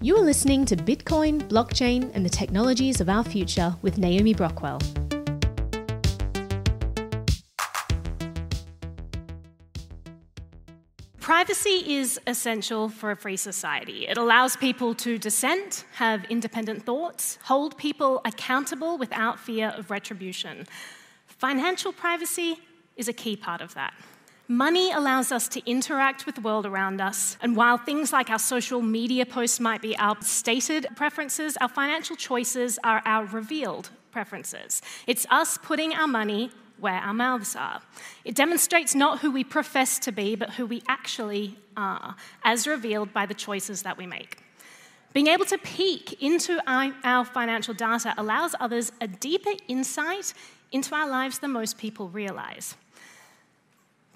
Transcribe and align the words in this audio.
You 0.00 0.16
are 0.16 0.22
listening 0.24 0.64
to 0.66 0.76
Bitcoin, 0.76 1.40
blockchain, 1.48 2.12
and 2.14 2.24
the 2.24 2.30
technologies 2.30 3.00
of 3.00 3.08
our 3.08 3.24
future 3.24 3.74
with 3.82 3.98
Naomi 3.98 4.32
Brockwell. 4.32 4.78
Privacy 11.18 11.96
is 11.96 12.20
essential 12.28 12.88
for 12.88 13.10
a 13.10 13.16
free 13.16 13.36
society. 13.36 14.06
It 14.06 14.16
allows 14.16 14.54
people 14.54 14.94
to 14.94 15.18
dissent, 15.18 15.84
have 15.94 16.24
independent 16.26 16.84
thoughts, 16.84 17.40
hold 17.42 17.76
people 17.76 18.20
accountable 18.24 18.98
without 18.98 19.40
fear 19.40 19.70
of 19.76 19.90
retribution. 19.90 20.68
Financial 21.26 21.92
privacy 21.92 22.58
is 22.96 23.08
a 23.08 23.12
key 23.12 23.34
part 23.34 23.60
of 23.60 23.74
that. 23.74 23.94
Money 24.50 24.90
allows 24.90 25.30
us 25.30 25.46
to 25.46 25.70
interact 25.70 26.24
with 26.24 26.34
the 26.34 26.40
world 26.40 26.64
around 26.64 27.02
us, 27.02 27.36
and 27.42 27.54
while 27.54 27.76
things 27.76 28.14
like 28.14 28.30
our 28.30 28.38
social 28.38 28.80
media 28.80 29.26
posts 29.26 29.60
might 29.60 29.82
be 29.82 29.94
our 29.98 30.16
stated 30.22 30.86
preferences, 30.96 31.58
our 31.58 31.68
financial 31.68 32.16
choices 32.16 32.78
are 32.82 33.02
our 33.04 33.26
revealed 33.26 33.90
preferences. 34.10 34.80
It's 35.06 35.26
us 35.28 35.58
putting 35.58 35.92
our 35.92 36.06
money 36.06 36.50
where 36.80 36.94
our 36.94 37.12
mouths 37.12 37.56
are. 37.56 37.82
It 38.24 38.34
demonstrates 38.34 38.94
not 38.94 39.18
who 39.18 39.30
we 39.30 39.44
profess 39.44 39.98
to 39.98 40.12
be, 40.12 40.34
but 40.34 40.54
who 40.54 40.64
we 40.64 40.82
actually 40.88 41.58
are, 41.76 42.16
as 42.42 42.66
revealed 42.66 43.12
by 43.12 43.26
the 43.26 43.34
choices 43.34 43.82
that 43.82 43.98
we 43.98 44.06
make. 44.06 44.38
Being 45.12 45.26
able 45.26 45.44
to 45.44 45.58
peek 45.58 46.22
into 46.22 46.58
our, 46.66 47.24
financial 47.26 47.74
data 47.74 48.14
allows 48.16 48.54
others 48.60 48.92
a 49.02 49.08
deeper 49.08 49.52
insight 49.68 50.32
into 50.72 50.94
our 50.94 51.06
lives 51.06 51.38
than 51.38 51.50
most 51.50 51.76
people 51.76 52.08
realize. 52.08 52.76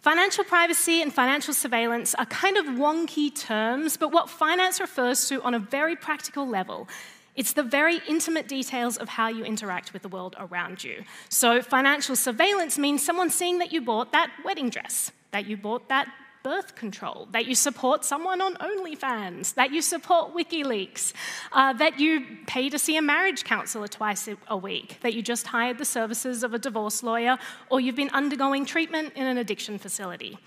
Financial 0.02 0.42
privacy 0.42 1.01
and 1.01 1.15
financial 1.15 1.55
surveillance 1.55 2.12
are 2.16 2.27
kind 2.27 2.56
of 2.56 2.66
wonky 2.66 3.33
terms, 3.33 3.97
but 3.97 4.10
what 4.10 4.29
finance 4.29 4.80
refers 4.80 5.29
to 5.29 5.41
on 5.43 5.55
a 5.55 5.60
very 5.60 5.95
practical 5.95 6.47
level 6.47 6.88
it's 7.34 7.55
the 7.55 7.63
very 7.63 8.02
intimate 8.07 8.46
details 8.46 8.99
of 8.99 9.09
how 9.09 9.29
you 9.29 9.43
interact 9.43 9.95
with 9.95 10.02
the 10.02 10.09
world 10.09 10.37
around 10.38 10.85
you. 10.85 11.02
So, 11.30 11.62
financial 11.62 12.15
surveillance 12.15 12.77
means 12.77 13.02
someone 13.02 13.30
seeing 13.30 13.59
that 13.60 13.73
you 13.73 13.80
bought 13.80 14.12
that 14.12 14.30
wedding 14.45 14.68
dress, 14.68 15.12
that 15.30 15.46
you 15.46 15.57
bought 15.57 15.88
that 15.88 16.12
birth 16.43 16.74
control, 16.74 17.29
that 17.32 17.46
you 17.46 17.54
support 17.54 18.04
someone 18.04 18.40
on 18.40 18.54
OnlyFans, 18.57 19.54
that 19.54 19.73
you 19.73 19.82
support 19.82 20.35
WikiLeaks, 20.35 21.12
uh, 21.52 21.73
that 21.74 22.01
you 22.01 22.26
pay 22.46 22.68
to 22.68 22.79
see 22.79 22.96
a 22.96 23.02
marriage 23.02 23.45
counselor 23.45 23.88
twice 23.88 24.29
a 24.49 24.57
week, 24.57 24.99
that 25.02 25.15
you 25.15 25.23
just 25.23 25.46
hired 25.46 25.79
the 25.79 25.84
services 25.84 26.43
of 26.43 26.54
a 26.54 26.59
divorce 26.59 27.02
lawyer, 27.02 27.38
or 27.71 27.80
you've 27.80 27.96
been 27.96 28.10
undergoing 28.10 28.65
treatment 28.65 29.12
in 29.15 29.26
an 29.26 29.38
addiction 29.38 29.79
facility. 29.79 30.38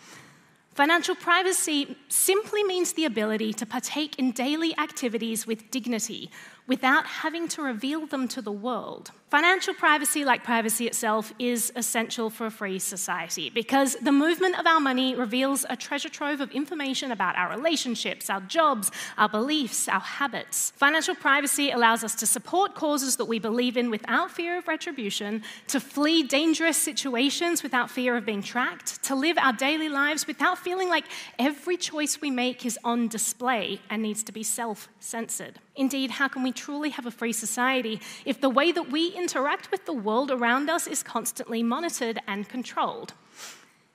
Financial 0.75 1.15
privacy 1.15 1.95
simply 2.09 2.61
means 2.61 2.91
the 2.93 3.05
ability 3.05 3.53
to 3.53 3.65
partake 3.65 4.19
in 4.19 4.33
daily 4.33 4.77
activities 4.77 5.47
with 5.47 5.71
dignity 5.71 6.29
without 6.67 7.05
having 7.05 7.47
to 7.47 7.61
reveal 7.61 8.05
them 8.05 8.27
to 8.27 8.41
the 8.41 8.51
world. 8.51 9.11
Financial 9.35 9.73
privacy, 9.73 10.23
like 10.23 10.45
privacy 10.45 10.87
itself, 10.87 11.33
is 11.39 11.69
essential 11.75 12.29
for 12.29 12.45
a 12.45 12.49
free 12.49 12.79
society 12.79 13.49
because 13.49 13.97
the 13.97 14.11
movement 14.13 14.57
of 14.57 14.65
our 14.65 14.79
money 14.79 15.13
reveals 15.13 15.65
a 15.69 15.75
treasure 15.75 16.07
trove 16.07 16.39
of 16.39 16.49
information 16.51 17.11
about 17.11 17.35
our 17.35 17.49
relationships, 17.49 18.29
our 18.29 18.39
jobs, 18.39 18.91
our 19.17 19.27
beliefs, 19.27 19.89
our 19.89 19.99
habits. 19.99 20.71
Financial 20.77 21.15
privacy 21.15 21.71
allows 21.71 22.01
us 22.01 22.15
to 22.15 22.25
support 22.25 22.75
causes 22.75 23.17
that 23.17 23.25
we 23.25 23.37
believe 23.37 23.75
in 23.75 23.89
without 23.89 24.31
fear 24.31 24.57
of 24.57 24.69
retribution, 24.69 25.43
to 25.67 25.81
flee 25.81 26.23
dangerous 26.23 26.77
situations 26.77 27.61
without 27.61 27.91
fear 27.91 28.15
of 28.15 28.25
being 28.25 28.41
tracked, 28.41 29.03
to 29.03 29.15
live 29.15 29.37
our 29.37 29.51
daily 29.51 29.89
lives 29.89 30.25
without 30.27 30.57
feeling 30.57 30.87
like 30.87 31.03
every 31.37 31.75
choice 31.75 32.21
we 32.21 32.31
make 32.31 32.65
is 32.65 32.79
on 32.85 33.09
display 33.09 33.81
and 33.89 34.01
needs 34.01 34.23
to 34.23 34.31
be 34.31 34.43
self 34.43 34.87
censored. 35.01 35.59
Indeed, 35.75 36.11
how 36.11 36.29
can 36.29 36.41
we 36.41 36.53
truly 36.53 36.89
have 36.91 37.05
a 37.05 37.11
free 37.11 37.33
society 37.33 37.99
if 38.23 38.39
the 38.39 38.49
way 38.49 38.71
that 38.71 38.89
we 38.89 39.13
interact 39.25 39.71
with 39.71 39.87
the 39.87 39.99
world 40.07 40.29
around 40.29 40.69
us 40.69 40.85
is 40.85 41.01
constantly 41.01 41.63
monitored 41.63 42.19
and 42.27 42.47
controlled? 42.47 43.13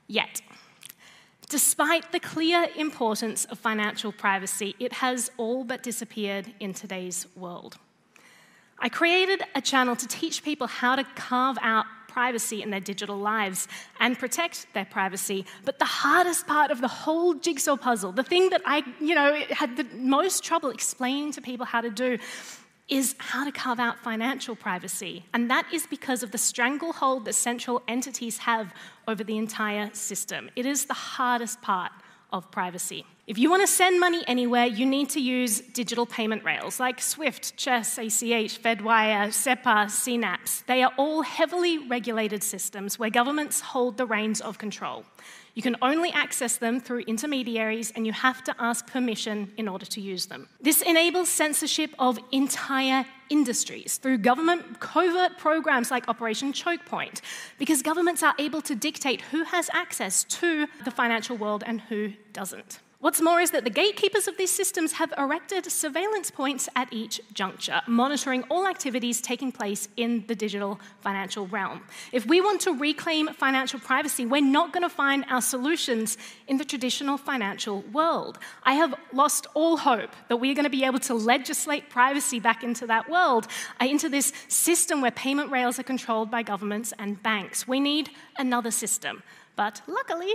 Yet, 0.09 0.41
despite 1.49 2.11
the 2.11 2.19
clear 2.19 2.67
importance 2.77 3.45
of 3.45 3.57
financial 3.57 4.11
privacy, 4.11 4.75
it 4.81 4.93
has 4.95 5.31
all 5.37 5.63
but 5.63 5.85
disappeared 5.85 6.53
in 6.59 6.75
today's 6.75 7.29
world. 7.37 7.77
I 8.81 8.89
created 8.89 9.45
a 9.55 9.61
channel 9.61 9.95
to 9.95 10.09
teach 10.09 10.43
people 10.43 10.67
how 10.67 10.97
to 10.97 11.05
carve 11.15 11.59
out 11.63 11.87
privacy 12.09 12.61
in 12.61 12.71
their 12.71 12.81
digital 12.81 13.17
lives 13.17 13.69
and 14.01 14.19
protect 14.19 14.67
their 14.75 14.85
privacy. 14.85 15.47
But 15.65 15.79
the 15.79 15.85
hardest 15.85 16.49
part 16.49 16.73
of 16.73 16.81
the 16.81 16.89
whole 16.89 17.35
jigsaw 17.35 17.77
puzzle, 17.77 18.11
the 18.11 18.25
thing 18.25 18.51
that 18.51 18.63
I, 18.67 18.83
you 19.01 19.15
know, 19.15 19.33
had 19.51 19.77
the 19.77 19.87
most 19.95 20.43
trouble 20.43 20.71
explaining 20.71 21.31
to 21.35 21.41
people 21.41 21.67
how 21.67 21.83
to 21.83 21.91
do, 21.91 22.19
is 22.91 23.15
how 23.19 23.45
to 23.45 23.53
carve 23.53 23.79
out 23.79 23.99
financial 23.99 24.57
privacy. 24.57 25.25
And 25.33 25.51
that 25.51 25.67
is 25.73 25.87
because 25.87 26.23
of 26.23 26.33
the 26.33 26.39
stranglehold 26.39 27.25
that 27.25 27.35
central 27.35 27.83
entities 27.87 28.39
have 28.39 28.75
over 29.07 29.23
the 29.23 29.39
entire 29.39 29.91
system. 29.95 30.51
It 30.57 30.67
is 30.67 30.87
the 30.87 30.95
hardest 30.95 31.63
part 31.63 31.93
of 32.33 32.51
privacy. 32.51 33.05
If 33.27 33.39
you 33.39 33.49
want 33.49 33.63
to 33.63 33.67
send 33.67 34.01
money 34.01 34.25
anywhere, 34.27 34.67
you 34.67 34.85
need 34.85 35.09
to 35.11 35.21
use 35.21 35.61
digital 35.61 36.05
payment 36.05 36.45
rails 36.45 36.81
like 36.81 37.01
SWIFT, 37.01 37.57
CHESS, 37.57 37.99
ACH, 37.99 38.63
Fedwire, 38.63 39.33
SEPA, 39.33 39.87
CNAPS. 39.87 40.67
They 40.67 40.83
are 40.83 40.93
all 40.97 41.23
heavily 41.23 41.79
regulated 41.79 42.43
systems 42.43 42.99
where 42.99 43.11
governments 43.11 43.61
hold 43.61 43.99
the 43.99 44.07
reins 44.07 44.41
of 44.41 44.59
control. 44.59 45.05
You 45.61 45.63
can 45.71 45.77
only 45.83 46.11
access 46.13 46.57
them 46.57 46.81
through 46.81 47.01
intermediaries, 47.01 47.93
and 47.95 48.07
you 48.07 48.15
have 48.15 48.43
to 48.45 48.55
ask 48.59 48.87
permission 48.87 49.53
in 49.59 49.69
order 49.69 49.85
to 49.85 50.01
use 50.01 50.25
them. 50.25 50.49
This 50.59 50.81
enables 50.81 51.29
censorship 51.29 51.95
of 51.99 52.19
entire 52.33 53.05
industries 53.29 53.99
through 53.99 54.19
government 54.31 54.81
covert 54.81 55.37
programs 55.37 55.91
like 55.91 56.09
Operation 56.09 56.55
Choke 56.55 56.87
Point, 56.87 57.21
because 57.59 57.83
governments 57.83 58.23
are 58.23 58.35
able 58.39 58.63
to 58.63 58.75
dictate 58.75 59.21
who 59.21 59.45
has 59.45 59.69
access 59.75 60.25
to 60.41 60.67
the 60.87 60.91
financial 60.91 61.37
world 61.37 61.63
and 61.67 61.83
who 61.83 62.15
doesn't. 62.33 62.81
What's 63.01 63.23
more 63.23 63.41
is 63.41 63.51
that 63.53 63.65
the 63.65 63.71
gatekeepers 63.71 64.29
of 64.29 64.37
these 64.37 64.51
systems 64.51 64.93
have 64.93 65.11
erected 65.17 65.65
surveillance 65.65 66.31
points 66.31 66.69
at 66.77 66.93
each 66.93 67.19
juncture, 67.33 67.81
monitoring 67.87 68.43
all 68.51 68.67
activities 68.67 69.23
taking 69.23 69.51
place 69.53 69.89
in 69.97 70.27
the 70.27 70.35
digital 70.35 70.79
financial 71.01 71.47
realm. 71.47 71.81
If 72.13 72.27
we 72.27 72.43
want 72.43 72.61
to 72.61 72.73
reclaim 72.73 73.29
financial 73.29 73.81
privacy, 73.81 74.27
we're 74.27 74.43
not 74.43 74.75
going 74.75 74.83
to 74.83 74.91
find 74.91 75.25
our 75.31 75.41
solutions 75.41 76.19
in 76.47 76.59
the 76.59 76.65
traditional 76.65 77.17
financial 77.17 77.81
world. 77.91 78.39
I 78.65 78.75
have 78.75 78.95
lost 79.15 79.47
all 79.55 79.79
hope 79.79 80.11
that 80.29 80.37
we're 80.37 80.55
going 80.55 80.65
to 80.65 80.71
be 80.71 80.85
able 80.85 81.01
to 81.01 81.15
legislate 81.15 81.89
privacy 81.89 82.39
back 82.39 82.63
into 82.63 82.87
that 82.89 83.09
world, 83.09 83.47
uh, 83.81 83.87
into 83.87 84.11
this 84.11 84.31
system 84.49 85.01
where 85.01 85.11
payment 85.11 85.51
rails 85.51 85.79
are 85.79 85.85
controlled 85.85 86.31
by 86.31 86.43
governments 86.43 86.93
and 86.99 87.23
banks. 87.23 87.67
We 87.67 87.81
need 87.81 88.11
another 88.37 88.71
system. 88.71 89.23
But 89.57 89.81
luckily, 89.87 90.35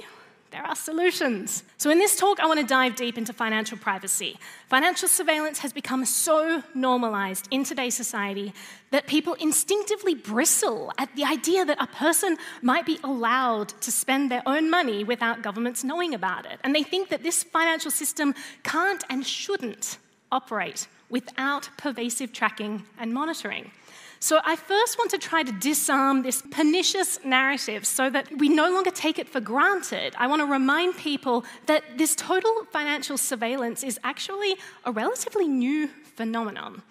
there 0.55 0.65
are 0.65 0.75
solutions. 0.75 1.63
So, 1.75 1.89
in 1.89 1.99
this 1.99 2.15
talk, 2.15 2.39
I 2.39 2.45
want 2.45 2.61
to 2.61 2.65
dive 2.65 2.95
deep 2.95 3.17
into 3.17 3.33
financial 3.33 3.77
privacy. 3.77 4.39
Financial 4.69 5.09
surveillance 5.09 5.59
has 5.59 5.73
become 5.73 6.05
so 6.05 6.63
normalized 6.73 7.49
in 7.51 7.65
today's 7.65 7.93
society 7.93 8.53
that 8.91 9.05
people 9.05 9.33
instinctively 9.33 10.15
bristle 10.15 10.93
at 10.97 11.13
the 11.17 11.25
idea 11.25 11.65
that 11.65 11.81
a 11.81 11.87
person 11.87 12.37
might 12.61 12.85
be 12.85 12.99
allowed 13.03 13.67
to 13.81 13.91
spend 13.91 14.31
their 14.31 14.43
own 14.45 14.69
money 14.69 15.03
without 15.03 15.41
governments 15.41 15.83
knowing 15.83 16.13
about 16.13 16.45
it. 16.45 16.57
And 16.63 16.73
they 16.73 16.83
think 16.83 17.09
that 17.09 17.21
this 17.21 17.43
financial 17.43 17.91
system 17.91 18.33
can't 18.63 19.03
and 19.09 19.27
shouldn't 19.27 19.97
operate 20.31 20.87
without 21.09 21.69
pervasive 21.77 22.31
tracking 22.31 22.83
and 22.97 23.13
monitoring. 23.13 23.71
So, 24.19 24.39
I 24.43 24.55
first 24.55 24.97
want 24.97 25.11
to 25.11 25.17
try 25.17 25.43
to 25.43 25.51
disarm 25.51 26.23
this 26.23 26.41
pernicious 26.51 27.19
narrative 27.23 27.85
so 27.85 28.09
that 28.09 28.31
we 28.37 28.49
no 28.49 28.71
longer 28.71 28.91
take 28.91 29.19
it 29.19 29.27
for 29.27 29.39
granted. 29.39 30.15
I 30.17 30.27
want 30.27 30.41
to 30.41 30.45
remind 30.45 30.97
people 30.97 31.45
that 31.65 31.83
this 31.97 32.15
total 32.15 32.65
financial 32.71 33.17
surveillance 33.17 33.83
is 33.83 33.99
actually 34.03 34.55
a 34.85 34.91
relatively 34.91 35.47
new 35.47 35.87
phenomenon. 36.15 36.81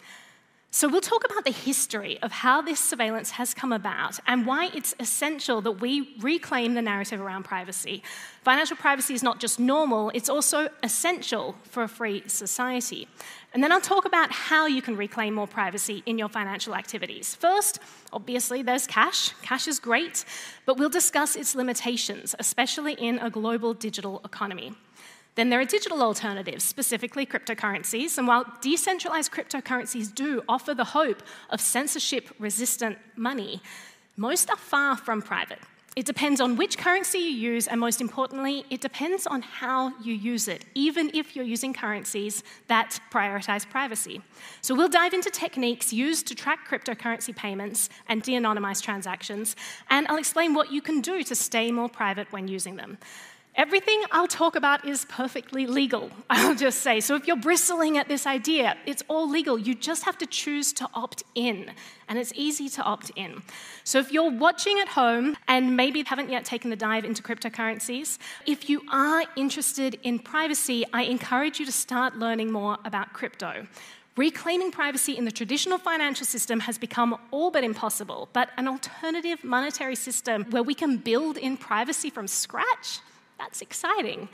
So, 0.71 0.89
we'll 0.89 1.01
talk 1.01 1.25
about 1.25 1.45
the 1.45 1.53
history 1.53 2.19
of 2.21 2.33
how 2.33 2.61
this 2.61 2.81
surveillance 2.81 3.31
has 3.31 3.55
come 3.55 3.73
about 3.73 4.19
and 4.27 4.45
why 4.45 4.71
it's 4.75 4.93
essential 4.99 5.61
that 5.61 5.81
we 5.81 6.17
reclaim 6.21 6.75
the 6.75 6.83
narrative 6.83 7.21
around 7.21 7.45
privacy. 7.45 8.03
Financial 8.43 8.77
privacy 8.77 9.15
is 9.15 9.23
not 9.23 9.39
just 9.39 9.61
normal, 9.61 10.11
it's 10.15 10.29
also 10.29 10.69
essential 10.83 11.55
for 11.63 11.85
a 11.85 11.89
free 11.89 12.25
society. 12.27 13.07
And 13.55 13.63
then 13.63 13.71
I'll 13.71 13.81
talk 13.81 14.05
about 14.05 14.33
how 14.33 14.67
you 14.67 14.83
can 14.83 14.97
reclaim 14.97 15.33
more 15.33 15.47
privacy 15.47 16.03
in 16.07 16.19
your 16.19 16.29
financial 16.29 16.75
activities. 16.75 17.37
First, 17.37 17.79
obviously, 18.13 18.63
there's 18.63 18.89
cash. 18.89 19.29
Cash 19.43 19.69
is 19.69 19.79
great, 19.79 20.25
but 20.67 20.77
we'll 20.77 20.91
discuss 20.91 21.37
its 21.37 21.55
limitations, 21.55 22.35
especially 22.41 22.95
in 22.95 23.21
a 23.21 23.31
global 23.31 23.73
digital 23.73 24.21
economy. 24.25 24.73
Then 25.37 25.51
there 25.51 25.61
are 25.61 25.65
digital 25.65 26.03
alternatives, 26.03 26.65
specifically 26.65 27.27
cryptocurrencies. 27.27 28.19
And 28.19 28.27
while 28.27 28.45
decentralized 28.61 29.31
cryptocurrencies 29.31 30.13
do 30.13 30.43
offer 30.49 30.75
the 30.75 30.85
hope 30.85 31.23
of 31.51 31.61
censorship 31.61 32.31
resistant 32.41 32.99
money, 33.15 33.63
most 34.17 34.51
are 34.51 34.57
far 34.57 34.97
from 34.97 35.23
private. 35.23 35.61
It 35.97 36.07
depends 36.07 36.41
on 36.41 36.57
which 36.57 36.77
currency 36.77 37.19
you 37.19 37.53
use, 37.53 37.69
and 37.69 37.79
most 37.79 38.01
importantly, 38.01 38.65
it 38.69 38.81
depends 38.81 39.29
on 39.29 39.43
how 39.43 39.93
you 40.03 40.13
use 40.13 40.49
it, 40.49 40.65
even 40.75 41.11
if 41.15 41.37
you're 41.37 41.45
using 41.45 41.73
currencies 41.73 42.43
that 42.67 42.99
prioritize 43.13 43.69
privacy. 43.69 44.21
So, 44.61 44.75
we'll 44.75 44.89
dive 44.89 45.15
into 45.15 45.31
techniques 45.31 45.93
used 45.93 46.27
to 46.27 46.35
track 46.35 46.69
cryptocurrency 46.69 47.35
payments 47.35 47.91
and 48.09 48.23
de 48.23 48.33
anonymize 48.33 48.83
transactions, 48.83 49.55
and 49.89 50.09
I'll 50.09 50.17
explain 50.17 50.53
what 50.53 50.73
you 50.73 50.83
can 50.83 51.01
do 51.01 51.23
to 51.23 51.35
stay 51.35 51.71
more 51.71 51.89
private 51.89 52.33
when 52.33 52.49
using 52.49 52.75
them. 52.75 52.99
Everything 53.57 54.03
I'll 54.11 54.27
talk 54.27 54.57
about 54.57 54.85
is 54.85 55.05
perfectly 55.05 55.69
legal, 55.69 56.11
I'll 56.31 56.57
just 56.57 56.81
say. 56.81 56.99
So 57.01 57.15
if 57.15 57.29
you're 57.29 57.37
bristling 57.37 57.97
at 57.99 58.09
this 58.09 58.27
idea, 58.27 58.77
it's 58.85 59.05
all 59.07 59.31
legal. 59.31 59.57
You 59.57 59.77
just 59.77 60.03
have 60.05 60.19
to 60.19 60.27
choose 60.27 60.73
to 60.73 60.89
opt 60.93 61.23
in, 61.37 61.71
and 62.09 62.19
it's 62.19 62.33
easy 62.35 62.69
to 62.71 62.83
opt 62.83 63.13
in. 63.15 63.43
So 63.85 64.01
if 64.01 64.11
you're 64.11 64.31
watching 64.31 64.81
at 64.81 64.89
home 64.89 65.37
and 65.47 65.77
maybe 65.77 66.03
haven't 66.03 66.31
yet 66.31 66.45
taken 66.45 66.69
the 66.69 66.77
dive 66.77 67.05
into 67.05 67.23
cryptocurrencies, 67.23 68.19
if 68.45 68.69
you 68.69 68.83
are 68.91 69.23
interested 69.37 70.01
in 70.03 70.19
privacy, 70.19 70.85
I 70.93 71.05
encourage 71.05 71.61
you 71.61 71.67
to 71.67 71.73
start 71.73 72.17
learning 72.17 72.51
more 72.51 72.79
about 72.85 73.13
crypto. 73.13 73.69
Reclaiming 74.17 74.73
privacy 74.73 75.17
in 75.17 75.25
the 75.25 75.33
traditional 75.33 75.79
financial 75.79 76.27
system 76.27 76.59
has 76.61 76.77
become 76.77 77.17
all 77.31 77.53
but 77.53 77.63
impossible, 77.63 78.29
but 78.33 78.51
an 78.57 78.67
alternative 78.67 79.45
monetary 79.45 79.95
system 79.95 80.45
where 80.51 80.63
we 80.65 80.75
can 80.75 80.97
build 80.97 81.37
in 81.37 81.57
privacy 81.57 82.11
from 82.11 82.27
scratch 82.27 82.99
that's 83.39 83.61
exciting. 83.61 84.29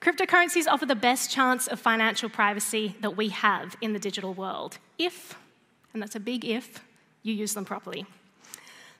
Cryptocurrencies 0.00 0.66
offer 0.68 0.86
the 0.86 0.94
best 0.94 1.30
chance 1.30 1.66
of 1.66 1.80
financial 1.80 2.28
privacy 2.28 2.94
that 3.00 3.16
we 3.16 3.30
have 3.30 3.76
in 3.80 3.92
the 3.92 3.98
digital 3.98 4.34
world, 4.34 4.78
if, 4.98 5.36
and 5.92 6.02
that's 6.02 6.14
a 6.14 6.20
big 6.20 6.44
if, 6.44 6.84
you 7.22 7.32
use 7.32 7.54
them 7.54 7.64
properly. 7.64 8.04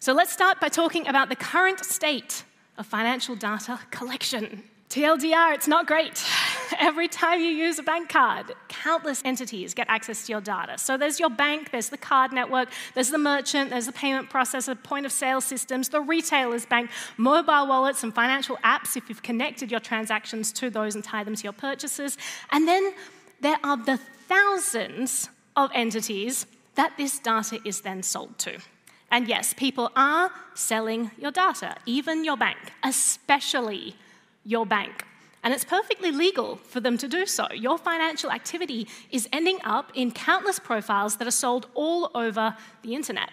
So 0.00 0.12
let's 0.12 0.32
start 0.32 0.60
by 0.60 0.68
talking 0.68 1.06
about 1.06 1.28
the 1.28 1.36
current 1.36 1.84
state 1.84 2.44
of 2.78 2.86
financial 2.86 3.36
data 3.36 3.78
collection. 3.90 4.62
TLDR, 4.88 5.54
it's 5.54 5.68
not 5.68 5.86
great. 5.86 6.24
Every 6.80 7.08
time 7.08 7.40
you 7.40 7.48
use 7.48 7.78
a 7.78 7.82
bank 7.82 8.08
card, 8.08 8.52
countless 8.68 9.22
entities 9.24 9.74
get 9.74 9.88
access 9.88 10.26
to 10.26 10.32
your 10.32 10.40
data. 10.40 10.78
So 10.78 10.96
there's 10.96 11.20
your 11.20 11.30
bank, 11.30 11.70
there's 11.70 11.88
the 11.88 11.98
card 11.98 12.32
network, 12.32 12.68
there's 12.94 13.10
the 13.10 13.18
merchant, 13.18 13.70
there's 13.70 13.86
the 13.86 13.92
payment 13.92 14.30
processor, 14.30 14.80
point 14.82 15.06
of 15.06 15.12
sale 15.12 15.40
systems, 15.40 15.88
the 15.88 16.00
retailer's 16.00 16.66
bank, 16.66 16.90
mobile 17.16 17.66
wallets, 17.66 18.02
and 18.02 18.14
financial 18.14 18.56
apps 18.64 18.96
if 18.96 19.08
you've 19.08 19.22
connected 19.22 19.70
your 19.70 19.80
transactions 19.80 20.52
to 20.52 20.70
those 20.70 20.94
and 20.94 21.04
tie 21.04 21.24
them 21.24 21.34
to 21.34 21.42
your 21.44 21.52
purchases. 21.52 22.16
And 22.50 22.66
then 22.66 22.92
there 23.40 23.58
are 23.62 23.76
the 23.76 23.98
thousands 24.28 25.28
of 25.56 25.70
entities 25.74 26.46
that 26.74 26.96
this 26.96 27.18
data 27.18 27.60
is 27.64 27.82
then 27.82 28.02
sold 28.02 28.38
to. 28.38 28.58
And 29.10 29.28
yes, 29.28 29.52
people 29.52 29.92
are 29.94 30.30
selling 30.54 31.10
your 31.18 31.30
data, 31.30 31.76
even 31.86 32.24
your 32.24 32.36
bank, 32.36 32.58
especially 32.82 33.94
your 34.44 34.66
bank. 34.66 35.04
And 35.44 35.52
it's 35.52 35.64
perfectly 35.64 36.10
legal 36.10 36.56
for 36.56 36.80
them 36.80 36.96
to 36.98 37.06
do 37.06 37.26
so. 37.26 37.46
Your 37.52 37.76
financial 37.76 38.32
activity 38.32 38.88
is 39.10 39.28
ending 39.30 39.58
up 39.62 39.92
in 39.94 40.10
countless 40.10 40.58
profiles 40.58 41.16
that 41.18 41.28
are 41.28 41.30
sold 41.30 41.66
all 41.74 42.10
over 42.14 42.56
the 42.82 42.94
internet. 42.94 43.28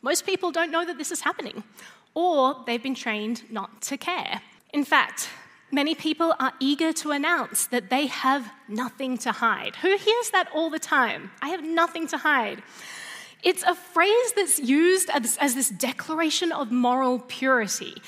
Most 0.00 0.24
people 0.24 0.52
don't 0.52 0.70
know 0.70 0.84
that 0.84 0.98
this 0.98 1.10
is 1.10 1.22
happening, 1.22 1.64
or 2.14 2.56
they've 2.66 2.82
been 2.82 2.94
trained 2.94 3.42
not 3.50 3.82
to 3.82 3.96
care. 3.96 4.42
In 4.72 4.84
fact, 4.84 5.28
many 5.72 5.96
people 5.96 6.34
are 6.38 6.52
eager 6.60 6.92
to 6.92 7.10
announce 7.10 7.66
that 7.66 7.90
they 7.90 8.06
have 8.06 8.52
nothing 8.68 9.18
to 9.18 9.32
hide. 9.32 9.74
Who 9.76 9.96
hears 9.96 10.30
that 10.30 10.48
all 10.54 10.70
the 10.70 10.78
time? 10.78 11.32
I 11.42 11.48
have 11.48 11.64
nothing 11.64 12.06
to 12.08 12.18
hide. 12.18 12.62
It's 13.42 13.64
a 13.64 13.74
phrase 13.74 14.32
that's 14.36 14.60
used 14.60 15.10
as, 15.10 15.36
as 15.38 15.56
this 15.56 15.68
declaration 15.68 16.52
of 16.52 16.70
moral 16.70 17.18
purity. 17.18 18.00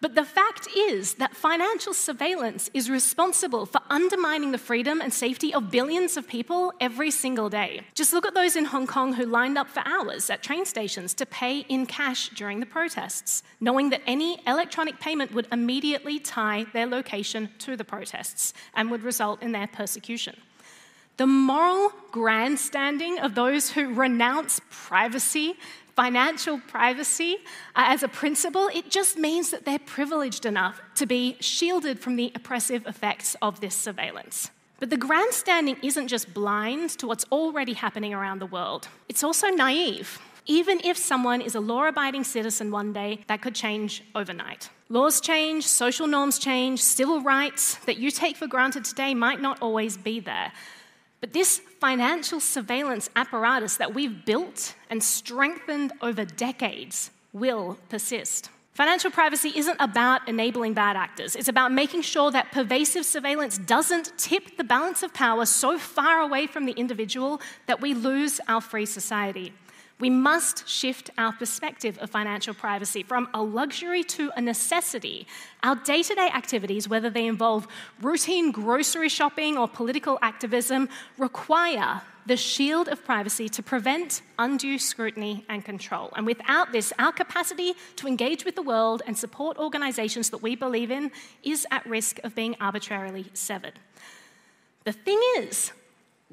But 0.00 0.14
the 0.14 0.24
fact 0.24 0.66
is 0.74 1.14
that 1.14 1.36
financial 1.36 1.92
surveillance 1.92 2.70
is 2.72 2.88
responsible 2.88 3.66
for 3.66 3.82
undermining 3.90 4.50
the 4.50 4.58
freedom 4.58 5.02
and 5.02 5.12
safety 5.12 5.52
of 5.52 5.70
billions 5.70 6.16
of 6.16 6.26
people 6.26 6.72
every 6.80 7.10
single 7.10 7.50
day. 7.50 7.82
Just 7.94 8.14
look 8.14 8.24
at 8.24 8.32
those 8.32 8.56
in 8.56 8.64
Hong 8.64 8.86
Kong 8.86 9.12
who 9.12 9.26
lined 9.26 9.58
up 9.58 9.68
for 9.68 9.82
hours 9.84 10.30
at 10.30 10.42
train 10.42 10.64
stations 10.64 11.12
to 11.14 11.26
pay 11.26 11.58
in 11.68 11.84
cash 11.84 12.30
during 12.30 12.60
the 12.60 12.66
protests, 12.66 13.42
knowing 13.60 13.90
that 13.90 14.00
any 14.06 14.40
electronic 14.46 14.98
payment 15.00 15.34
would 15.34 15.48
immediately 15.52 16.18
tie 16.18 16.64
their 16.72 16.86
location 16.86 17.50
to 17.58 17.76
the 17.76 17.84
protests 17.84 18.54
and 18.74 18.90
would 18.90 19.02
result 19.02 19.42
in 19.42 19.52
their 19.52 19.66
persecution. 19.66 20.34
The 21.20 21.26
moral 21.26 21.92
grandstanding 22.12 23.18
of 23.18 23.34
those 23.34 23.70
who 23.70 23.92
renounce 23.92 24.58
privacy 24.70 25.58
financial 26.00 26.58
privacy 26.60 27.36
uh, 27.76 27.84
as 27.94 28.02
a 28.02 28.08
principle, 28.08 28.70
it 28.72 28.90
just 28.90 29.18
means 29.18 29.50
that 29.50 29.66
they're 29.66 29.86
privileged 29.98 30.46
enough 30.46 30.80
to 30.94 31.04
be 31.04 31.36
shielded 31.40 32.00
from 32.00 32.16
the 32.16 32.32
oppressive 32.34 32.86
effects 32.86 33.36
of 33.42 33.60
this 33.60 33.74
surveillance. 33.74 34.50
But 34.78 34.88
the 34.88 34.96
grandstanding 34.96 35.76
isn't 35.82 36.08
just 36.08 36.32
blind 36.32 36.88
to 37.00 37.06
what's 37.06 37.26
already 37.30 37.74
happening 37.74 38.14
around 38.14 38.38
the 38.38 38.46
world, 38.46 38.88
it's 39.10 39.22
also 39.22 39.48
naive. 39.48 40.18
Even 40.46 40.80
if 40.82 40.96
someone 40.96 41.42
is 41.42 41.54
a 41.54 41.60
law 41.60 41.86
abiding 41.86 42.24
citizen 42.24 42.70
one 42.70 42.94
day, 42.94 43.20
that 43.26 43.42
could 43.42 43.54
change 43.54 44.02
overnight. 44.14 44.70
Laws 44.88 45.20
change, 45.20 45.66
social 45.66 46.06
norms 46.06 46.38
change, 46.38 46.80
civil 46.80 47.20
rights 47.20 47.74
that 47.84 47.98
you 47.98 48.10
take 48.10 48.36
for 48.38 48.46
granted 48.46 48.86
today 48.86 49.12
might 49.12 49.42
not 49.42 49.60
always 49.60 49.98
be 49.98 50.18
there. 50.18 50.50
But 51.20 51.32
this 51.32 51.58
financial 51.80 52.40
surveillance 52.40 53.10
apparatus 53.14 53.76
that 53.76 53.94
we've 53.94 54.24
built 54.24 54.74
and 54.88 55.02
strengthened 55.02 55.92
over 56.00 56.24
decades 56.24 57.10
will 57.32 57.78
persist. 57.88 58.50
Financial 58.72 59.10
privacy 59.10 59.52
isn't 59.54 59.76
about 59.78 60.26
enabling 60.26 60.72
bad 60.72 60.96
actors. 60.96 61.36
It's 61.36 61.48
about 61.48 61.70
making 61.70 62.00
sure 62.00 62.30
that 62.30 62.50
pervasive 62.50 63.04
surveillance 63.04 63.58
doesn't 63.58 64.16
tip 64.16 64.56
the 64.56 64.64
balance 64.64 65.02
of 65.02 65.12
power 65.12 65.44
so 65.44 65.76
far 65.76 66.20
away 66.20 66.46
from 66.46 66.64
the 66.64 66.72
individual 66.72 67.42
that 67.66 67.82
we 67.82 67.92
lose 67.92 68.40
our 68.48 68.62
free 68.62 68.86
society. 68.86 69.52
We 70.00 70.10
must 70.10 70.66
shift 70.66 71.10
our 71.18 71.32
perspective 71.32 71.98
of 71.98 72.10
financial 72.10 72.54
privacy 72.54 73.02
from 73.02 73.28
a 73.34 73.42
luxury 73.42 74.02
to 74.04 74.32
a 74.34 74.40
necessity. 74.40 75.26
Our 75.62 75.76
day 75.76 76.02
to 76.02 76.14
day 76.14 76.30
activities, 76.34 76.88
whether 76.88 77.10
they 77.10 77.26
involve 77.26 77.68
routine 78.00 78.50
grocery 78.50 79.10
shopping 79.10 79.58
or 79.58 79.68
political 79.68 80.18
activism, 80.22 80.88
require 81.18 82.00
the 82.26 82.36
shield 82.36 82.88
of 82.88 83.04
privacy 83.04 83.48
to 83.48 83.62
prevent 83.62 84.22
undue 84.38 84.78
scrutiny 84.78 85.44
and 85.48 85.64
control. 85.64 86.12
And 86.16 86.24
without 86.24 86.72
this, 86.72 86.92
our 86.98 87.12
capacity 87.12 87.74
to 87.96 88.06
engage 88.06 88.44
with 88.44 88.54
the 88.54 88.62
world 88.62 89.02
and 89.06 89.16
support 89.16 89.58
organizations 89.58 90.30
that 90.30 90.42
we 90.42 90.54
believe 90.54 90.90
in 90.90 91.10
is 91.42 91.66
at 91.70 91.84
risk 91.86 92.18
of 92.24 92.34
being 92.34 92.56
arbitrarily 92.60 93.26
severed. 93.34 93.78
The 94.84 94.92
thing 94.92 95.20
is, 95.38 95.72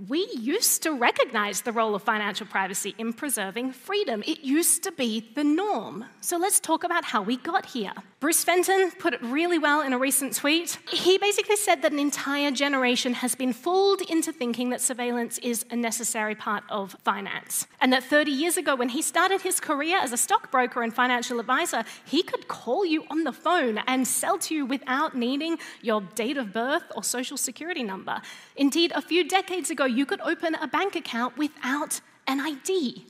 we 0.08 0.28
used 0.38 0.83
to 0.83 0.92
recognize 0.92 1.62
the 1.62 1.71
role 1.71 1.95
of 1.95 2.04
financial 2.04 2.45
privacy 2.45 2.94
in 3.00 3.14
preserving 3.14 3.71
freedom. 3.71 4.24
It 4.28 4.42
used 4.42 4.83
to 4.83 4.92
be 4.92 5.31
the 5.33 5.44
norm. 5.44 6.06
So 6.21 6.38
let's 6.38 6.60
talk 6.60 6.83
about 6.83 7.04
how 7.04 7.24
we 7.24 7.38
got 7.38 7.66
here. 7.66 7.94
Bruce 8.19 8.44
Fenton 8.44 8.92
put 9.00 9.14
it 9.14 9.21
really 9.24 9.57
well 9.57 9.81
in 9.81 9.94
a 9.94 9.98
recent 9.98 10.36
tweet. 10.36 10.78
He 10.92 11.18
basically 11.18 11.56
said 11.56 11.81
that 11.81 11.92
an 11.92 12.00
entire 12.00 12.52
generation 12.52 13.16
has 13.16 13.33
been 13.33 13.54
fooled 13.54 14.02
into 14.02 14.31
thinking 14.31 14.69
that 14.69 14.81
surveillance 14.81 15.40
is 15.40 15.66
a 15.71 15.76
necessary 15.76 16.36
part 16.36 16.64
of 16.69 16.95
finance. 17.04 17.66
And 17.81 17.92
that 17.92 18.04
30 18.04 18.31
years 18.31 18.57
ago, 18.57 18.76
when 18.76 18.90
he 18.90 19.02
started 19.02 19.42
his 19.42 19.60
career 19.60 19.98
as 19.98 20.12
a 20.12 20.18
stockbroker 20.18 20.83
and 20.83 20.94
financial 20.94 21.40
advisor, 21.40 21.83
he 22.06 22.21
could 22.21 22.48
call 22.48 22.86
you 22.86 23.04
on 23.10 23.24
the 23.24 23.31
phone 23.31 23.80
and 23.88 24.07
sell 24.07 24.38
to 24.40 24.54
you 24.54 24.66
without 24.66 25.16
needing 25.16 25.57
your 25.81 26.02
date 26.02 26.38
of 26.38 26.54
birth 26.54 26.83
or 26.95 27.04
social 27.04 27.38
security 27.38 27.83
number. 27.83 28.21
Indeed, 28.56 28.92
a 28.94 29.02
few 29.02 29.28
decades 29.28 29.69
ago, 29.71 29.87
you 29.88 30.06
could 30.06 30.22
open 30.22 30.56
a 30.56 30.68
bank 30.68 30.96
account 30.96 31.38
without 31.38 32.02
an 32.28 32.40
ID. 32.40 33.06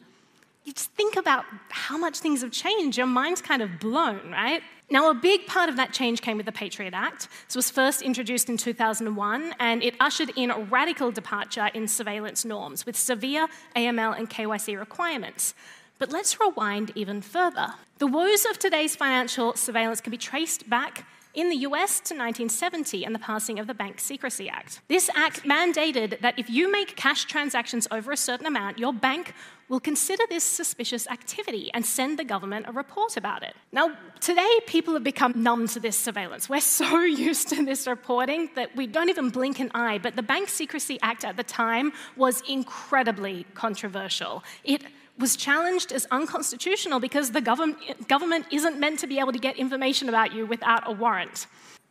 You 0.64 0.74
just 0.74 0.92
think 0.92 1.16
about 1.16 1.46
how 1.70 1.98
much 1.98 2.20
things 2.20 2.42
have 2.42 2.52
changed. 2.52 2.98
Your 2.98 3.08
mind's 3.08 3.42
kind 3.42 3.62
of 3.62 3.80
blown, 3.80 4.32
right? 4.32 4.62
Now, 4.90 5.10
a 5.10 5.14
big 5.14 5.48
part 5.48 5.70
of 5.70 5.76
that 5.78 5.92
change 5.92 6.22
came 6.22 6.38
with 6.38 6.46
the 6.46 6.52
Patriot 6.52 6.94
Act. 6.94 7.28
This 7.48 7.56
was 7.56 7.70
first 7.70 8.02
introduced 8.02 8.50
in 8.50 8.58
2001, 8.58 9.54
and 9.60 9.84
it 9.84 9.96
ushered 10.00 10.32
in 10.38 10.52
a 10.52 10.60
radical 10.60 11.12
departure 11.12 11.70
in 11.74 11.88
surveillance 11.88 12.46
norms 12.46 12.86
with 12.86 12.96
severe 12.96 13.48
AML 13.76 14.18
and 14.18 14.30
KYC 14.30 14.78
requirements. 14.80 15.54
But 16.00 16.12
let's 16.12 16.40
rewind 16.40 16.92
even 16.96 17.22
further. 17.22 17.74
The 17.98 18.08
woes 18.08 18.46
of 18.46 18.60
today's 18.60 18.96
financial 18.96 19.56
surveillance 19.56 20.00
can 20.00 20.12
be 20.12 20.18
traced 20.18 20.70
back 20.70 21.06
in 21.38 21.50
the 21.50 21.58
US 21.58 22.00
to 22.00 22.16
1970 22.16 23.06
and 23.06 23.14
the 23.14 23.20
passing 23.20 23.60
of 23.60 23.68
the 23.68 23.74
Bank 23.76 24.00
Secrecy 24.00 24.50
Act. 24.50 24.82
This 24.88 25.08
act 25.16 25.44
mandated 25.44 26.20
that 26.22 26.38
if 26.38 26.50
you 26.50 26.70
make 26.72 26.96
cash 26.96 27.26
transactions 27.26 27.88
over 27.92 28.12
a 28.12 28.18
certain 28.18 28.48
amount, 28.48 28.80
your 28.80 28.92
bank 28.92 29.36
will 29.70 29.80
consider 29.80 30.24
this 30.30 30.44
suspicious 30.44 31.08
activity 31.08 31.70
and 31.76 31.86
send 31.86 32.18
the 32.18 32.24
government 32.24 32.66
a 32.68 32.72
report 32.72 33.18
about 33.18 33.44
it. 33.44 33.54
Now, 33.72 33.96
today 34.20 34.60
people 34.66 34.96
have 34.96 35.04
become 35.04 35.34
numb 35.36 35.68
to 35.68 35.80
this 35.80 35.96
surveillance. 35.98 36.50
We're 36.50 36.60
so 36.60 37.02
used 37.30 37.50
to 37.50 37.64
this 37.64 37.86
reporting 37.86 38.50
that 38.56 38.76
we 38.76 38.88
don't 38.88 39.10
even 39.10 39.30
blink 39.30 39.60
an 39.60 39.70
eye, 39.76 40.00
but 40.00 40.16
the 40.16 40.24
Bank 40.24 40.50
Secrecy 40.50 40.98
Act 41.04 41.24
at 41.24 41.38
the 41.38 41.44
time 41.44 41.92
was 42.16 42.42
incredibly 42.48 43.46
controversial. 43.54 44.44
It 44.64 44.82
was 45.18 45.36
challenged 45.36 45.92
as 45.92 46.06
unconstitutional 46.12 47.00
because 47.00 47.32
the 47.32 47.42
government, 47.42 48.08
government 48.08 48.46
isn't 48.52 48.80
meant 48.80 49.00
to 49.00 49.08
be 49.08 49.20
able 49.20 49.32
to 49.32 49.40
get 49.40 49.58
information 49.58 50.10
about 50.10 50.34
you 50.34 50.46
without 50.46 50.84
a 50.86 50.92
warrant. 50.92 51.48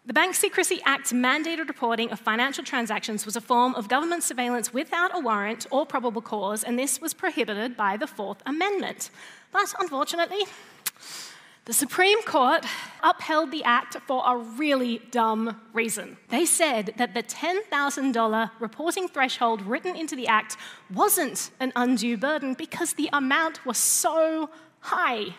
The 0.07 0.13
Bank 0.13 0.37
Secrecy 0.37 0.81
Act's 0.85 1.13
mandated 1.13 1.67
reporting 1.67 2.13
of 2.13 2.21
financial 2.21 2.63
transactions 2.63 3.27
was 3.27 3.35
a 3.35 3.41
form 3.41 3.75
of 3.75 3.89
government 3.89 4.23
surveillance 4.23 4.73
without 4.73 5.11
a 5.13 5.19
warrant 5.19 5.67
or 5.73 5.85
probable 5.85 6.23
cause, 6.23 6.63
and 6.63 6.79
this 6.79 7.01
was 7.01 7.13
prohibited 7.13 7.77
by 7.77 7.97
the 7.97 8.07
Fourth 8.07 8.41
Amendment. 8.47 9.11
But 9.51 9.75
unfortunately, 9.81 10.45
the 11.67 11.73
Supreme 11.73 12.23
Court 12.23 12.65
upheld 13.03 13.51
the 13.51 13.65
act 13.65 13.97
for 14.07 14.23
a 14.25 14.37
really 14.37 15.03
dumb 15.11 15.61
reason. 15.73 16.17
They 16.29 16.47
said 16.47 16.95
that 16.97 17.13
the 17.13 17.25
$10,000 17.25 18.51
reporting 18.61 19.09
threshold 19.09 19.63
written 19.63 19.97
into 19.97 20.15
the 20.15 20.29
act 20.29 20.57
wasn't 20.95 21.51
an 21.59 21.73
undue 21.75 22.17
burden 22.17 22.55
because 22.55 22.93
the 22.93 23.11
amount 23.13 23.67
was 23.67 23.79
so 23.79 24.49
high 24.79 25.35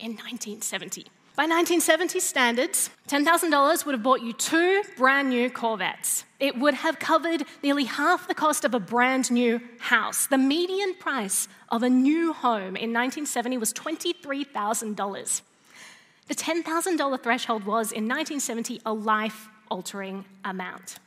in 0.00 0.16
1970. 0.16 1.06
By 1.36 1.44
1970 1.44 2.18
standards, 2.18 2.90
$10,000 3.06 3.86
would 3.86 3.92
have 3.92 4.02
bought 4.02 4.20
you 4.20 4.32
two 4.32 4.82
brand 4.96 5.28
new 5.28 5.48
Corvettes. 5.48 6.24
It 6.40 6.58
would 6.58 6.74
have 6.74 6.98
covered 6.98 7.44
nearly 7.62 7.84
half 7.84 8.26
the 8.26 8.34
cost 8.34 8.64
of 8.64 8.74
a 8.74 8.80
brand 8.80 9.30
new 9.30 9.60
house. 9.78 10.26
The 10.26 10.38
median 10.38 10.94
price 10.94 11.46
of 11.68 11.84
a 11.84 11.88
new 11.88 12.32
home 12.32 12.74
in 12.74 12.92
1970 12.92 13.58
was 13.58 13.72
$23,000. 13.72 15.42
The 16.28 16.34
$10,000 16.34 17.22
threshold 17.22 17.64
was, 17.64 17.90
in 17.90 18.04
1970, 18.04 18.82
a 18.84 18.92
life 18.92 19.48
altering 19.70 20.24
amount. 20.44 20.98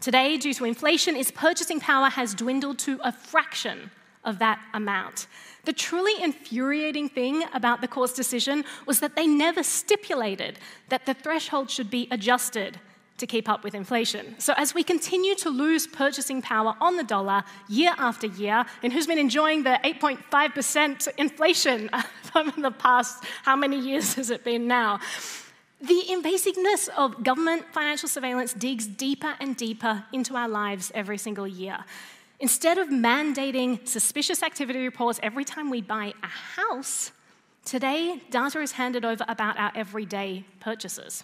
Today, 0.00 0.36
due 0.36 0.54
to 0.54 0.64
inflation, 0.64 1.16
its 1.16 1.30
purchasing 1.30 1.80
power 1.80 2.08
has 2.08 2.34
dwindled 2.34 2.78
to 2.80 3.00
a 3.02 3.12
fraction 3.12 3.90
of 4.24 4.38
that 4.38 4.60
amount. 4.72 5.26
The 5.64 5.72
truly 5.72 6.20
infuriating 6.22 7.08
thing 7.08 7.44
about 7.52 7.80
the 7.80 7.88
court's 7.88 8.12
decision 8.12 8.64
was 8.86 9.00
that 9.00 9.16
they 9.16 9.26
never 9.26 9.62
stipulated 9.62 10.58
that 10.88 11.06
the 11.06 11.14
threshold 11.14 11.70
should 11.70 11.90
be 11.90 12.08
adjusted 12.10 12.78
to 13.22 13.26
keep 13.28 13.48
up 13.48 13.62
with 13.62 13.72
inflation. 13.72 14.34
So, 14.38 14.52
as 14.56 14.74
we 14.74 14.82
continue 14.82 15.36
to 15.36 15.48
lose 15.48 15.86
purchasing 15.86 16.42
power 16.42 16.74
on 16.80 16.96
the 16.96 17.04
dollar 17.04 17.44
year 17.68 17.94
after 17.96 18.26
year, 18.26 18.66
and 18.82 18.92
who's 18.92 19.06
been 19.06 19.18
enjoying 19.18 19.62
the 19.62 19.78
8.5% 19.84 21.08
inflation 21.16 21.88
um, 21.92 22.02
over 22.34 22.60
the 22.60 22.72
past, 22.72 23.24
how 23.44 23.54
many 23.54 23.78
years 23.78 24.14
has 24.14 24.30
it 24.30 24.42
been 24.42 24.66
now? 24.66 24.98
The 25.80 26.02
invasiveness 26.10 26.88
of 26.88 27.22
government 27.22 27.62
financial 27.72 28.08
surveillance 28.08 28.52
digs 28.54 28.88
deeper 28.88 29.34
and 29.38 29.56
deeper 29.56 30.04
into 30.12 30.34
our 30.34 30.48
lives 30.48 30.90
every 30.92 31.18
single 31.18 31.46
year. 31.46 31.78
Instead 32.40 32.76
of 32.76 32.88
mandating 32.88 33.86
suspicious 33.86 34.42
activity 34.42 34.82
reports 34.82 35.20
every 35.22 35.44
time 35.44 35.70
we 35.70 35.80
buy 35.80 36.12
a 36.24 36.32
house, 36.60 37.12
today 37.64 38.20
data 38.30 38.60
is 38.60 38.72
handed 38.72 39.04
over 39.04 39.24
about 39.28 39.56
our 39.58 39.70
everyday 39.76 40.44
purchases. 40.58 41.22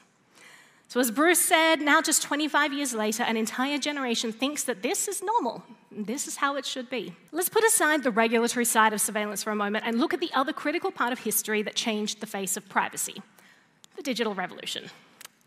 So, 0.89 1.01
as 1.01 1.11
Bruce 1.11 1.39
said, 1.39 1.83
now 1.83 2.01
just 2.01 2.23
25 2.23 2.73
years 2.73 2.95
later, 2.95 3.23
an 3.23 3.37
entire 3.37 3.77
generation 3.77 4.33
thinks 4.33 4.65
that 4.65 4.83
this 4.83 5.07
is 5.07 5.23
normal. 5.23 5.63
This 5.93 6.27
is 6.27 6.37
how 6.37 6.57
it 6.57 6.65
should 6.65 6.89
be. 6.89 7.15
Let's 7.31 7.51
put 7.51 7.63
aside 7.63 8.03
the 8.03 8.11
regulatory 8.11 8.65
side 8.65 8.95
of 8.95 9.01
surveillance 9.03 9.43
for 9.43 9.51
a 9.51 9.55
moment 9.55 9.85
and 9.87 9.99
look 9.99 10.15
at 10.15 10.21
the 10.21 10.31
other 10.33 10.55
critical 10.55 10.91
part 10.91 11.13
of 11.13 11.19
history 11.19 11.61
that 11.61 11.75
changed 11.75 12.21
the 12.21 12.27
face 12.27 12.57
of 12.57 12.69
privacy 12.69 13.23
the 13.97 14.03
digital 14.03 14.33
revolution. 14.33 14.89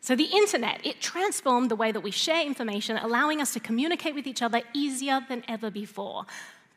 So, 0.02 0.16
the 0.16 0.26
internet, 0.26 0.86
it 0.86 1.02
transformed 1.02 1.72
the 1.72 1.76
way 1.76 1.92
that 1.92 2.02
we 2.02 2.12
share 2.12 2.46
information, 2.46 2.98
allowing 2.98 3.42
us 3.42 3.54
to 3.54 3.60
communicate 3.60 4.14
with 4.14 4.28
each 4.28 4.44
other 4.44 4.62
easier 4.74 5.22
than 5.28 5.44
ever 5.48 5.72
before. 5.72 6.26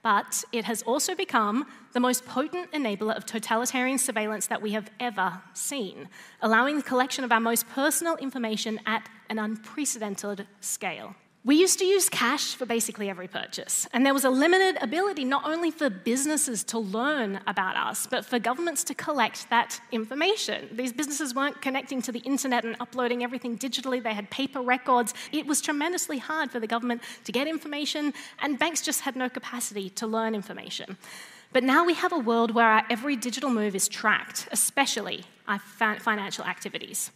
But 0.05 0.45
it 0.53 0.67
has 0.67 0.83
also 0.83 1.15
become 1.15 1.67
the 1.95 1.99
most 1.99 2.27
potent 2.27 2.71
enabler 2.73 3.17
of 3.17 3.25
totalitarian 3.25 3.97
surveillance 3.97 4.47
that 4.49 4.61
we 4.61 4.73
have 4.73 4.91
ever 5.01 5.41
seen, 5.55 6.11
allowing 6.43 6.77
the 6.77 6.83
collection 6.83 7.25
of 7.25 7.33
our 7.33 7.41
most 7.41 7.67
personal 7.71 8.15
information 8.17 8.79
at 8.85 9.09
an 9.31 9.39
unprecedented 9.39 10.47
scale. 10.61 11.17
We 11.47 11.57
used 11.57 11.79
to 11.81 11.85
use 11.85 12.09
cash 12.09 12.55
for 12.55 12.65
basically 12.65 13.11
every 13.11 13.29
purchase, 13.29 13.87
and 13.93 14.07
there 14.07 14.15
was 14.15 14.25
a 14.25 14.31
limited 14.31 14.83
ability 14.83 15.27
not 15.27 15.45
only 15.45 15.71
for 15.71 15.91
businesses 15.91 16.65
to 16.65 16.79
learn 16.79 17.39
about 17.47 17.77
us, 17.77 18.07
but 18.07 18.25
for 18.25 18.39
governments 18.39 18.83
to 18.85 18.95
collect 18.95 19.51
that 19.51 19.79
information. 19.93 20.71
These 20.73 20.95
businesses 20.95 21.35
weren't 21.35 21.61
connecting 21.61 22.01
to 22.01 22.13
the 22.13 22.21
internet 22.21 22.65
and 22.65 22.77
uploading 22.81 23.23
everything 23.23 23.59
digitally, 23.59 24.03
they 24.03 24.15
had 24.15 24.31
paper 24.31 24.63
records. 24.63 25.13
It 25.33 25.45
was 25.47 25.61
tremendously 25.61 26.17
hard 26.17 26.51
for 26.51 26.61
the 26.61 26.67
government 26.67 27.03
to 27.25 27.31
get 27.31 27.47
information, 27.47 28.15
and 28.39 28.59
banks 28.59 28.81
just 28.81 29.03
had 29.03 29.15
no 29.15 29.29
capacity 29.29 29.91
to 29.91 30.07
learn 30.07 30.35
information. 30.35 30.97
But 31.53 31.63
now 31.63 31.85
we 31.85 31.93
have 31.93 32.15
a 32.15 32.19
world 32.19 32.53
where 32.53 32.67
our 32.67 32.87
every 32.89 33.17
digital 33.17 33.51
move 33.51 33.75
is 33.75 33.87
tracked, 33.87 34.49
especially 34.51 35.25
our 35.47 35.59
financial 35.59 36.47
activities. 36.47 37.11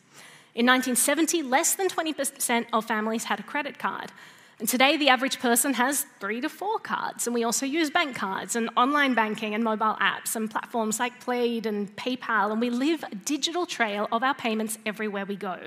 In 0.59 0.67
1970, 0.67 1.45
less 1.45 1.77
than 1.77 1.89
20% 1.89 2.67
of 2.73 2.85
families 2.85 3.23
had 3.23 3.39
a 3.39 3.45
credit 3.45 3.79
card. 3.79 4.11
And 4.59 4.69
today, 4.69 4.97
the 4.97 5.09
average 5.09 5.39
person 5.39 5.75
has 5.75 6.05
three 6.19 6.41
to 6.41 6.49
four 6.49 6.81
cards. 6.81 7.29
And 7.29 7.35
we 7.35 7.45
also 7.45 7.65
use 7.65 7.91
bank 7.91 8.17
cards 8.17 8.57
and 8.57 8.69
online 8.77 9.15
banking 9.15 9.55
and 9.55 9.63
mobile 9.63 9.97
apps 10.01 10.35
and 10.35 10.51
platforms 10.51 10.99
like 10.99 11.21
Plaid 11.21 11.65
and 11.65 11.95
PayPal. 11.95 12.51
And 12.51 12.61
we 12.61 12.71
live 12.71 13.05
a 13.05 13.15
digital 13.15 13.67
trail 13.67 14.09
of 14.11 14.25
our 14.25 14.35
payments 14.35 14.79
everywhere 14.85 15.25
we 15.25 15.37
go. 15.37 15.61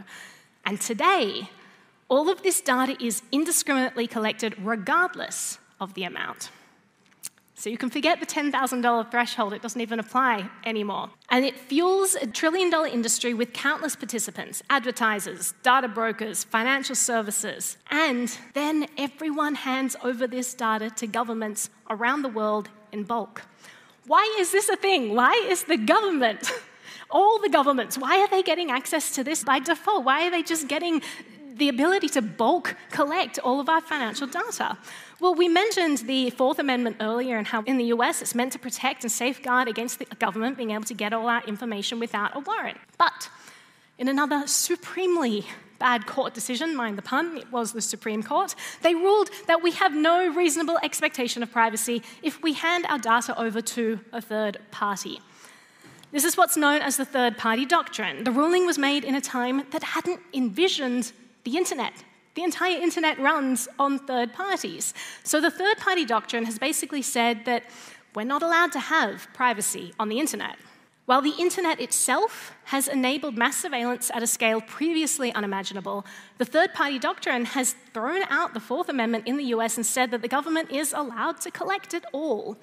And 0.66 0.82
today, 0.82 1.50
all 2.10 2.30
of 2.30 2.44
this 2.44 2.60
data 2.60 3.02
is 3.02 3.22
indiscriminately 3.32 4.08
collected 4.08 4.58
regardless 4.62 5.58
of 5.80 5.94
the 5.94 6.04
amount. 6.04 6.50
So 7.62 7.70
you 7.70 7.78
can 7.78 7.92
forget 7.92 8.20
the 8.20 8.26
$10,000 8.26 9.12
threshold, 9.12 9.54
it 9.54 9.62
doesn't 9.62 9.82
even 9.82 10.00
apply 10.00 10.50
anymore. 10.66 11.12
And 11.30 11.46
it 11.46 11.56
fuels 11.56 12.16
a 12.16 12.26
trillion 12.26 12.72
dollar 12.72 12.88
industry 12.88 13.36
with 13.36 13.54
countless 13.54 13.96
participants 13.96 14.64
advertisers, 14.72 15.54
data 15.62 15.88
brokers, 15.88 16.44
financial 16.44 16.96
services. 16.96 17.78
And 17.92 18.36
then 18.56 18.88
everyone 18.98 19.54
hands 19.54 19.96
over 20.04 20.26
this 20.26 20.56
data 20.56 20.90
to 20.90 21.06
governments 21.06 21.70
around 21.88 22.24
the 22.24 22.30
world 22.30 22.70
in 22.92 23.04
bulk. 23.04 23.44
Why 24.08 24.36
is 24.40 24.52
this 24.52 24.68
a 24.68 24.76
thing? 24.76 25.14
Why 25.14 25.34
is 25.48 25.66
the 25.66 25.78
government? 25.78 26.52
all 27.12 27.40
the 27.40 27.50
governments, 27.50 27.96
why 27.96 28.22
are 28.22 28.28
they 28.30 28.42
getting 28.42 28.72
access 28.72 29.14
to 29.16 29.24
this 29.24 29.44
by 29.44 29.60
default? 29.60 30.04
Why 30.04 30.26
are 30.26 30.32
they 30.32 30.42
just 30.42 30.68
getting 30.68 31.04
the 31.56 31.70
ability 31.70 32.10
to 32.10 32.22
bulk 32.22 32.76
collect 32.90 33.40
all 33.40 33.60
of 33.60 33.70
our 33.70 33.82
financial 33.82 34.28
data? 34.28 34.78
Well, 35.20 35.36
we 35.36 35.48
mentioned 35.48 36.00
the 36.00 36.30
Fourth 36.32 36.60
Amendment 36.60 36.98
earlier 37.00 37.38
and 37.38 37.48
how 37.48 37.64
in 37.64 37.78
the 37.78 37.86
US 37.86 38.22
it's 38.22 38.34
meant 38.36 38.52
to 38.54 38.60
protect 38.60 39.04
and 39.04 39.12
safeguard 39.12 39.68
against 39.68 40.00
the 40.00 40.06
government 40.06 40.58
being 40.58 40.72
able 40.72 40.86
to 40.86 40.94
get 40.94 41.14
all 41.14 41.28
our 41.28 41.44
information 41.44 42.00
without 42.00 42.36
a 42.36 42.40
warrant. 42.40 42.78
But 42.98 43.30
in 43.98 44.08
another 44.08 44.48
supremely 44.48 45.46
bad 45.78 46.06
court 46.06 46.34
decision, 46.34 46.76
mind 46.76 46.98
the 46.98 47.02
pun, 47.02 47.38
it 47.38 47.52
was 47.52 47.74
the 47.74 47.82
Supreme 47.82 48.24
Court, 48.24 48.56
they 48.82 48.96
ruled 48.96 49.30
that 49.48 49.64
we 49.64 49.72
have 49.72 49.94
no 49.94 50.32
reasonable 50.34 50.78
expectation 50.84 51.44
of 51.44 51.52
privacy 51.52 52.04
if 52.22 52.42
we 52.44 52.54
hand 52.54 52.86
our 52.88 53.00
data 53.00 53.40
over 53.40 53.62
to 53.62 54.00
a 54.12 54.22
third 54.22 54.58
party. 54.72 55.20
This 56.12 56.26
is 56.26 56.36
what's 56.36 56.58
known 56.58 56.82
as 56.82 56.98
the 56.98 57.06
third 57.06 57.38
party 57.38 57.66
doctrine. 57.66 58.26
The 58.26 58.32
ruling 58.32 58.66
was 58.66 58.78
made 58.78 59.04
in 59.04 59.16
a 59.16 59.22
time 59.22 59.64
that 59.72 59.82
hadn't 59.82 60.20
envisioned 60.34 61.14
the 61.44 61.58
internet. 61.58 61.94
The 62.36 62.44
entire 62.44 62.78
internet 62.78 63.20
runs 63.20 63.68
on 63.78 64.00
third 64.00 64.34
parties. 64.34 64.94
So 65.24 65.42
the 65.42 65.52
third 65.52 65.78
party 65.78 66.06
doctrine 66.06 66.46
has 66.46 66.58
basically 66.58 67.02
said 67.02 67.46
that 67.46 67.64
we're 68.16 68.24
not 68.24 68.42
allowed 68.42 68.72
to 68.74 68.80
have 68.80 69.28
privacy 69.34 69.94
on 70.00 70.10
the 70.10 70.20
internet. 70.20 70.58
While 71.06 71.22
the 71.22 71.34
internet 71.38 71.82
itself 71.82 72.54
has 72.66 72.88
enabled 72.88 73.38
mass 73.38 73.58
surveillance 73.58 74.12
at 74.14 74.24
a 74.24 74.28
scale 74.28 74.62
previously 74.62 75.34
unimaginable, 75.34 76.06
the 76.38 76.46
third 76.46 76.74
party 76.74 77.00
doctrine 77.00 77.44
has 77.46 77.76
thrown 77.94 78.22
out 78.30 78.54
the 78.54 78.60
Fourth 78.60 78.88
Amendment 78.88 79.28
in 79.28 79.36
the 79.36 79.46
US 79.56 79.76
and 79.76 79.86
said 79.86 80.12
that 80.12 80.22
the 80.22 80.28
government 80.28 80.72
is 80.72 80.94
allowed 80.94 81.42
to 81.42 81.52
collect 81.52 81.94
it 81.94 82.06
all. 82.14 82.58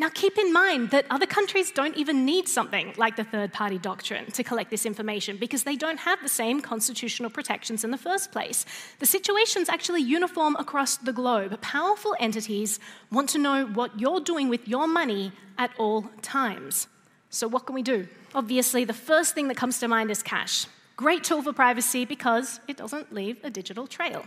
Now, 0.00 0.08
keep 0.08 0.38
in 0.38 0.52
mind 0.52 0.90
that 0.90 1.06
other 1.10 1.26
countries 1.26 1.72
don't 1.72 1.96
even 1.96 2.24
need 2.24 2.46
something 2.46 2.94
like 2.96 3.16
the 3.16 3.24
third 3.24 3.52
party 3.52 3.78
doctrine 3.78 4.30
to 4.30 4.44
collect 4.44 4.70
this 4.70 4.86
information 4.86 5.38
because 5.38 5.64
they 5.64 5.74
don't 5.74 5.98
have 5.98 6.22
the 6.22 6.28
same 6.28 6.60
constitutional 6.60 7.30
protections 7.30 7.82
in 7.82 7.90
the 7.90 7.98
first 7.98 8.30
place. 8.30 8.64
The 9.00 9.06
situation's 9.06 9.68
actually 9.68 10.02
uniform 10.02 10.54
across 10.54 10.98
the 10.98 11.12
globe. 11.12 11.60
Powerful 11.62 12.14
entities 12.20 12.78
want 13.10 13.28
to 13.30 13.38
know 13.38 13.66
what 13.66 13.98
you're 13.98 14.20
doing 14.20 14.48
with 14.48 14.68
your 14.68 14.86
money 14.86 15.32
at 15.58 15.72
all 15.78 16.02
times. 16.22 16.86
So, 17.30 17.48
what 17.48 17.66
can 17.66 17.74
we 17.74 17.82
do? 17.82 18.06
Obviously, 18.36 18.84
the 18.84 18.92
first 18.92 19.34
thing 19.34 19.48
that 19.48 19.56
comes 19.56 19.80
to 19.80 19.88
mind 19.88 20.12
is 20.12 20.22
cash. 20.22 20.66
Great 20.96 21.24
tool 21.24 21.42
for 21.42 21.52
privacy 21.52 22.04
because 22.04 22.60
it 22.68 22.76
doesn't 22.76 23.12
leave 23.12 23.42
a 23.42 23.50
digital 23.50 23.88
trail. 23.88 24.24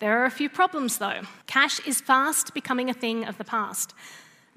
There 0.00 0.20
are 0.20 0.24
a 0.24 0.30
few 0.30 0.48
problems 0.48 0.98
though. 0.98 1.22
Cash 1.46 1.86
is 1.86 2.00
fast 2.00 2.52
becoming 2.52 2.90
a 2.90 2.94
thing 2.94 3.24
of 3.24 3.38
the 3.38 3.44
past. 3.44 3.94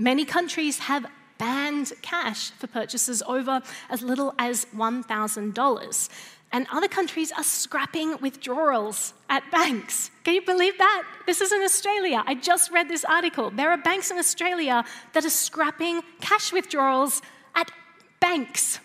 Many 0.01 0.25
countries 0.25 0.79
have 0.79 1.05
banned 1.37 1.93
cash 2.01 2.49
for 2.57 2.65
purchases 2.65 3.21
over 3.27 3.61
as 3.87 4.01
little 4.01 4.33
as 4.39 4.65
$1,000. 4.75 6.09
and 6.53 6.67
other 6.69 6.87
countries 6.87 7.31
are 7.31 7.43
scrapping 7.43 8.17
withdrawals 8.19 9.13
at 9.29 9.41
banks. 9.51 10.11
Can 10.25 10.33
you 10.33 10.41
believe 10.41 10.77
that? 10.77 11.03
This 11.25 11.39
is 11.39 11.53
in 11.53 11.61
Australia. 11.61 12.23
I 12.25 12.33
just 12.35 12.71
read 12.71 12.89
this 12.89 13.05
article. 13.05 13.51
There 13.51 13.69
are 13.69 13.77
banks 13.77 14.11
in 14.11 14.17
Australia 14.17 14.83
that 15.13 15.23
are 15.23 15.29
scrapping 15.29 16.01
cash 16.19 16.51
withdrawals 16.51 17.21
at 17.55 17.71
banks. 18.19 18.79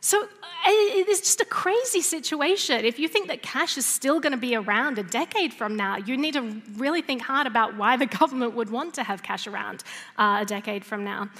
So 0.00 0.28
it's 0.66 1.20
just 1.20 1.40
a 1.40 1.44
crazy 1.44 2.00
situation. 2.00 2.84
If 2.84 2.98
you 2.98 3.08
think 3.08 3.28
that 3.28 3.42
cash 3.42 3.76
is 3.76 3.86
still 3.86 4.20
going 4.20 4.32
to 4.32 4.38
be 4.38 4.54
around 4.54 4.98
a 4.98 5.02
decade 5.02 5.52
from 5.52 5.76
now, 5.76 5.96
you 5.96 6.16
need 6.16 6.34
to 6.34 6.60
really 6.76 7.02
think 7.02 7.22
hard 7.22 7.46
about 7.46 7.76
why 7.76 7.96
the 7.96 8.06
government 8.20 8.54
would 8.54 8.70
want 8.70 8.94
to 8.94 9.02
have 9.02 9.22
cash 9.22 9.46
around 9.46 9.82
uh, 10.16 10.38
a 10.42 10.44
decade 10.44 10.84
from 10.84 11.04
now. 11.04 11.30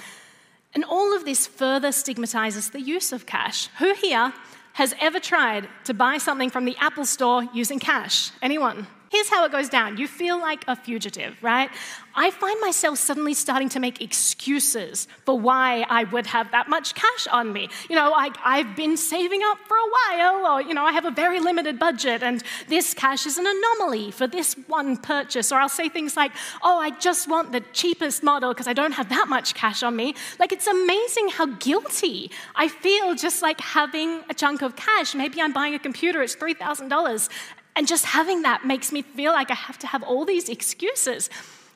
And 0.73 0.83
all 0.83 1.15
of 1.15 1.25
this 1.25 1.47
further 1.47 1.91
stigmatizes 1.91 2.69
the 2.69 2.81
use 2.81 3.11
of 3.11 3.25
cash. 3.25 3.67
Who 3.79 3.93
here 3.93 4.33
has 4.73 4.93
ever 4.99 5.19
tried 5.19 5.67
to 5.85 5.93
buy 5.93 6.17
something 6.17 6.49
from 6.49 6.65
the 6.65 6.77
Apple 6.79 7.05
store 7.05 7.43
using 7.53 7.79
cash? 7.79 8.31
Anyone? 8.41 8.87
Here's 9.11 9.29
how 9.29 9.43
it 9.45 9.51
goes 9.51 9.69
down 9.69 9.97
you 9.97 10.07
feel 10.07 10.39
like 10.39 10.63
a 10.67 10.75
fugitive, 10.75 11.35
right? 11.41 11.69
I 12.15 12.31
find 12.31 12.59
myself 12.59 12.97
suddenly 12.97 13.33
starting 13.33 13.69
to 13.69 13.79
make 13.79 14.01
excuses 14.01 15.07
for 15.25 15.39
why 15.39 15.85
I 15.89 16.03
would 16.05 16.25
have 16.27 16.51
that 16.51 16.67
much 16.67 16.93
cash 16.93 17.27
on 17.27 17.53
me. 17.53 17.69
You 17.89 17.95
know, 17.95 18.13
I, 18.13 18.31
I've 18.43 18.75
been 18.75 18.97
saving 18.97 19.41
up 19.45 19.57
for 19.67 19.77
a 19.77 19.89
while, 19.89 20.45
or, 20.45 20.61
you 20.61 20.73
know, 20.73 20.83
I 20.83 20.91
have 20.91 21.05
a 21.05 21.11
very 21.11 21.39
limited 21.39 21.79
budget, 21.79 22.21
and 22.21 22.43
this 22.67 22.93
cash 22.93 23.25
is 23.25 23.37
an 23.37 23.45
anomaly 23.47 24.11
for 24.11 24.27
this 24.27 24.55
one 24.67 24.97
purchase. 24.97 25.51
Or 25.51 25.59
I'll 25.59 25.69
say 25.69 25.87
things 25.87 26.17
like, 26.17 26.31
oh, 26.61 26.79
I 26.79 26.89
just 26.99 27.29
want 27.29 27.51
the 27.51 27.61
cheapest 27.73 28.21
model 28.21 28.53
because 28.53 28.67
I 28.67 28.73
don't 28.73 28.93
have 28.93 29.09
that 29.09 29.27
much 29.29 29.53
cash 29.53 29.81
on 29.81 29.95
me. 29.95 30.15
Like, 30.39 30.51
it's 30.51 30.67
amazing 30.67 31.29
how 31.29 31.45
guilty 31.45 32.31
I 32.55 32.67
feel 32.67 33.15
just 33.15 33.41
like 33.41 33.61
having 33.61 34.23
a 34.29 34.33
chunk 34.33 34.61
of 34.61 34.75
cash. 34.75 35.15
Maybe 35.15 35.41
I'm 35.41 35.53
buying 35.53 35.73
a 35.73 35.79
computer, 35.79 36.21
it's 36.21 36.35
$3,000, 36.35 37.29
and 37.79 37.87
just 37.87 38.03
having 38.03 38.41
that 38.41 38.65
makes 38.65 38.91
me 38.91 39.01
feel 39.01 39.31
like 39.31 39.49
I 39.49 39.53
have 39.53 39.79
to 39.79 39.87
have 39.87 40.03
all 40.03 40.25
these 40.25 40.49
excuses. 40.49 41.29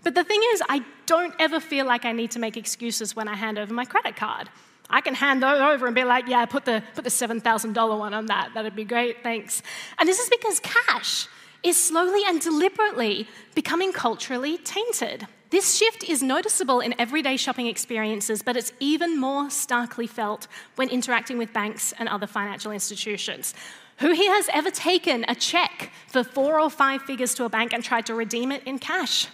But 0.04 0.16
the 0.16 0.26
thing 0.26 0.42
is, 0.52 0.62
I 0.68 0.84
don't 1.06 1.34
ever 1.40 1.62
feel 1.62 1.86
like 1.86 2.04
I 2.04 2.12
need 2.12 2.32
to 2.32 2.40
make 2.40 2.58
excuses 2.58 3.16
when 3.16 3.30
I 3.30 3.36
hand 3.36 3.58
over 3.58 3.74
my 3.74 3.86
credit 3.86 4.18
card. 4.18 4.50
I 4.90 5.00
can 5.00 5.16
hand 5.16 5.46
over 5.46 5.86
and 5.86 5.96
be 5.96 6.04
like, 6.04 6.28
yeah, 6.28 6.46
put 6.46 6.66
the, 6.66 6.84
put 6.94 7.06
the 7.06 7.10
$7,000 7.10 7.98
one 7.98 8.14
on 8.14 8.26
that. 8.26 8.50
That'd 8.54 8.76
be 8.76 8.84
great, 8.84 9.24
thanks. 9.24 9.64
And 9.98 10.10
this 10.10 10.20
is 10.20 10.28
because 10.28 10.60
cash 10.60 11.30
is 11.64 11.78
slowly 11.78 12.24
and 12.28 12.42
deliberately 12.42 13.26
becoming 13.56 13.94
culturally 13.94 14.58
tainted. 14.58 15.26
This 15.52 15.78
shift 15.78 16.04
is 16.04 16.22
noticeable 16.22 16.82
in 16.82 17.00
everyday 17.00 17.38
shopping 17.38 17.68
experiences, 17.68 18.42
but 18.42 18.58
it's 18.58 18.74
even 18.82 19.18
more 19.18 19.50
starkly 19.50 20.08
felt 20.08 20.48
when 20.76 20.90
interacting 20.90 21.38
with 21.38 21.54
banks 21.54 21.94
and 21.98 22.10
other 22.10 22.28
financial 22.28 22.74
institutions. 22.74 23.54
Who 24.00 24.12
here 24.12 24.34
has 24.34 24.50
ever 24.54 24.72
taken 24.72 25.26
a 25.28 25.36
check 25.36 25.92
for 26.08 26.24
four 26.24 26.60
or 26.60 26.70
five 26.70 27.04
figures 27.04 27.34
to 27.36 27.46
a 27.46 27.50
bank 27.50 27.74
and 27.74 27.84
tried 27.84 28.06
to 28.08 28.16
redeem 28.16 28.52
it 28.52 28.64
in 28.66 28.80
cash? 28.80 29.28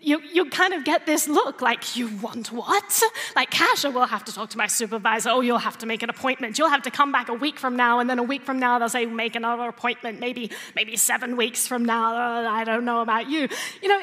You, 0.00 0.20
you 0.20 0.50
kind 0.50 0.74
of 0.74 0.84
get 0.84 1.06
this 1.06 1.26
look 1.26 1.62
like, 1.62 1.96
you 1.96 2.14
want 2.18 2.52
what? 2.52 3.02
Like 3.34 3.50
cash, 3.50 3.86
or 3.86 3.90
we'll 3.90 4.04
have 4.04 4.24
to 4.26 4.34
talk 4.34 4.50
to 4.50 4.58
my 4.58 4.66
supervisor, 4.66 5.30
oh, 5.30 5.40
you'll 5.40 5.56
have 5.56 5.78
to 5.78 5.86
make 5.86 6.02
an 6.02 6.10
appointment. 6.10 6.58
You'll 6.58 6.68
have 6.68 6.82
to 6.82 6.90
come 6.90 7.10
back 7.10 7.30
a 7.30 7.34
week 7.34 7.58
from 7.58 7.74
now, 7.74 8.00
and 8.00 8.10
then 8.10 8.18
a 8.18 8.22
week 8.22 8.42
from 8.42 8.58
now, 8.58 8.78
they'll 8.78 8.90
say, 8.90 9.06
make 9.06 9.34
another 9.34 9.66
appointment, 9.66 10.20
maybe, 10.20 10.50
maybe 10.76 10.96
seven 10.98 11.38
weeks 11.38 11.66
from 11.66 11.86
now. 11.86 12.14
I 12.46 12.64
don't 12.64 12.84
know 12.84 13.00
about 13.00 13.30
you. 13.30 13.48
You 13.80 13.88
know, 13.88 14.00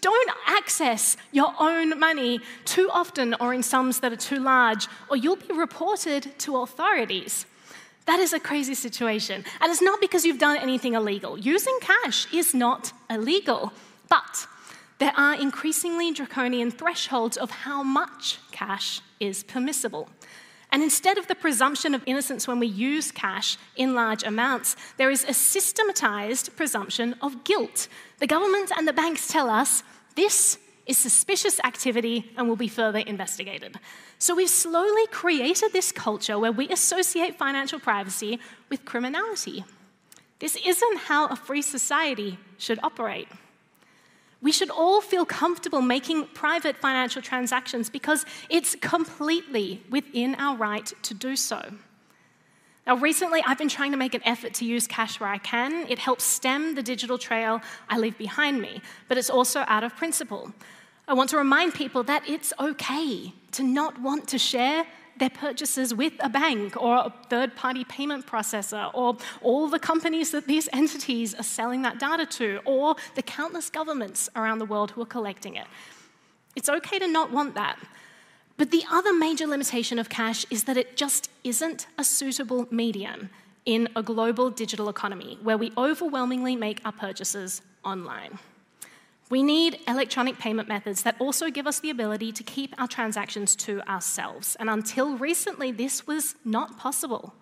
don't 0.00 0.30
access 0.46 1.16
your 1.32 1.52
own 1.58 1.98
money 1.98 2.40
too 2.64 2.88
often 2.92 3.34
or 3.40 3.52
in 3.52 3.64
sums 3.64 3.98
that 4.00 4.12
are 4.12 4.16
too 4.16 4.38
large, 4.38 4.86
or 5.10 5.16
you'll 5.16 5.34
be 5.34 5.52
reported 5.52 6.38
to 6.38 6.58
authorities. 6.58 7.44
That 8.06 8.20
is 8.20 8.32
a 8.32 8.40
crazy 8.40 8.74
situation. 8.74 9.44
And 9.60 9.70
it's 9.70 9.82
not 9.82 10.00
because 10.00 10.24
you've 10.24 10.38
done 10.38 10.56
anything 10.58 10.94
illegal. 10.94 11.38
Using 11.38 11.78
cash 11.80 12.32
is 12.32 12.54
not 12.54 12.92
illegal. 13.08 13.72
But 14.08 14.46
there 14.98 15.12
are 15.16 15.34
increasingly 15.34 16.12
draconian 16.12 16.70
thresholds 16.70 17.36
of 17.36 17.50
how 17.50 17.82
much 17.82 18.38
cash 18.52 19.00
is 19.20 19.42
permissible. 19.42 20.08
And 20.70 20.82
instead 20.82 21.18
of 21.18 21.28
the 21.28 21.34
presumption 21.34 21.94
of 21.94 22.02
innocence 22.04 22.48
when 22.48 22.58
we 22.58 22.66
use 22.66 23.12
cash 23.12 23.56
in 23.76 23.94
large 23.94 24.24
amounts, 24.24 24.76
there 24.96 25.10
is 25.10 25.24
a 25.24 25.32
systematized 25.32 26.56
presumption 26.56 27.14
of 27.22 27.44
guilt. 27.44 27.88
The 28.18 28.26
government 28.26 28.72
and 28.76 28.86
the 28.86 28.92
banks 28.92 29.28
tell 29.28 29.48
us 29.48 29.82
this 30.16 30.58
is 30.86 30.98
suspicious 30.98 31.60
activity 31.60 32.32
and 32.36 32.48
will 32.48 32.56
be 32.56 32.68
further 32.68 32.98
investigated. 32.98 33.78
So 34.24 34.34
we've 34.34 34.48
slowly 34.48 35.06
created 35.08 35.74
this 35.74 35.92
culture 35.92 36.38
where 36.38 36.50
we 36.50 36.66
associate 36.70 37.36
financial 37.36 37.78
privacy 37.78 38.40
with 38.70 38.86
criminality. 38.86 39.66
This 40.38 40.56
isn't 40.64 40.96
how 40.96 41.26
a 41.26 41.36
free 41.36 41.60
society 41.60 42.38
should 42.56 42.80
operate. 42.82 43.28
We 44.40 44.50
should 44.50 44.70
all 44.70 45.02
feel 45.02 45.26
comfortable 45.26 45.82
making 45.82 46.28
private 46.28 46.78
financial 46.78 47.20
transactions 47.20 47.90
because 47.90 48.24
it's 48.48 48.74
completely 48.76 49.82
within 49.90 50.36
our 50.36 50.56
right 50.56 50.90
to 51.02 51.12
do 51.12 51.36
so. 51.36 51.60
Now, 52.86 52.96
recently, 52.96 53.42
I've 53.46 53.58
been 53.58 53.68
trying 53.68 53.90
to 53.90 53.98
make 53.98 54.14
an 54.14 54.22
effort 54.24 54.54
to 54.54 54.64
use 54.64 54.86
cash 54.86 55.20
where 55.20 55.28
I 55.28 55.36
can. 55.36 55.86
It 55.90 55.98
helps 55.98 56.24
stem 56.24 56.76
the 56.76 56.82
digital 56.82 57.18
trail 57.18 57.60
I 57.90 57.98
leave 57.98 58.16
behind 58.16 58.62
me, 58.62 58.80
but 59.06 59.18
it's 59.18 59.28
also 59.28 59.64
out 59.66 59.84
of 59.84 59.94
principle. 59.94 60.54
I 61.06 61.12
want 61.12 61.30
to 61.30 61.36
remind 61.36 61.74
people 61.74 62.02
that 62.04 62.28
it's 62.28 62.52
okay 62.58 63.32
to 63.52 63.62
not 63.62 64.00
want 64.00 64.26
to 64.28 64.38
share 64.38 64.86
their 65.18 65.30
purchases 65.30 65.94
with 65.94 66.14
a 66.20 66.28
bank 66.28 66.80
or 66.80 66.96
a 66.96 67.12
third 67.28 67.54
party 67.54 67.84
payment 67.84 68.26
processor 68.26 68.90
or 68.94 69.16
all 69.42 69.68
the 69.68 69.78
companies 69.78 70.30
that 70.30 70.46
these 70.46 70.68
entities 70.72 71.34
are 71.34 71.44
selling 71.44 71.82
that 71.82 72.00
data 72.00 72.26
to 72.26 72.60
or 72.64 72.96
the 73.14 73.22
countless 73.22 73.70
governments 73.70 74.28
around 74.34 74.58
the 74.58 74.64
world 74.64 74.92
who 74.92 75.02
are 75.02 75.06
collecting 75.06 75.54
it. 75.56 75.66
It's 76.56 76.68
okay 76.68 76.98
to 76.98 77.06
not 77.06 77.30
want 77.30 77.54
that. 77.54 77.78
But 78.56 78.70
the 78.70 78.84
other 78.90 79.12
major 79.12 79.46
limitation 79.46 79.98
of 79.98 80.08
cash 80.08 80.46
is 80.48 80.64
that 80.64 80.76
it 80.76 80.96
just 80.96 81.28
isn't 81.42 81.86
a 81.98 82.04
suitable 82.04 82.66
medium 82.70 83.30
in 83.66 83.88
a 83.96 84.02
global 84.02 84.50
digital 84.50 84.88
economy 84.88 85.38
where 85.42 85.58
we 85.58 85.72
overwhelmingly 85.76 86.54
make 86.54 86.80
our 86.84 86.92
purchases 86.92 87.62
online. 87.84 88.38
We 89.30 89.42
need 89.42 89.80
electronic 89.88 90.38
payment 90.38 90.68
methods 90.68 91.02
that 91.02 91.16
also 91.18 91.50
give 91.50 91.66
us 91.66 91.80
the 91.80 91.90
ability 91.90 92.32
to 92.32 92.42
keep 92.42 92.74
our 92.78 92.86
transactions 92.86 93.56
to 93.56 93.80
ourselves. 93.88 94.56
And 94.60 94.68
until 94.68 95.16
recently, 95.16 95.72
this 95.72 96.06
was 96.06 96.34
not 96.44 96.78
possible. 96.78 97.34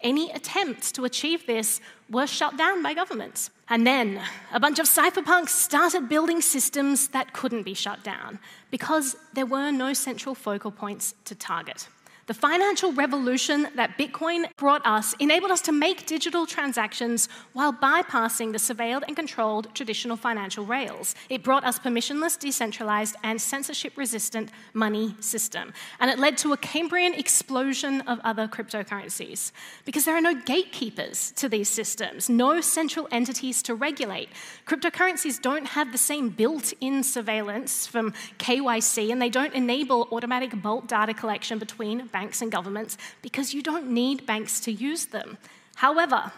Any 0.00 0.30
attempts 0.30 0.92
to 0.92 1.04
achieve 1.04 1.46
this 1.46 1.80
were 2.10 2.26
shut 2.26 2.56
down 2.56 2.82
by 2.82 2.94
governments. 2.94 3.50
And 3.68 3.86
then 3.86 4.20
a 4.52 4.60
bunch 4.60 4.78
of 4.78 4.86
cypherpunks 4.86 5.48
started 5.48 6.08
building 6.08 6.40
systems 6.40 7.08
that 7.08 7.32
couldn't 7.32 7.62
be 7.62 7.74
shut 7.74 8.04
down 8.04 8.38
because 8.70 9.16
there 9.32 9.46
were 9.46 9.70
no 9.70 9.92
central 9.92 10.34
focal 10.34 10.70
points 10.70 11.14
to 11.24 11.34
target. 11.34 11.88
The 12.26 12.32
financial 12.32 12.90
revolution 12.90 13.68
that 13.76 13.98
Bitcoin 13.98 14.46
brought 14.56 14.80
us 14.86 15.14
enabled 15.18 15.50
us 15.50 15.60
to 15.62 15.72
make 15.72 16.06
digital 16.06 16.46
transactions 16.46 17.28
while 17.52 17.70
bypassing 17.70 18.52
the 18.52 18.58
surveilled 18.58 19.02
and 19.06 19.14
controlled 19.14 19.74
traditional 19.74 20.16
financial 20.16 20.64
rails. 20.64 21.14
It 21.28 21.42
brought 21.42 21.64
us 21.64 21.78
permissionless, 21.78 22.38
decentralized, 22.38 23.16
and 23.22 23.38
censorship 23.38 23.98
resistant 23.98 24.48
money 24.72 25.16
system. 25.20 25.74
And 26.00 26.10
it 26.10 26.18
led 26.18 26.38
to 26.38 26.54
a 26.54 26.56
Cambrian 26.56 27.12
explosion 27.12 28.00
of 28.02 28.20
other 28.24 28.48
cryptocurrencies 28.48 29.52
because 29.84 30.06
there 30.06 30.16
are 30.16 30.22
no 30.22 30.34
gatekeepers 30.34 31.30
to 31.32 31.50
these 31.50 31.68
systems, 31.68 32.30
no 32.30 32.62
central 32.62 33.06
entities 33.10 33.62
to 33.64 33.74
regulate. 33.74 34.30
Cryptocurrencies 34.66 35.42
don't 35.42 35.66
have 35.66 35.92
the 35.92 35.98
same 35.98 36.30
built 36.30 36.72
in 36.80 37.02
surveillance 37.02 37.86
from 37.86 38.14
KYC, 38.38 39.12
and 39.12 39.20
they 39.20 39.28
don't 39.28 39.52
enable 39.52 40.08
automatic 40.10 40.62
bulk 40.62 40.86
data 40.86 41.12
collection 41.12 41.58
between 41.58 42.08
banks 42.14 42.40
and 42.40 42.50
governments 42.50 42.96
because 43.20 43.52
you 43.52 43.62
don't 43.70 43.88
need 43.90 44.24
banks 44.24 44.60
to 44.60 44.72
use 44.72 45.06
them. 45.06 45.36
However, 45.74 46.32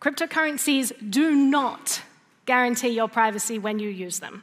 cryptocurrencies 0.00 0.86
do 1.10 1.36
not 1.36 2.02
guarantee 2.46 2.88
your 2.88 3.08
privacy 3.08 3.58
when 3.58 3.78
you 3.78 3.90
use 3.90 4.18
them. 4.18 4.42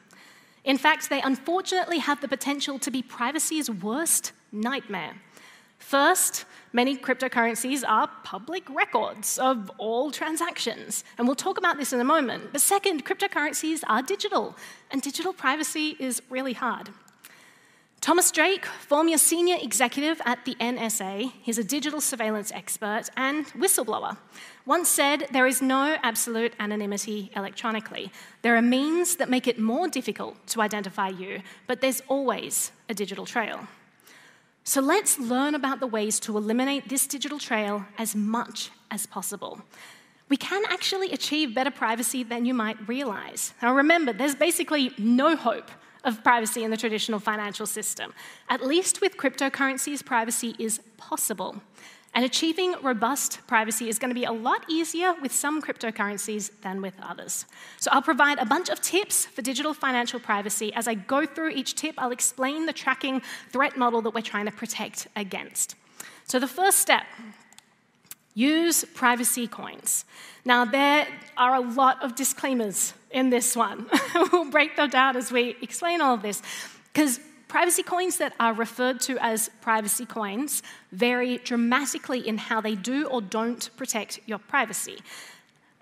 In 0.64 0.78
fact, 0.78 1.10
they 1.10 1.22
unfortunately 1.22 2.00
have 2.00 2.22
the 2.22 2.28
potential 2.28 2.78
to 2.80 2.92
be 2.92 3.02
privacy's 3.02 3.70
worst 3.70 4.32
nightmare. 4.52 5.14
First, 5.80 6.46
many 6.74 6.98
cryptocurrencies 6.98 7.84
are 7.88 8.10
public 8.24 8.64
records 8.70 9.38
of 9.38 9.72
all 9.78 10.12
transactions, 10.12 11.04
and 11.18 11.28
we'll 11.28 11.36
talk 11.36 11.58
about 11.58 11.78
this 11.78 11.94
in 11.94 12.00
a 12.00 12.12
moment. 12.16 12.52
But 12.52 12.62
second, 12.62 13.06
cryptocurrencies 13.06 13.84
are 13.88 14.02
digital, 14.02 14.56
and 14.92 15.02
digital 15.02 15.34
privacy 15.34 15.96
is 16.00 16.22
really 16.30 16.54
hard. 16.54 16.90
Thomas 18.06 18.30
Drake, 18.30 18.68
former 18.68 19.18
senior 19.18 19.58
executive 19.60 20.22
at 20.26 20.46
the 20.46 20.54
NSA, 20.60 21.32
he's 21.42 21.58
a 21.58 21.64
digital 21.64 22.00
surveillance 22.00 22.52
expert 22.52 23.06
and 23.18 23.48
whistleblower, 23.54 24.18
once 24.64 24.90
said 24.90 25.26
there 25.32 25.48
is 25.48 25.60
no 25.60 25.98
absolute 26.04 26.54
anonymity 26.60 27.32
electronically. 27.36 28.12
There 28.44 28.56
are 28.56 28.62
means 28.62 29.16
that 29.16 29.28
make 29.28 29.48
it 29.48 29.58
more 29.58 29.88
difficult 29.88 30.36
to 30.50 30.62
identify 30.62 31.08
you, 31.08 31.42
but 31.66 31.82
there's 31.82 32.04
always 32.08 32.72
a 32.90 32.94
digital 32.94 33.26
trail. 33.26 33.68
So 34.64 34.82
let's 34.82 35.18
learn 35.18 35.56
about 35.56 35.80
the 35.80 35.88
ways 35.88 36.20
to 36.20 36.38
eliminate 36.38 36.88
this 36.88 37.08
digital 37.08 37.40
trail 37.40 37.88
as 37.98 38.16
much 38.16 38.70
as 38.92 39.08
possible. 39.08 39.62
We 40.30 40.38
can 40.38 40.62
actually 40.70 41.12
achieve 41.12 41.56
better 41.56 41.72
privacy 41.72 42.22
than 42.22 42.46
you 42.46 42.54
might 42.54 42.88
realize. 42.88 43.56
Now, 43.64 43.74
remember, 43.74 44.14
there's 44.14 44.36
basically 44.36 44.92
no 45.00 45.36
hope 45.36 45.72
of 46.06 46.24
privacy 46.24 46.64
in 46.64 46.72
the 46.72 46.78
traditional 46.78 47.20
financial 47.20 47.66
system. 47.66 48.14
At 48.50 48.66
least 48.66 49.02
with 49.02 49.18
cryptocurrencies, 49.18 50.06
privacy 50.06 50.56
is 50.60 50.80
possible. 50.98 51.62
And 52.14 52.24
achieving 52.24 52.76
robust 52.82 53.46
privacy 53.46 53.90
is 53.90 54.00
going 54.00 54.10
to 54.10 54.16
be 54.16 54.24
a 54.24 54.32
lot 54.32 54.64
easier 54.70 55.14
with 55.22 55.34
some 55.34 55.62
cryptocurrencies 55.62 56.50
than 56.62 56.82
with 56.82 56.94
others. 57.02 57.46
So 57.78 57.92
I'll 57.92 58.02
provide 58.02 58.40
a 58.40 58.46
bunch 58.46 58.70
of 58.70 58.80
tips 58.80 59.26
for 59.26 59.42
digital 59.42 59.74
financial 59.74 60.22
privacy. 60.22 60.74
As 60.74 60.88
I 60.88 60.94
go 60.94 61.26
through 61.26 61.50
each 61.50 61.76
tip, 61.76 61.96
I'll 61.98 62.12
explain 62.12 62.68
the 62.68 62.74
tracking 62.74 63.22
threat 63.52 63.76
model 63.76 64.02
that 64.04 64.14
we're 64.14 64.22
trying 64.22 64.46
to 64.46 64.52
protect 64.54 65.08
against. 65.18 65.76
So 66.24 66.40
the 66.40 66.48
first 66.48 66.80
step 66.80 67.04
use 68.36 68.84
privacy 68.94 69.48
coins. 69.48 70.06
Now, 70.44 70.66
there 70.66 71.08
are 71.38 71.56
a 71.56 71.62
lot 71.62 72.04
of 72.04 72.14
disclaimers 72.14 72.94
in 73.10 73.32
this 73.32 73.56
one. 73.56 73.88
we'll 74.32 74.52
break 74.52 74.76
them 74.76 74.90
down 74.90 75.16
as 75.16 75.32
we 75.32 75.56
explain 75.62 76.02
all 76.02 76.14
of 76.14 76.22
this. 76.22 76.44
Because 76.94 77.20
privacy 77.48 77.82
coins 77.82 78.18
that 78.18 78.34
are 78.40 78.54
referred 78.54 79.00
to 79.00 79.18
as 79.20 79.50
privacy 79.62 80.06
coins 80.06 80.62
vary 80.92 81.38
dramatically 81.40 82.28
in 82.28 82.38
how 82.38 82.62
they 82.62 82.76
do 82.76 83.08
or 83.08 83.22
don't 83.22 83.70
protect 83.78 84.20
your 84.28 84.38
privacy. 84.38 85.00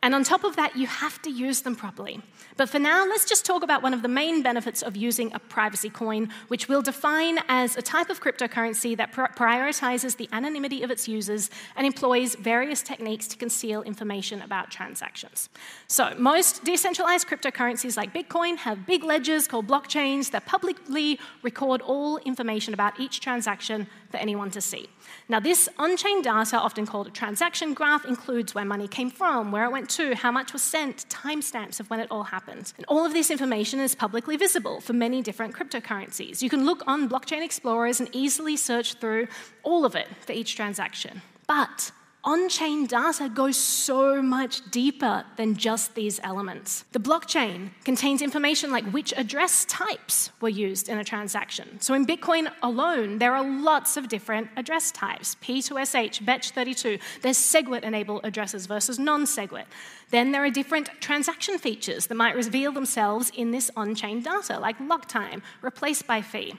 And 0.04 0.14
on 0.14 0.24
top 0.24 0.44
of 0.44 0.56
that, 0.58 0.76
you 0.76 0.86
have 0.86 1.22
to 1.24 1.32
use 1.32 1.62
them 1.62 1.76
properly. 1.76 2.22
But 2.56 2.70
for 2.70 2.80
now, 2.80 3.06
let's 3.06 3.26
just 3.26 3.46
talk 3.46 3.64
about 3.64 3.82
one 3.82 3.94
of 3.94 4.02
the 4.02 4.08
main 4.08 4.44
benefits 4.44 4.82
of 4.82 4.96
using 4.96 5.34
a 5.34 5.40
privacy 5.40 5.90
coin, 5.90 6.30
which 6.50 6.68
we'll 6.68 6.82
define 6.82 7.40
as 7.48 7.76
a 7.78 7.82
type 7.82 8.10
of 8.10 8.22
cryptocurrency 8.22 8.96
that 8.98 9.12
pr- 9.12 9.24
prioritizes 9.36 10.18
the 10.18 10.30
anonymity 10.32 10.84
of 10.84 10.92
its 10.92 11.08
users 11.08 11.50
and 11.76 11.88
employs 11.88 12.36
various 12.36 12.82
techniques 12.82 13.28
to 13.28 13.38
conceal 13.38 13.82
information 13.82 14.42
about 14.42 14.70
transactions. 14.70 15.50
So, 15.88 16.14
most 16.18 16.64
decentralized 16.64 17.28
cryptocurrencies 17.28 17.98
like 17.98 18.14
Bitcoin 18.14 18.58
have 18.58 18.86
big 18.86 19.04
ledgers 19.04 19.48
called 19.48 19.68
blockchains 19.68 20.32
that 20.32 20.46
publicly 20.46 21.20
record 21.42 21.82
all 21.82 22.18
information 22.20 22.74
about 22.74 23.00
each 23.00 23.20
transaction 23.20 23.88
for 24.12 24.18
anyone 24.18 24.52
to 24.52 24.62
see. 24.62 24.88
Now, 25.28 25.40
this 25.40 25.68
on 25.80 25.98
chain 25.98 26.22
data, 26.22 26.58
often 26.58 26.86
called 26.86 27.08
a 27.08 27.12
transaction 27.12 27.74
graph, 27.74 28.06
includes 28.06 28.54
where 28.54 28.66
money 28.66 28.88
came 28.88 29.10
from, 29.10 29.52
where 29.52 29.66
it 29.66 29.72
went 29.72 29.90
to, 29.92 30.16
how 30.16 30.32
much 30.32 30.54
was 30.54 30.62
sent, 30.62 31.10
timestamps 31.10 31.80
of 31.80 31.90
when 31.90 32.00
it 32.00 32.08
all 32.12 32.24
happened. 32.24 32.43
And 32.48 32.86
all 32.88 33.06
of 33.06 33.14
this 33.14 33.32
information 33.32 33.80
is 33.80 33.96
publicly 33.96 34.38
visible 34.38 34.82
for 34.82 34.94
many 34.94 35.22
different 35.22 35.56
cryptocurrencies. 35.56 36.42
You 36.42 36.50
can 36.50 36.66
look 36.66 36.84
on 36.88 37.10
blockchain 37.10 37.44
explorers 37.44 38.00
and 38.00 38.10
easily 38.12 38.58
search 38.58 38.96
through 38.96 39.28
all 39.64 39.86
of 39.86 39.96
it 39.96 40.08
for 40.22 40.32
each 40.34 40.56
transaction. 40.56 41.22
But 41.48 41.92
on 42.26 42.48
chain 42.48 42.86
data 42.86 43.28
goes 43.28 43.58
so 43.58 44.22
much 44.22 44.70
deeper 44.72 45.26
than 45.36 45.56
just 45.56 45.94
these 45.94 46.22
elements. 46.24 46.86
The 46.94 47.00
blockchain 47.00 47.72
contains 47.84 48.22
information 48.22 48.72
like 48.72 48.86
which 48.92 49.14
address 49.18 49.66
types 49.66 50.32
were 50.40 50.50
used 50.50 50.88
in 50.88 50.98
a 50.98 51.04
transaction. 51.04 51.82
So 51.82 51.94
in 51.94 52.06
Bitcoin 52.06 52.50
alone, 52.62 53.20
there 53.20 53.36
are 53.36 53.44
lots 53.44 53.98
of 53.98 54.08
different 54.08 54.50
address 54.56 54.92
types 54.92 55.36
P2SH, 55.42 56.24
Bech32. 56.24 57.00
There's 57.22 57.38
SegWit 57.38 57.84
enabled 57.84 58.22
addresses 58.24 58.68
versus 58.68 58.98
non 58.98 59.24
SegWit. 59.26 59.66
Then 60.10 60.32
there 60.32 60.46
are 60.46 60.50
different 60.50 60.90
transaction 61.02 61.58
features 61.58 62.08
that 62.08 62.16
might 62.16 62.36
reveal 62.36 62.72
themselves 62.72 63.32
in 63.36 63.52
this 63.52 63.70
on 63.76 63.96
chain 63.96 64.22
data, 64.22 64.60
like 64.60 64.80
lock 64.80 65.08
time, 65.08 65.42
replaced 65.62 66.08
by 66.08 66.22
fee. 66.22 66.54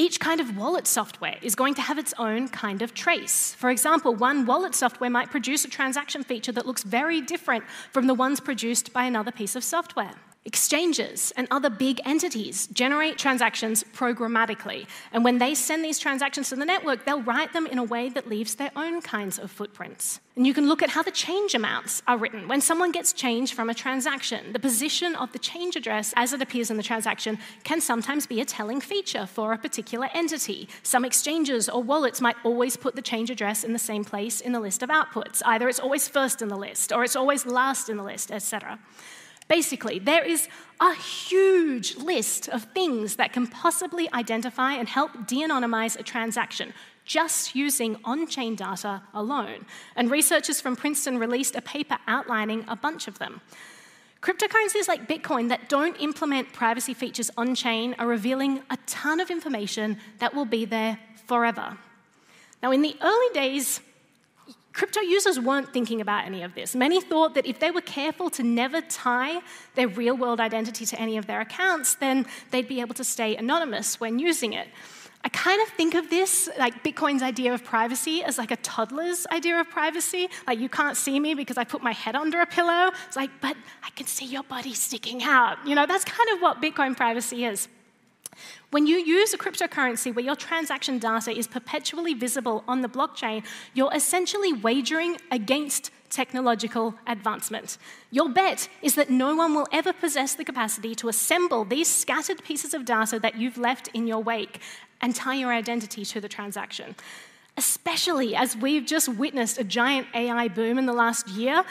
Each 0.00 0.18
kind 0.18 0.40
of 0.40 0.56
wallet 0.56 0.86
software 0.86 1.36
is 1.42 1.54
going 1.54 1.74
to 1.74 1.82
have 1.82 1.98
its 1.98 2.14
own 2.16 2.48
kind 2.48 2.80
of 2.80 2.94
trace. 2.94 3.52
For 3.58 3.68
example, 3.68 4.14
one 4.14 4.46
wallet 4.46 4.74
software 4.74 5.10
might 5.10 5.30
produce 5.30 5.66
a 5.66 5.68
transaction 5.68 6.22
feature 6.22 6.52
that 6.52 6.64
looks 6.64 6.82
very 6.82 7.20
different 7.20 7.64
from 7.92 8.06
the 8.06 8.14
ones 8.14 8.40
produced 8.40 8.94
by 8.94 9.04
another 9.04 9.30
piece 9.30 9.56
of 9.56 9.62
software. 9.62 10.14
Exchanges 10.46 11.34
and 11.36 11.46
other 11.50 11.68
big 11.68 12.00
entities 12.06 12.66
generate 12.68 13.18
transactions 13.18 13.84
programmatically. 13.92 14.86
And 15.12 15.22
when 15.22 15.36
they 15.36 15.54
send 15.54 15.84
these 15.84 15.98
transactions 15.98 16.48
to 16.48 16.56
the 16.56 16.64
network, 16.64 17.04
they'll 17.04 17.20
write 17.20 17.52
them 17.52 17.66
in 17.66 17.76
a 17.76 17.84
way 17.84 18.08
that 18.08 18.26
leaves 18.26 18.54
their 18.54 18.70
own 18.74 19.02
kinds 19.02 19.38
of 19.38 19.50
footprints. 19.50 20.18
And 20.36 20.46
you 20.46 20.54
can 20.54 20.66
look 20.66 20.82
at 20.82 20.88
how 20.88 21.02
the 21.02 21.10
change 21.10 21.54
amounts 21.54 22.02
are 22.08 22.16
written. 22.16 22.48
When 22.48 22.62
someone 22.62 22.90
gets 22.90 23.12
change 23.12 23.52
from 23.52 23.68
a 23.68 23.74
transaction, 23.74 24.54
the 24.54 24.58
position 24.58 25.14
of 25.14 25.30
the 25.32 25.38
change 25.38 25.76
address 25.76 26.14
as 26.16 26.32
it 26.32 26.40
appears 26.40 26.70
in 26.70 26.78
the 26.78 26.82
transaction 26.82 27.38
can 27.62 27.82
sometimes 27.82 28.26
be 28.26 28.40
a 28.40 28.46
telling 28.46 28.80
feature 28.80 29.26
for 29.26 29.52
a 29.52 29.58
particular 29.58 30.08
entity. 30.14 30.70
Some 30.82 31.04
exchanges 31.04 31.68
or 31.68 31.82
wallets 31.82 32.22
might 32.22 32.36
always 32.44 32.78
put 32.78 32.96
the 32.96 33.02
change 33.02 33.28
address 33.28 33.62
in 33.62 33.74
the 33.74 33.78
same 33.78 34.04
place 34.04 34.40
in 34.40 34.52
the 34.52 34.60
list 34.60 34.82
of 34.82 34.88
outputs. 34.88 35.42
Either 35.44 35.68
it's 35.68 35.80
always 35.80 36.08
first 36.08 36.40
in 36.40 36.48
the 36.48 36.56
list 36.56 36.92
or 36.92 37.04
it's 37.04 37.16
always 37.16 37.44
last 37.44 37.90
in 37.90 37.98
the 37.98 38.02
list, 38.02 38.32
etc. 38.32 38.78
Basically, 39.50 39.98
there 39.98 40.24
is 40.24 40.46
a 40.78 40.94
huge 40.94 41.96
list 41.96 42.48
of 42.48 42.62
things 42.72 43.16
that 43.16 43.32
can 43.32 43.48
possibly 43.48 44.08
identify 44.12 44.74
and 44.74 44.88
help 44.88 45.26
de 45.26 45.42
anonymize 45.42 45.98
a 45.98 46.04
transaction 46.04 46.72
just 47.04 47.56
using 47.56 47.96
on 48.04 48.28
chain 48.28 48.54
data 48.54 49.02
alone. 49.12 49.66
And 49.96 50.08
researchers 50.08 50.60
from 50.60 50.76
Princeton 50.76 51.18
released 51.18 51.56
a 51.56 51.60
paper 51.60 51.98
outlining 52.06 52.64
a 52.68 52.76
bunch 52.76 53.08
of 53.08 53.18
them. 53.18 53.40
Cryptocurrencies 54.22 54.86
like 54.86 55.08
Bitcoin 55.08 55.48
that 55.48 55.68
don't 55.68 56.00
implement 56.00 56.52
privacy 56.52 56.94
features 56.94 57.28
on 57.36 57.56
chain 57.56 57.96
are 57.98 58.06
revealing 58.06 58.62
a 58.70 58.78
ton 58.86 59.18
of 59.18 59.32
information 59.32 59.98
that 60.20 60.32
will 60.32 60.44
be 60.44 60.64
there 60.64 60.96
forever. 61.26 61.76
Now, 62.62 62.70
in 62.70 62.82
the 62.82 62.94
early 63.02 63.34
days, 63.34 63.80
Crypto 64.72 65.00
users 65.00 65.40
weren't 65.40 65.72
thinking 65.72 66.00
about 66.00 66.26
any 66.26 66.42
of 66.42 66.54
this. 66.54 66.74
Many 66.74 67.00
thought 67.00 67.34
that 67.34 67.46
if 67.46 67.58
they 67.58 67.70
were 67.70 67.80
careful 67.80 68.30
to 68.30 68.42
never 68.42 68.80
tie 68.80 69.40
their 69.74 69.88
real 69.88 70.16
world 70.16 70.40
identity 70.40 70.86
to 70.86 71.00
any 71.00 71.16
of 71.16 71.26
their 71.26 71.40
accounts, 71.40 71.94
then 71.94 72.26
they'd 72.50 72.68
be 72.68 72.80
able 72.80 72.94
to 72.94 73.04
stay 73.04 73.36
anonymous 73.36 73.98
when 73.98 74.18
using 74.18 74.52
it. 74.52 74.68
I 75.22 75.28
kind 75.28 75.60
of 75.60 75.68
think 75.74 75.94
of 75.94 76.08
this, 76.08 76.48
like 76.58 76.82
Bitcoin's 76.82 77.22
idea 77.22 77.52
of 77.52 77.62
privacy, 77.62 78.22
as 78.22 78.38
like 78.38 78.50
a 78.50 78.56
toddler's 78.56 79.26
idea 79.30 79.60
of 79.60 79.68
privacy. 79.68 80.28
Like, 80.46 80.58
you 80.58 80.70
can't 80.70 80.96
see 80.96 81.20
me 81.20 81.34
because 81.34 81.58
I 81.58 81.64
put 81.64 81.82
my 81.82 81.92
head 81.92 82.16
under 82.16 82.40
a 82.40 82.46
pillow. 82.46 82.90
It's 83.06 83.16
like, 83.16 83.30
but 83.42 83.56
I 83.82 83.90
can 83.90 84.06
see 84.06 84.24
your 84.24 84.44
body 84.44 84.72
sticking 84.72 85.22
out. 85.22 85.58
You 85.66 85.74
know, 85.74 85.84
that's 85.84 86.06
kind 86.06 86.30
of 86.30 86.40
what 86.40 86.62
Bitcoin 86.62 86.96
privacy 86.96 87.44
is. 87.44 87.68
When 88.70 88.86
you 88.86 88.98
use 88.98 89.34
a 89.34 89.38
cryptocurrency 89.38 90.14
where 90.14 90.24
your 90.24 90.36
transaction 90.36 91.00
data 91.00 91.36
is 91.36 91.48
perpetually 91.48 92.14
visible 92.14 92.62
on 92.68 92.82
the 92.82 92.88
blockchain, 92.88 93.44
you're 93.74 93.92
essentially 93.92 94.52
wagering 94.52 95.16
against 95.32 95.90
technological 96.08 96.94
advancement. 97.08 97.78
Your 98.12 98.28
bet 98.28 98.68
is 98.80 98.94
that 98.94 99.10
no 99.10 99.34
one 99.34 99.54
will 99.54 99.66
ever 99.72 99.92
possess 99.92 100.34
the 100.34 100.44
capacity 100.44 100.94
to 100.96 101.08
assemble 101.08 101.64
these 101.64 101.88
scattered 101.88 102.44
pieces 102.44 102.72
of 102.72 102.84
data 102.84 103.18
that 103.18 103.36
you've 103.36 103.58
left 103.58 103.88
in 103.88 104.06
your 104.06 104.22
wake 104.22 104.60
and 105.00 105.16
tie 105.16 105.34
your 105.34 105.52
identity 105.52 106.04
to 106.04 106.20
the 106.20 106.28
transaction. 106.28 106.94
Especially 107.56 108.36
as 108.36 108.56
we've 108.56 108.86
just 108.86 109.08
witnessed 109.08 109.58
a 109.58 109.64
giant 109.64 110.06
AI 110.14 110.46
boom 110.46 110.78
in 110.78 110.86
the 110.86 110.92
last 110.92 111.26
year, 111.28 111.64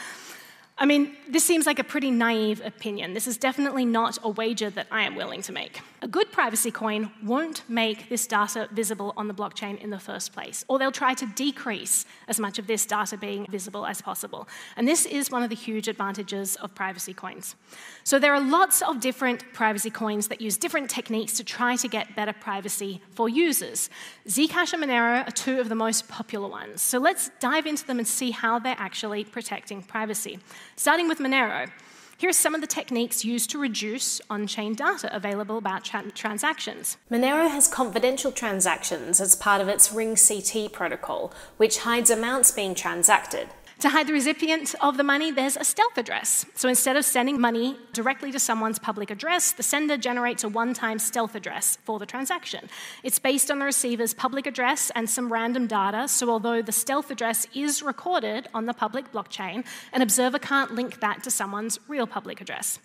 I 0.82 0.86
mean, 0.86 1.14
this 1.28 1.44
seems 1.44 1.66
like 1.66 1.78
a 1.78 1.84
pretty 1.84 2.10
naive 2.10 2.62
opinion. 2.64 3.12
This 3.12 3.26
is 3.26 3.36
definitely 3.36 3.84
not 3.84 4.16
a 4.22 4.30
wager 4.30 4.70
that 4.70 4.86
I 4.90 5.02
am 5.02 5.14
willing 5.14 5.42
to 5.42 5.52
make. 5.52 5.82
A 6.00 6.08
good 6.08 6.32
privacy 6.32 6.70
coin 6.70 7.10
won't 7.22 7.68
make 7.68 8.08
this 8.08 8.26
data 8.26 8.66
visible 8.72 9.12
on 9.14 9.28
the 9.28 9.34
blockchain 9.34 9.78
in 9.78 9.90
the 9.90 9.98
first 9.98 10.32
place, 10.32 10.64
or 10.68 10.78
they'll 10.78 10.90
try 10.90 11.12
to 11.12 11.26
decrease 11.26 12.06
as 12.28 12.40
much 12.40 12.58
of 12.58 12.66
this 12.66 12.86
data 12.86 13.18
being 13.18 13.46
visible 13.50 13.84
as 13.84 14.00
possible. 14.00 14.48
And 14.78 14.88
this 14.88 15.04
is 15.04 15.30
one 15.30 15.42
of 15.42 15.50
the 15.50 15.54
huge 15.54 15.86
advantages 15.86 16.56
of 16.56 16.74
privacy 16.74 17.12
coins. 17.12 17.56
So 18.02 18.18
there 18.18 18.32
are 18.32 18.40
lots 18.40 18.80
of 18.80 19.00
different 19.00 19.52
privacy 19.52 19.90
coins 19.90 20.28
that 20.28 20.40
use 20.40 20.56
different 20.56 20.88
techniques 20.88 21.34
to 21.34 21.44
try 21.44 21.76
to 21.76 21.88
get 21.88 22.16
better 22.16 22.32
privacy 22.32 23.02
for 23.10 23.28
users. 23.28 23.90
Zcash 24.26 24.72
and 24.72 24.82
Monero 24.82 25.28
are 25.28 25.32
two 25.32 25.60
of 25.60 25.68
the 25.68 25.74
most 25.74 26.08
popular 26.08 26.48
ones. 26.48 26.80
So 26.80 26.98
let's 26.98 27.30
dive 27.38 27.66
into 27.66 27.86
them 27.86 27.98
and 27.98 28.08
see 28.08 28.30
how 28.30 28.58
they're 28.58 28.74
actually 28.78 29.24
protecting 29.24 29.82
privacy. 29.82 30.38
Starting 30.80 31.08
with 31.08 31.18
Monero. 31.18 31.68
Here 32.16 32.30
are 32.30 32.32
some 32.32 32.54
of 32.54 32.62
the 32.62 32.66
techniques 32.66 33.22
used 33.22 33.50
to 33.50 33.58
reduce 33.58 34.18
on 34.30 34.46
chain 34.46 34.72
data 34.74 35.14
available 35.14 35.58
about 35.58 35.84
tra- 35.84 36.10
transactions. 36.12 36.96
Monero 37.10 37.50
has 37.50 37.68
confidential 37.68 38.32
transactions 38.32 39.20
as 39.20 39.36
part 39.36 39.60
of 39.60 39.68
its 39.68 39.92
Ring 39.92 40.16
CT 40.16 40.72
protocol, 40.72 41.34
which 41.58 41.80
hides 41.80 42.08
amounts 42.08 42.50
being 42.50 42.74
transacted. 42.74 43.50
To 43.80 43.88
hide 43.88 44.08
the 44.08 44.12
recipient 44.12 44.74
of 44.82 44.98
the 44.98 45.02
money, 45.02 45.30
there's 45.30 45.56
a 45.56 45.64
stealth 45.64 45.96
address. 45.96 46.44
So 46.54 46.68
instead 46.68 46.96
of 46.96 47.04
sending 47.06 47.40
money 47.40 47.78
directly 47.94 48.30
to 48.30 48.38
someone's 48.38 48.78
public 48.78 49.10
address, 49.10 49.52
the 49.52 49.62
sender 49.62 49.96
generates 49.96 50.44
a 50.44 50.50
one 50.50 50.74
time 50.74 50.98
stealth 50.98 51.34
address 51.34 51.78
for 51.84 51.98
the 51.98 52.04
transaction. 52.04 52.68
It's 53.02 53.18
based 53.18 53.50
on 53.50 53.58
the 53.58 53.64
receiver's 53.64 54.12
public 54.12 54.46
address 54.46 54.92
and 54.94 55.08
some 55.08 55.32
random 55.32 55.66
data, 55.66 56.08
so 56.08 56.28
although 56.28 56.60
the 56.60 56.72
stealth 56.72 57.10
address 57.10 57.46
is 57.54 57.82
recorded 57.82 58.48
on 58.52 58.66
the 58.66 58.74
public 58.74 59.10
blockchain, 59.12 59.64
an 59.94 60.02
observer 60.02 60.38
can't 60.38 60.74
link 60.74 61.00
that 61.00 61.22
to 61.22 61.30
someone's 61.30 61.78
real 61.88 62.06
public 62.06 62.42
address. 62.42 62.80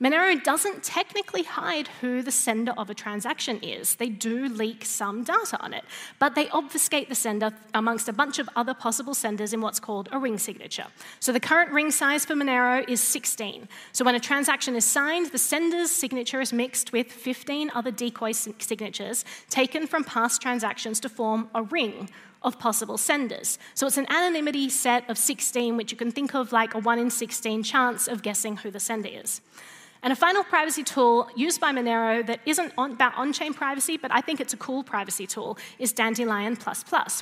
Monero 0.00 0.42
doesn't 0.42 0.82
technically 0.82 1.44
hide 1.44 1.88
who 2.00 2.20
the 2.20 2.32
sender 2.32 2.72
of 2.76 2.90
a 2.90 2.94
transaction 2.94 3.60
is. 3.62 3.94
They 3.94 4.08
do 4.08 4.48
leak 4.48 4.84
some 4.84 5.22
data 5.22 5.56
on 5.60 5.72
it, 5.72 5.84
but 6.18 6.34
they 6.34 6.48
obfuscate 6.48 7.08
the 7.08 7.14
sender 7.14 7.52
amongst 7.74 8.08
a 8.08 8.12
bunch 8.12 8.38
of 8.38 8.48
other 8.56 8.74
possible 8.74 9.14
senders 9.14 9.52
in 9.52 9.60
what's 9.60 9.78
called 9.78 10.08
a 10.10 10.18
ring 10.18 10.38
signature. 10.38 10.86
So 11.20 11.32
the 11.32 11.40
current 11.40 11.70
ring 11.70 11.92
size 11.92 12.24
for 12.24 12.34
Monero 12.34 12.88
is 12.88 13.00
16. 13.00 13.68
So 13.92 14.04
when 14.04 14.16
a 14.16 14.20
transaction 14.20 14.74
is 14.74 14.84
signed, 14.84 15.30
the 15.30 15.38
sender's 15.38 15.92
signature 15.92 16.40
is 16.40 16.52
mixed 16.52 16.92
with 16.92 17.12
15 17.12 17.70
other 17.74 17.92
decoy 17.92 18.32
signatures 18.32 19.24
taken 19.48 19.86
from 19.86 20.02
past 20.02 20.42
transactions 20.42 20.98
to 21.00 21.08
form 21.08 21.48
a 21.54 21.62
ring 21.62 22.08
of 22.42 22.58
possible 22.58 22.98
senders. 22.98 23.58
So 23.74 23.86
it's 23.86 23.96
an 23.96 24.10
anonymity 24.10 24.68
set 24.68 25.08
of 25.08 25.16
16, 25.16 25.76
which 25.76 25.90
you 25.90 25.96
can 25.96 26.12
think 26.12 26.34
of 26.34 26.52
like 26.52 26.74
a 26.74 26.78
1 26.78 26.98
in 26.98 27.10
16 27.10 27.62
chance 27.62 28.06
of 28.06 28.22
guessing 28.22 28.58
who 28.58 28.70
the 28.70 28.80
sender 28.80 29.08
is. 29.08 29.40
And 30.04 30.12
a 30.12 30.16
final 30.16 30.44
privacy 30.44 30.82
tool 30.82 31.30
used 31.34 31.62
by 31.62 31.72
Monero 31.72 32.24
that 32.26 32.40
isn't 32.44 32.74
on, 32.76 32.92
about 32.92 33.16
on 33.16 33.32
chain 33.32 33.54
privacy, 33.54 33.96
but 33.96 34.12
I 34.12 34.20
think 34.20 34.38
it's 34.38 34.52
a 34.52 34.56
cool 34.58 34.84
privacy 34.84 35.26
tool, 35.26 35.56
is 35.78 35.94
Dandelion, 35.94 36.58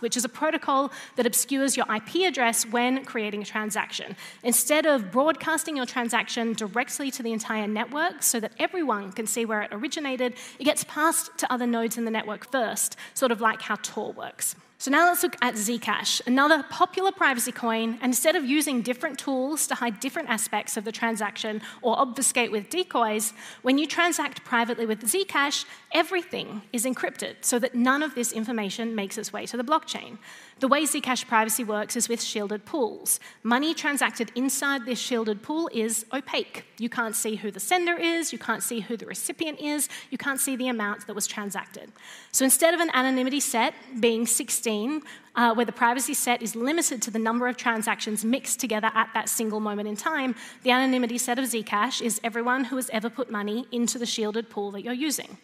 which 0.01 0.17
is 0.17 0.25
a 0.25 0.29
protocol 0.29 0.91
that 1.15 1.25
obscures 1.25 1.77
your 1.77 1.87
IP 1.95 2.27
address 2.27 2.67
when 2.67 3.05
creating 3.05 3.43
a 3.43 3.45
transaction. 3.45 4.17
Instead 4.43 4.85
of 4.85 5.13
broadcasting 5.13 5.77
your 5.77 5.87
transaction 5.87 6.55
directly 6.55 7.13
to 7.13 7.23
the 7.23 7.33
entire 7.33 7.69
network 7.69 8.21
so 8.21 8.41
that 8.41 8.51
everyone 8.59 9.13
can 9.13 9.29
see 9.29 9.45
where 9.45 9.63
it 9.63 9.69
originated, 9.71 10.35
it 10.59 10.65
gets 10.65 10.83
passed 10.83 11.31
to 11.39 11.53
other 11.53 11.69
nodes 11.69 11.97
in 11.97 12.05
the 12.05 12.11
network 12.11 12.51
first, 12.51 12.97
sort 13.15 13.31
of 13.31 13.41
like 13.41 13.63
how 13.63 13.77
Tor 13.77 14.13
works. 14.13 14.57
So 14.83 14.91
now 14.91 15.07
let's 15.07 15.23
look 15.23 15.37
at 15.41 15.55
Zcash, 15.55 16.21
another 16.27 16.65
popular 16.65 17.13
privacy 17.13 17.53
coin. 17.53 18.01
Instead 18.03 18.35
of 18.35 18.45
using 18.45 18.83
different 18.83 19.17
tools 19.17 19.69
to 19.69 19.77
hide 19.77 20.01
different 20.01 20.29
aspects 20.29 20.77
of 20.77 20.83
the 20.83 20.91
transaction 20.91 21.63
or 21.83 21.97
obfuscate 21.97 22.51
with 22.51 22.69
decoys, 22.69 23.33
when 23.63 23.79
you 23.79 23.87
transact 23.87 24.43
privately 24.43 24.85
with 24.85 25.03
Zcash, 25.03 25.67
everything 25.93 26.63
is 26.73 26.85
encrypted 26.85 27.37
so 27.43 27.61
that 27.61 27.77
none 27.77 28.03
of 28.03 28.17
this 28.17 28.33
information 28.33 28.97
makes 28.97 29.17
its 29.17 29.33
way 29.33 29.47
to 29.47 29.57
the 29.57 29.63
blockchain. 29.63 30.19
The 30.63 30.69
way 30.69 30.85
Zcash 30.85 31.27
privacy 31.27 31.65
works 31.65 31.97
is 31.97 32.09
with 32.09 32.23
shielded 32.23 32.65
pools. 32.65 33.19
Money 33.43 33.75
transacted 33.75 34.31
inside 34.37 34.87
this 34.87 35.01
shielded 35.01 35.43
pool 35.43 35.69
is 35.75 36.07
opaque. 36.13 36.67
You 36.79 36.89
can't 36.89 37.17
see 37.17 37.35
who 37.35 37.51
the 37.51 37.59
sender 37.59 37.97
is, 37.97 38.33
you 38.33 38.39
can't 38.39 38.63
see 38.63 38.79
who 38.79 38.97
the 38.97 39.05
recipient 39.05 39.59
is, 39.59 39.89
you 40.11 40.19
can't 40.19 40.39
see 40.39 40.55
the 40.55 40.69
amount 40.69 41.09
that 41.09 41.17
was 41.17 41.27
transacted. 41.27 41.91
So 42.31 42.45
instead 42.45 42.75
of 42.75 42.79
an 42.79 42.91
anonymity 42.95 43.41
set 43.41 43.75
being 43.99 44.25
16, 44.25 45.03
uh, 45.35 45.53
where 45.53 45.67
the 45.67 45.73
privacy 45.73 46.15
set 46.15 46.43
is 46.43 46.55
limited 46.55 47.03
to 47.03 47.11
the 47.11 47.19
number 47.19 47.49
of 47.49 47.57
transactions 47.57 48.25
mixed 48.25 48.61
together 48.61 48.93
at 48.95 49.09
that 49.15 49.29
single 49.29 49.59
moment 49.59 49.89
in 49.89 49.97
time, 49.97 50.37
the 50.63 50.71
anonymity 50.71 51.19
set 51.19 51.41
of 51.41 51.47
Zcash 51.47 52.01
is 52.01 52.21
everyone 52.23 52.67
who 52.67 52.77
has 52.77 52.89
ever 52.91 53.11
put 53.11 53.33
money 53.33 53.67
into 53.73 53.99
the 53.99 54.07
shielded 54.07 54.49
pool 54.49 54.71
that 54.71 54.85
you're 54.85 54.95
using 54.95 55.39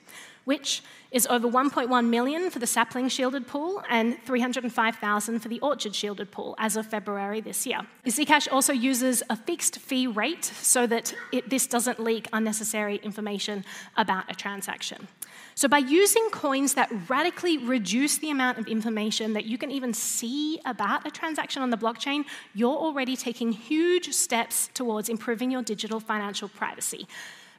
which 0.49 0.83
is 1.11 1.27
over 1.27 1.47
1.1 1.47 2.09
million 2.09 2.51
for 2.51 2.59
the 2.59 2.67
sapling 2.67 3.07
shielded 3.07 3.47
pool 3.47 3.83
and 3.91 4.17
305,000 4.25 5.41
for 5.41 5.49
the 5.49 5.61
orchard 5.61 5.95
shielded 5.95 6.31
pool 6.31 6.55
as 6.59 6.75
of 6.75 6.87
February 6.87 7.43
this 7.43 7.67
year. 7.67 7.81
Zcash 8.07 8.51
also 8.51 8.73
uses 8.73 9.23
a 9.29 9.37
fixed 9.37 9.79
fee 9.79 10.07
rate 10.07 10.47
so 10.47 10.87
that 10.87 11.15
it, 11.33 11.51
this 11.51 11.67
doesn't 11.67 12.01
leak 12.01 12.29
unnecessary 12.33 12.97
information 13.03 13.63
about 13.99 14.25
a 14.31 14.35
transaction. 14.35 15.07
So, 15.55 15.69
by 15.69 15.79
using 15.79 16.31
coins 16.31 16.75
that 16.75 16.89
radically 17.09 17.59
reduce 17.59 18.17
the 18.19 18.31
amount 18.31 18.57
of 18.59 18.67
information 18.69 19.35
that 19.35 19.45
you 19.45 19.59
can 19.59 19.71
even 19.71 19.93
see 19.93 20.61
about 20.65 21.07
a 21.07 21.11
transaction 21.11 21.63
on 21.63 21.69
the 21.69 21.77
blockchain, 21.77 22.25
you're 22.55 22.81
already 22.87 23.17
taking 23.17 23.53
huge 23.53 24.15
steps 24.15 24.71
towards 24.73 25.09
improving 25.11 25.51
your 25.51 25.63
digital 25.63 26.01
financial 26.01 26.49
privacy. 26.49 27.07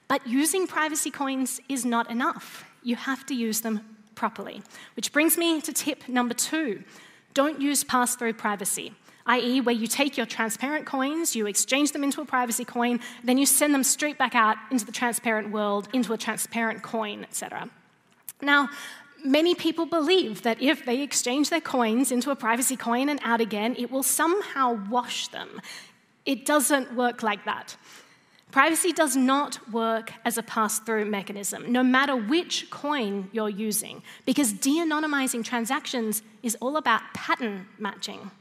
But 0.07 0.25
using 0.25 0.65
privacy 0.65 1.11
coins 1.11 1.61
is 1.69 1.85
not 1.85 2.09
enough 2.09 2.68
you 2.83 2.95
have 2.95 3.25
to 3.27 3.35
use 3.35 3.61
them 3.61 3.81
properly. 4.15 4.61
Which 4.95 5.11
brings 5.13 5.37
me 5.37 5.61
to 5.61 5.73
tip 5.73 6.07
number 6.07 6.33
two 6.33 6.83
don't 7.35 7.61
use 7.61 7.83
pass 7.83 8.15
through 8.15 8.33
privacy 8.33 8.93
i.e., 9.29 9.61
where 9.61 9.75
you 9.75 9.87
take 9.87 10.17
your 10.17 10.25
transparent 10.25 10.85
coins, 10.87 11.35
you 11.35 11.45
exchange 11.45 11.91
them 11.91 12.03
into 12.03 12.19
a 12.19 12.25
privacy 12.25 12.65
coin, 12.65 12.99
then 13.23 13.37
you 13.37 13.45
send 13.45 13.73
them 13.73 13.83
straight 13.83 14.17
back 14.17 14.33
out 14.33 14.57
into 14.71 14.83
the 14.85 14.91
transparent 14.91 15.51
world, 15.51 15.87
into 15.93 16.13
a 16.13 16.17
transparent 16.17 16.81
coin, 16.81 17.23
etc. 17.23 17.69
Now, 18.41 18.69
many 19.23 19.53
people 19.53 19.85
believe 19.85 20.41
that 20.41 20.59
if 20.61 20.83
they 20.83 21.01
exchange 21.01 21.51
their 21.51 21.61
coins 21.61 22.11
into 22.11 22.31
a 22.31 22.35
privacy 22.35 22.75
coin 22.75 23.07
and 23.07 23.19
out 23.23 23.39
again, 23.39 23.75
it 23.77 23.91
will 23.91 24.03
somehow 24.03 24.79
wash 24.89 25.27
them. 25.27 25.61
It 26.25 26.45
doesn't 26.45 26.95
work 26.95 27.21
like 27.21 27.45
that. 27.45 27.75
Privacy 28.51 28.91
does 28.91 29.15
not 29.15 29.59
work 29.71 30.11
as 30.25 30.39
a 30.39 30.43
pass 30.43 30.79
through 30.79 31.05
mechanism, 31.05 31.71
no 31.71 31.83
matter 31.83 32.15
which 32.15 32.69
coin 32.71 33.29
you're 33.31 33.49
using, 33.49 34.01
because 34.25 34.53
de 34.53 34.79
anonymizing 34.79 35.43
transactions 35.43 36.23
is 36.41 36.57
all 36.59 36.77
about 36.77 37.01
pattern 37.13 37.67
matching. 37.77 38.31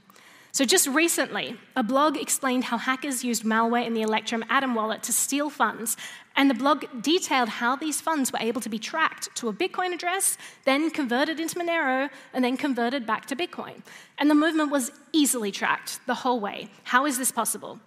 So, 0.50 0.64
just 0.64 0.88
recently, 0.88 1.56
a 1.76 1.82
blog 1.82 2.16
explained 2.16 2.64
how 2.64 2.78
hackers 2.78 3.22
used 3.22 3.44
malware 3.44 3.86
in 3.86 3.92
the 3.92 4.00
Electrum 4.00 4.42
Atom 4.48 4.74
wallet 4.74 5.02
to 5.04 5.12
steal 5.12 5.50
funds, 5.50 5.96
and 6.36 6.48
the 6.48 6.54
blog 6.54 6.86
detailed 7.02 7.50
how 7.50 7.76
these 7.76 8.00
funds 8.00 8.32
were 8.32 8.38
able 8.40 8.62
to 8.62 8.70
be 8.70 8.78
tracked 8.78 9.28
to 9.36 9.48
a 9.48 9.52
Bitcoin 9.52 9.92
address, 9.92 10.38
then 10.64 10.90
converted 10.90 11.38
into 11.38 11.58
Monero, 11.58 12.08
and 12.32 12.42
then 12.42 12.56
converted 12.56 13.06
back 13.06 13.26
to 13.26 13.36
Bitcoin. 13.36 13.82
And 14.16 14.30
the 14.30 14.34
movement 14.34 14.70
was 14.70 14.90
easily 15.12 15.52
tracked 15.52 16.00
the 16.06 16.14
whole 16.14 16.40
way. 16.40 16.70
How 16.84 17.04
is 17.04 17.18
this 17.18 17.30
possible? 17.30 17.78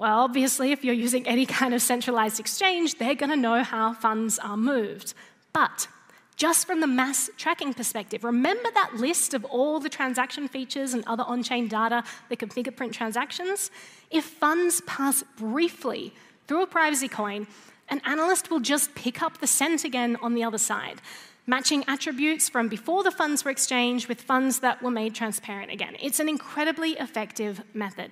Well, 0.00 0.20
obviously, 0.20 0.72
if 0.72 0.82
you're 0.82 0.94
using 0.94 1.28
any 1.28 1.44
kind 1.44 1.74
of 1.74 1.82
centralized 1.82 2.40
exchange, 2.40 2.94
they're 2.94 3.14
going 3.14 3.28
to 3.28 3.36
know 3.36 3.62
how 3.62 3.92
funds 3.92 4.38
are 4.38 4.56
moved. 4.56 5.12
But 5.52 5.88
just 6.36 6.66
from 6.66 6.80
the 6.80 6.86
mass 6.86 7.28
tracking 7.36 7.74
perspective, 7.74 8.24
remember 8.24 8.70
that 8.72 8.94
list 8.94 9.34
of 9.34 9.44
all 9.44 9.78
the 9.78 9.90
transaction 9.90 10.48
features 10.48 10.94
and 10.94 11.04
other 11.06 11.22
on 11.26 11.42
chain 11.42 11.68
data 11.68 12.02
that 12.30 12.38
can 12.38 12.48
fingerprint 12.48 12.94
transactions? 12.94 13.70
If 14.10 14.24
funds 14.24 14.80
pass 14.86 15.22
briefly 15.36 16.14
through 16.46 16.62
a 16.62 16.66
privacy 16.66 17.08
coin, 17.08 17.46
an 17.90 18.00
analyst 18.06 18.50
will 18.50 18.60
just 18.60 18.94
pick 18.94 19.20
up 19.20 19.36
the 19.36 19.46
scent 19.46 19.84
again 19.84 20.16
on 20.22 20.32
the 20.32 20.42
other 20.42 20.56
side, 20.56 21.02
matching 21.46 21.84
attributes 21.86 22.48
from 22.48 22.68
before 22.68 23.04
the 23.04 23.10
funds 23.10 23.44
were 23.44 23.50
exchanged 23.50 24.08
with 24.08 24.22
funds 24.22 24.60
that 24.60 24.80
were 24.80 24.90
made 24.90 25.14
transparent 25.14 25.70
again. 25.70 25.94
It's 26.00 26.20
an 26.20 26.28
incredibly 26.30 26.92
effective 26.92 27.62
method. 27.74 28.10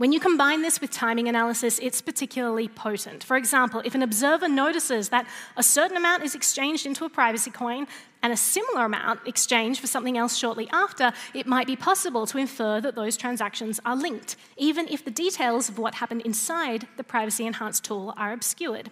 When 0.00 0.12
you 0.12 0.18
combine 0.18 0.62
this 0.62 0.80
with 0.80 0.90
timing 0.90 1.28
analysis, 1.28 1.78
it's 1.78 2.00
particularly 2.00 2.68
potent. 2.68 3.22
For 3.22 3.36
example, 3.36 3.82
if 3.84 3.94
an 3.94 4.02
observer 4.02 4.48
notices 4.48 5.10
that 5.10 5.26
a 5.58 5.62
certain 5.62 5.98
amount 5.98 6.22
is 6.22 6.34
exchanged 6.34 6.86
into 6.86 7.04
a 7.04 7.10
privacy 7.10 7.50
coin 7.50 7.86
and 8.22 8.32
a 8.32 8.36
similar 8.38 8.86
amount 8.86 9.20
exchanged 9.26 9.78
for 9.78 9.86
something 9.86 10.16
else 10.16 10.38
shortly 10.38 10.70
after, 10.72 11.12
it 11.34 11.46
might 11.46 11.66
be 11.66 11.76
possible 11.76 12.26
to 12.28 12.38
infer 12.38 12.80
that 12.80 12.94
those 12.94 13.18
transactions 13.18 13.78
are 13.84 13.94
linked, 13.94 14.36
even 14.56 14.88
if 14.88 15.04
the 15.04 15.10
details 15.10 15.68
of 15.68 15.78
what 15.78 15.96
happened 15.96 16.22
inside 16.22 16.86
the 16.96 17.04
privacy 17.04 17.44
enhanced 17.44 17.84
tool 17.84 18.14
are 18.16 18.32
obscured. 18.32 18.90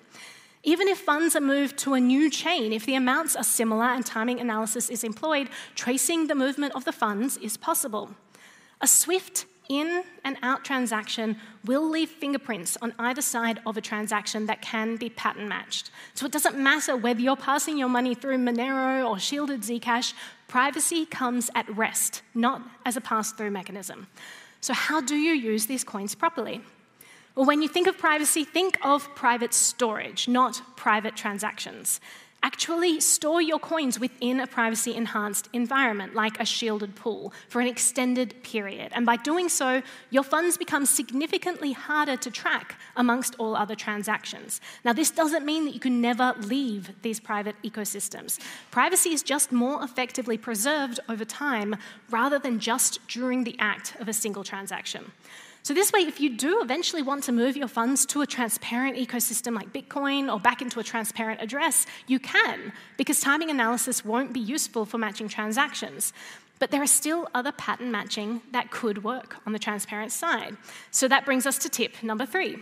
Even 0.63 0.89
if 0.89 0.99
funds 0.99 1.35
are 1.35 1.41
moved 1.41 1.79
to 1.79 1.95
a 1.95 2.01
new 2.01 2.29
chain, 2.29 2.71
if 2.71 2.85
the 2.85 2.97
amounts 2.97 3.35
are 3.35 3.45
similar 3.45 3.87
and 3.87 4.05
timing 4.05 4.41
analysis 4.41 4.91
is 4.91 5.03
employed, 5.03 5.49
tracing 5.75 6.27
the 6.27 6.35
movement 6.35 6.75
of 6.75 6.85
the 6.85 6.93
funds 6.93 7.39
is 7.39 7.57
possible. 7.57 8.11
A 8.83 8.87
swift 8.87 9.47
in 9.69 10.03
and 10.25 10.37
out 10.43 10.65
transaction 10.65 11.37
will 11.65 11.89
leave 11.89 12.09
fingerprints 12.09 12.77
on 12.81 12.95
either 12.99 13.21
side 13.21 13.61
of 13.67 13.77
a 13.77 13.81
transaction 13.81 14.47
that 14.47 14.63
can 14.63 14.97
be 14.97 15.11
pattern 15.11 15.49
matched. 15.49 15.91
So 16.15 16.27
it 16.27 16.33
doesn't 16.33 16.57
matter 16.57 16.97
whether 16.97 17.21
you're 17.21 17.37
passing 17.37 17.77
your 17.77 17.89
money 17.89 18.15
through 18.15 18.39
Monero 18.39 19.09
or 19.09 19.19
shielded 19.19 19.61
Zcash, 19.61 20.15
privacy 20.47 21.05
comes 21.07 21.51
at 21.55 21.69
rest, 21.77 22.23
not 22.35 22.63
as 22.85 22.97
a 22.97 23.01
pass 23.01 23.33
through 23.33 23.51
mechanism. 23.51 24.07
So, 24.61 24.73
how 24.73 25.01
do 25.01 25.15
you 25.15 25.33
use 25.33 25.67
these 25.67 25.85
coins 25.85 26.15
properly? 26.15 26.61
Well, 27.37 27.47
when 27.47 27.63
you 27.63 27.69
think 27.69 27.87
of 27.87 27.97
privacy, 27.97 28.43
think 28.43 28.77
of 28.85 29.15
private 29.15 29.55
storage, 29.55 30.27
not 30.27 30.61
private 30.77 31.15
transactions 31.15 32.01
actually 32.43 33.01
store 33.01 33.43
your 33.43 33.59
coins 33.59 33.99
within 33.99 34.41
a 34.41 34.47
privacy 34.47 34.95
enhanced 34.95 35.49
environment, 35.53 36.15
like 36.15 36.39
a 36.41 36.45
shielded 36.45 36.95
pool, 36.95 37.33
for 37.49 37.61
an 37.61 37.67
extended 37.67 38.35
period. 38.43 38.93
And 38.95 39.05
by 39.05 39.17
doing 39.17 39.49
so, 39.49 39.83
your 40.11 40.23
funds 40.23 40.57
become 40.57 40.87
significantly 40.87 41.73
harder 41.73 42.17
to 42.17 42.31
track 42.31 42.77
amongst 42.97 43.35
all 43.39 43.57
other 43.57 43.75
transactions. 43.75 44.61
Now, 44.85 44.93
this 44.93 45.11
doesn't 45.11 45.45
mean 45.45 45.65
that 45.65 45.75
you 45.75 45.81
can 45.81 46.01
never 46.01 46.35
leave 46.41 46.93
these 47.03 47.21
private 47.21 47.57
ecosystems. 47.65 48.39
Privacy 48.71 49.11
is 49.11 49.23
just 49.23 49.51
more 49.53 49.83
effectively 49.83 50.39
preserved 50.39 51.01
over 51.09 51.25
time 51.25 51.77
rather 52.11 52.39
than 52.39 52.61
just 52.61 53.07
during 53.09 53.45
the 53.45 53.57
act 53.59 53.95
of 53.99 54.09
a 54.09 54.13
single 54.13 54.45
transaction. 54.45 55.13
So, 55.63 55.75
this 55.75 55.93
way, 55.93 56.01
if 56.01 56.21
you 56.21 56.37
do 56.37 56.61
eventually 56.63 57.03
want 57.03 57.25
to 57.25 57.33
move 57.33 57.57
your 57.57 57.69
funds 57.69 58.07
to 58.07 58.23
a 58.23 58.27
transparent 58.27 58.97
ecosystem 58.97 59.55
like 59.55 59.73
Bitcoin 59.73 60.33
or 60.33 60.41
back 60.41 60.63
into 60.63 60.81
a 60.81 60.85
transparent 60.85 61.43
address, 61.43 61.87
you 62.07 62.19
can, 62.19 62.73
because 62.97 63.21
timing 63.21 63.51
analysis 63.51 64.05
won't 64.05 64.33
be 64.33 64.41
useful 64.41 64.87
for 64.87 64.99
matching 64.99 65.29
transactions. 65.29 66.13
But 66.59 66.71
there 66.71 66.83
are 66.83 66.87
still 66.87 67.29
other 67.35 67.53
pattern 67.53 67.91
matching 67.91 68.41
that 68.53 68.71
could 68.71 69.05
work 69.05 69.37
on 69.47 69.53
the 69.53 69.59
transparent 69.59 70.13
side. 70.13 70.57
So, 70.91 71.09
that 71.09 71.25
brings 71.25 71.45
us 71.45 71.59
to 71.59 71.69
tip 71.69 72.03
number 72.03 72.25
three 72.25 72.59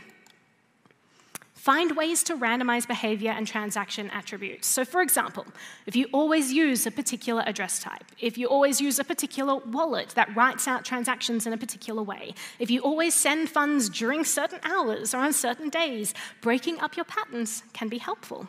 Find 1.67 1.97
ways 1.97 2.23
to 2.23 2.37
randomize 2.37 2.87
behavior 2.87 3.33
and 3.33 3.45
transaction 3.45 4.09
attributes. 4.11 4.69
So, 4.69 4.85
for 4.85 5.03
example, 5.03 5.45
if 5.85 5.97
you 5.97 6.07
always 6.13 6.53
use 6.53 6.87
a 6.87 6.93
particular 6.93 7.43
address 7.45 7.81
type, 7.81 8.05
if 8.21 8.39
you 8.39 8.47
always 8.47 8.81
use 8.81 9.01
a 9.01 9.05
particular 9.05 9.57
wallet 9.57 10.11
that 10.11 10.33
writes 10.37 10.69
out 10.69 10.85
transactions 10.85 11.45
in 11.45 11.53
a 11.53 11.59
particular 11.59 12.05
way, 12.05 12.35
if 12.61 12.71
you 12.71 12.83
always 12.83 13.15
send 13.15 13.49
funds 13.49 13.89
during 13.89 14.23
certain 14.23 14.61
hours 14.63 15.13
or 15.13 15.19
on 15.19 15.33
certain 15.33 15.69
days, 15.69 16.15
breaking 16.41 16.79
up 16.79 16.97
your 16.97 17.05
patterns 17.05 17.65
can 17.73 17.89
be 17.89 17.99
helpful. 17.99 18.47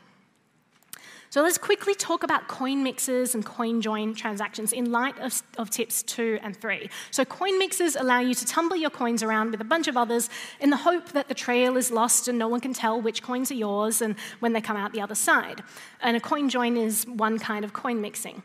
So 1.30 1.42
let's 1.42 1.58
quickly 1.58 1.94
talk 1.94 2.24
about 2.24 2.48
coin 2.48 2.84
mixes 2.84 3.36
and 3.36 3.46
coin 3.46 3.82
join 3.82 4.16
transactions 4.16 4.72
in 4.72 4.92
light 4.92 5.20
of, 5.20 5.44
of, 5.58 5.70
tips 5.70 6.02
two 6.04 6.40
and 6.42 6.56
three. 6.56 6.90
So 7.12 7.26
coin 7.26 7.60
mixes 7.60 7.98
allow 7.98 8.20
you 8.20 8.34
to 8.34 8.46
tumble 8.46 8.78
your 8.78 8.90
coins 8.90 9.22
around 9.22 9.52
with 9.52 9.60
a 9.60 9.66
bunch 9.66 9.90
of 9.90 9.98
others 9.98 10.30
in 10.62 10.70
the 10.70 10.78
hope 10.78 11.12
that 11.12 11.28
the 11.28 11.34
trail 11.34 11.76
is 11.76 11.92
lost 11.92 12.30
and 12.30 12.40
no 12.40 12.48
one 12.48 12.62
can 12.62 12.74
tell 12.74 13.02
which 13.02 13.22
coins 13.22 13.52
are 13.52 13.56
yours 13.56 14.02
and 14.02 14.16
when 14.40 14.54
they 14.54 14.62
come 14.62 14.78
out 14.78 14.94
the 14.94 15.02
other 15.02 15.16
side. 15.16 15.64
And 16.02 16.16
a 16.16 16.22
coin 16.22 16.48
join 16.48 16.78
is 16.78 17.06
one 17.06 17.40
kind 17.40 17.66
of 17.66 17.74
coin 17.74 18.00
mixing. 18.00 18.44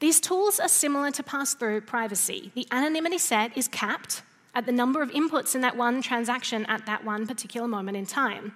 These 0.00 0.20
tools 0.20 0.58
are 0.58 0.68
similar 0.68 1.12
to 1.12 1.22
pass-through 1.22 1.82
privacy. 1.82 2.50
The 2.54 2.66
anonymity 2.72 3.18
set 3.18 3.56
is 3.56 3.68
capped 3.68 4.22
at 4.54 4.66
the 4.66 4.72
number 4.72 5.02
of 5.02 5.10
inputs 5.10 5.54
in 5.54 5.60
that 5.60 5.76
one 5.76 6.02
transaction 6.02 6.66
at 6.66 6.84
that 6.86 7.04
one 7.04 7.26
particular 7.28 7.68
moment 7.68 7.96
in 7.96 8.06
time. 8.06 8.54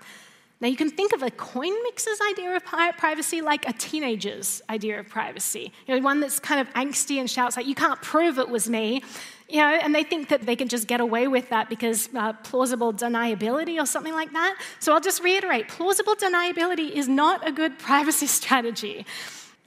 Now, 0.63 0.69
you 0.69 0.77
can 0.77 0.91
think 0.91 1.13
of 1.13 1.25
a 1.25 1.31
coin 1.33 1.73
mixer's 1.83 2.21
idea 2.31 2.55
of 2.55 2.65
privacy 2.65 3.41
like 3.41 3.69
a 3.69 3.73
teenager's 3.73 4.63
idea 4.71 5.01
of 5.01 5.09
privacy. 5.09 5.73
You 5.89 5.97
know, 5.97 6.05
one 6.05 6.21
that's 6.21 6.39
kind 6.39 6.61
of 6.61 6.73
angsty 6.75 7.19
and 7.19 7.29
shouts 7.29 7.57
like, 7.57 7.67
"You 7.67 7.75
can't 7.75 8.01
prove 8.01 8.39
it 8.39 8.49
was 8.49 8.71
me," 8.71 9.03
you 9.49 9.57
know, 9.57 9.67
and 9.67 9.93
they 9.93 10.05
think 10.05 10.29
that 10.29 10.47
they 10.47 10.55
can 10.55 10.69
just 10.69 10.87
get 10.87 11.01
away 11.01 11.27
with 11.27 11.49
that 11.49 11.69
because 11.69 12.09
uh, 12.15 12.35
plausible 12.45 12.93
deniability 12.93 13.83
or 13.83 13.87
something 13.87 14.13
like 14.13 14.33
that. 14.35 14.57
So 14.79 14.95
I'll 14.95 15.01
just 15.01 15.21
reiterate: 15.21 15.67
plausible 15.67 16.15
deniability 16.15 16.93
is 16.93 17.09
not 17.09 17.45
a 17.45 17.51
good 17.51 17.81
privacy 17.81 18.27
strategy. 18.41 19.05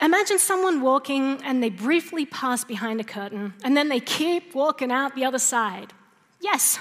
Imagine 0.01 0.39
someone 0.39 0.79
walking 0.79 1.41
and 1.43 1.61
they 1.61 1.69
briefly 1.69 2.25
pass 2.25 2.63
behind 2.63 3.01
a 3.01 3.03
curtain 3.03 3.53
and 3.63 3.75
then 3.75 3.89
they 3.89 3.99
keep 3.99 4.53
walking 4.53 4.91
out 4.91 5.15
the 5.15 5.25
other 5.25 5.39
side. 5.39 5.93
Yes, 6.41 6.79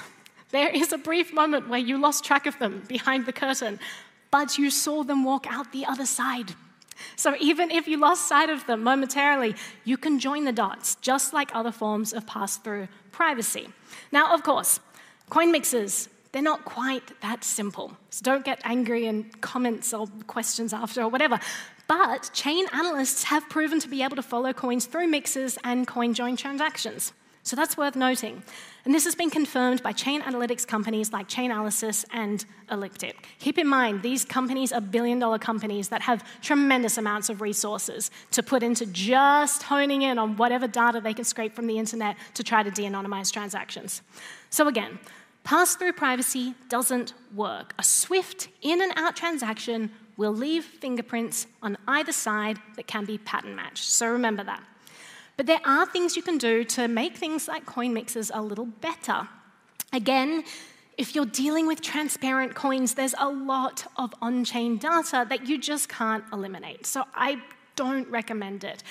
there 0.51 0.69
is 0.69 0.93
a 0.93 0.97
brief 0.97 1.33
moment 1.33 1.67
where 1.67 1.79
you 1.79 1.97
lost 1.97 2.23
track 2.23 2.45
of 2.45 2.57
them 2.59 2.83
behind 2.87 3.25
the 3.25 3.33
curtain, 3.33 3.79
but 4.35 4.57
you 4.57 4.69
saw 4.69 5.01
them 5.01 5.23
walk 5.23 5.47
out 5.49 5.71
the 5.71 5.85
other 5.85 6.05
side. 6.05 6.55
So 7.15 7.37
even 7.39 7.71
if 7.71 7.87
you 7.87 7.95
lost 7.95 8.27
sight 8.27 8.49
of 8.49 8.67
them 8.67 8.83
momentarily, 8.83 9.55
you 9.85 9.95
can 9.95 10.19
join 10.19 10.43
the 10.43 10.51
dots, 10.51 10.95
just 10.95 11.31
like 11.33 11.55
other 11.55 11.71
forms 11.71 12.11
of 12.11 12.27
pass 12.27 12.57
through 12.57 12.89
privacy. 13.13 13.69
Now, 14.11 14.33
of 14.33 14.43
course, 14.43 14.81
coin 15.29 15.53
mixes, 15.53 16.09
they're 16.33 16.41
not 16.41 16.65
quite 16.65 17.17
that 17.21 17.45
simple. 17.45 17.95
So 18.09 18.23
don't 18.23 18.43
get 18.43 18.59
angry 18.65 19.05
in 19.05 19.23
comments 19.39 19.93
or 19.93 20.07
questions 20.27 20.73
after 20.73 21.01
or 21.03 21.07
whatever. 21.07 21.39
But 21.87 22.29
chain 22.33 22.65
analysts 22.73 23.23
have 23.23 23.47
proven 23.47 23.79
to 23.79 23.87
be 23.87 24.03
able 24.03 24.17
to 24.17 24.27
follow 24.33 24.51
coins 24.51 24.85
through 24.85 25.07
mixes 25.07 25.57
and 25.63 25.87
coin 25.87 26.13
join 26.13 26.35
transactions. 26.35 27.13
So 27.43 27.55
that's 27.55 27.77
worth 27.77 27.95
noting. 27.95 28.43
And 28.85 28.93
this 28.93 29.03
has 29.05 29.15
been 29.15 29.31
confirmed 29.31 29.81
by 29.81 29.93
chain 29.93 30.21
analytics 30.21 30.65
companies 30.65 31.11
like 31.11 31.27
Chainalysis 31.27 32.05
and 32.13 32.45
Elliptic. 32.69 33.27
Keep 33.39 33.57
in 33.57 33.67
mind, 33.67 34.03
these 34.03 34.23
companies 34.23 34.71
are 34.71 34.79
billion 34.79 35.17
dollar 35.17 35.39
companies 35.39 35.89
that 35.89 36.03
have 36.03 36.23
tremendous 36.41 36.99
amounts 36.99 37.29
of 37.29 37.41
resources 37.41 38.11
to 38.29 38.43
put 38.43 38.61
into 38.61 38.85
just 38.85 39.63
honing 39.63 40.03
in 40.03 40.19
on 40.19 40.37
whatever 40.37 40.67
data 40.67 41.01
they 41.01 41.15
can 41.15 41.25
scrape 41.25 41.55
from 41.55 41.65
the 41.65 41.79
internet 41.79 42.15
to 42.35 42.43
try 42.43 42.61
to 42.61 42.69
de 42.69 42.83
anonymize 42.83 43.33
transactions. 43.33 44.03
So, 44.51 44.67
again, 44.67 44.99
pass 45.43 45.75
through 45.75 45.93
privacy 45.93 46.53
doesn't 46.69 47.13
work. 47.33 47.73
A 47.79 47.83
swift 47.83 48.49
in 48.61 48.83
and 48.83 48.93
out 48.97 49.15
transaction 49.15 49.89
will 50.15 50.33
leave 50.33 50.63
fingerprints 50.63 51.47
on 51.63 51.75
either 51.87 52.11
side 52.11 52.59
that 52.75 52.85
can 52.85 53.05
be 53.05 53.17
pattern 53.17 53.55
matched. 53.55 53.85
So, 53.85 54.11
remember 54.11 54.43
that. 54.43 54.63
But 55.37 55.45
there 55.45 55.61
are 55.65 55.85
things 55.85 56.15
you 56.15 56.21
can 56.21 56.37
do 56.37 56.63
to 56.63 56.87
make 56.87 57.17
things 57.17 57.47
like 57.47 57.65
coin 57.65 57.93
mixes 57.93 58.31
a 58.33 58.41
little 58.41 58.65
better. 58.65 59.27
Again, 59.91 60.43
if 60.97 61.13
you're 61.13 61.25
dealing 61.25 61.67
with 61.67 61.81
transparent 61.81 62.55
coins, 62.55 62.93
there's 62.93 63.15
a 63.17 63.29
lot 63.29 63.85
of 63.97 64.13
on 64.21 64.45
chain 64.45 64.77
data 64.77 65.25
that 65.27 65.47
you 65.47 65.57
just 65.57 65.89
can't 65.89 66.23
eliminate. 66.31 66.85
So 66.85 67.03
I 67.13 67.41
don't 67.75 68.07
recommend 68.09 68.63
it. 68.63 68.83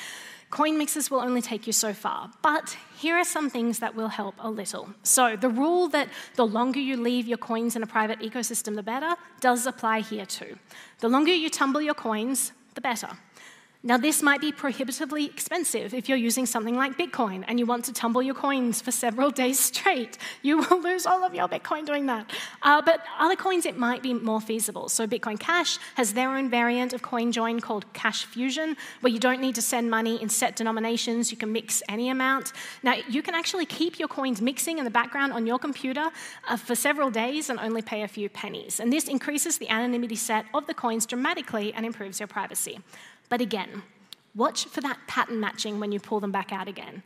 Coin 0.51 0.79
mixes 0.79 1.11
will 1.11 1.21
only 1.21 1.43
take 1.43 1.67
you 1.67 1.73
so 1.73 1.93
far, 1.93 2.31
but 2.41 2.77
here 2.97 3.17
are 3.17 3.25
some 3.25 3.51
things 3.51 3.81
that 3.81 3.97
will 3.97 4.09
help 4.09 4.37
a 4.39 4.49
little. 4.49 4.89
So, 5.03 5.35
the 5.35 5.49
rule 5.49 5.89
that 5.89 6.09
the 6.37 6.47
longer 6.47 6.79
you 6.79 6.97
leave 6.97 7.27
your 7.27 7.39
coins 7.39 7.75
in 7.75 7.83
a 7.83 7.89
private 7.89 8.21
ecosystem, 8.21 8.77
the 8.77 8.83
better, 8.83 9.17
does 9.41 9.67
apply 9.67 10.01
here 10.01 10.27
too. 10.27 10.57
The 11.01 11.09
longer 11.09 11.35
you 11.35 11.51
tumble 11.51 11.83
your 11.83 11.95
coins, 11.95 12.53
the 12.75 12.81
better. 12.81 13.09
Now, 13.87 13.99
this 13.99 14.23
might 14.23 14.41
be 14.41 14.51
prohibitively 14.51 15.27
expensive 15.27 15.93
if 15.93 16.09
you're 16.09 16.17
using 16.17 16.47
something 16.47 16.75
like 16.75 16.97
Bitcoin 16.97 17.45
and 17.47 17.59
you 17.59 17.67
want 17.67 17.85
to 17.85 17.93
tumble 17.93 18.23
your 18.23 18.35
coins 18.35 18.81
for 18.81 18.91
several 18.91 19.31
days 19.31 19.59
straight. 19.61 20.17
You 20.41 20.57
will 20.57 20.81
lose 20.81 21.05
all 21.05 21.23
of 21.23 21.35
your 21.35 21.49
Bitcoin 21.49 21.85
doing 21.85 22.07
that. 22.07 22.31
Uh, 22.63 22.81
but 22.81 23.05
other 23.19 23.37
coins, 23.37 23.67
it 23.67 23.77
might 23.77 24.03
be 24.03 24.15
more 24.15 24.41
feasible. 24.41 24.89
So, 24.89 25.07
Bitcoin 25.07 25.39
Cash 25.39 25.79
has 25.97 26.15
their 26.15 26.31
own 26.31 26.49
variant 26.49 26.95
of 26.95 27.03
CoinJoin 27.03 27.61
called 27.61 27.85
Cash 27.93 28.25
Fusion, 28.25 28.75
where 29.03 29.13
you 29.13 29.19
don't 29.19 29.43
need 29.43 29.55
to 29.57 29.63
send 29.63 29.91
money 29.91 30.23
in 30.23 30.31
set 30.31 30.57
denominations. 30.57 31.31
You 31.31 31.37
can 31.37 31.53
mix 31.53 31.83
any 31.87 32.09
amount. 32.09 32.55
Now, 32.83 32.95
you 33.07 33.21
can 33.21 33.35
actually 33.35 33.67
keep 33.67 33.99
your 33.99 34.09
coins 34.09 34.41
mixing 34.41 34.79
in 34.79 34.85
the 34.85 34.91
background 34.91 35.35
on 35.35 35.47
your 35.47 35.59
computer 35.59 36.09
uh, 36.49 36.57
for 36.57 36.75
several 36.75 37.11
days 37.11 37.51
and 37.51 37.61
only 37.61 37.83
pay 37.83 38.03
a 38.03 38.09
few 38.09 38.31
pennies. 38.31 38.81
And 38.81 38.91
this 38.91 39.09
increases 39.09 39.59
the 39.59 39.69
anonymity 39.69 40.17
set 40.17 40.47
of 40.55 40.67
the 40.67 40.73
coins 40.73 41.05
dramatically 41.05 41.75
and 41.75 41.85
improves 41.85 42.19
your 42.19 42.29
privacy. 42.29 42.79
But 43.29 43.41
again, 43.41 43.83
watch 44.35 44.67
for 44.67 44.81
that 44.81 44.99
pattern 45.07 45.41
matching 45.41 45.81
when 45.81 45.93
you 45.93 46.01
pull 46.01 46.21
them 46.21 46.33
back 46.33 46.53
out 46.53 46.69
again. 46.69 47.03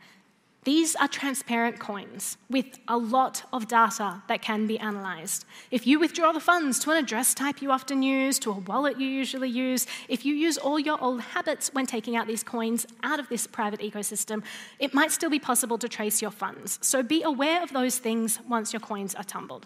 These 0.65 0.95
are 0.97 1.07
transparent 1.07 1.79
coins 1.79 2.37
with 2.49 2.79
a 2.87 2.97
lot 2.97 3.43
of 3.53 3.69
data 3.69 4.21
that 4.27 4.41
can 4.41 4.67
be 4.67 4.77
analyzed. 4.77 5.45
If 5.71 5.87
you 5.87 5.99
withdraw 5.99 6.33
the 6.33 6.41
funds 6.41 6.79
to 6.79 6.91
an 6.91 6.97
address 6.97 7.33
type 7.33 7.61
you 7.61 7.71
often 7.71 8.03
use, 8.03 8.37
to 8.39 8.51
a 8.51 8.59
wallet 8.59 8.99
you 8.99 9.07
usually 9.07 9.49
use, 9.49 9.87
if 10.09 10.25
you 10.25 10.35
use 10.35 10.57
all 10.57 10.77
your 10.77 11.01
old 11.01 11.21
habits 11.21 11.73
when 11.73 11.85
taking 11.85 12.17
out 12.17 12.27
these 12.27 12.43
coins 12.43 12.85
out 13.03 13.21
of 13.21 13.29
this 13.29 13.47
private 13.47 13.79
ecosystem, 13.79 14.43
it 14.79 14.93
might 14.93 15.11
still 15.11 15.29
be 15.29 15.39
possible 15.39 15.77
to 15.77 15.87
trace 15.87 16.21
your 16.21 16.31
funds. 16.31 16.77
So 16.81 17.01
be 17.03 17.23
aware 17.23 17.63
of 17.63 17.71
those 17.71 17.97
things 17.97 18.39
once 18.47 18.73
your 18.73 18.81
coins 18.81 19.15
are 19.15 19.23
tumbled. 19.23 19.65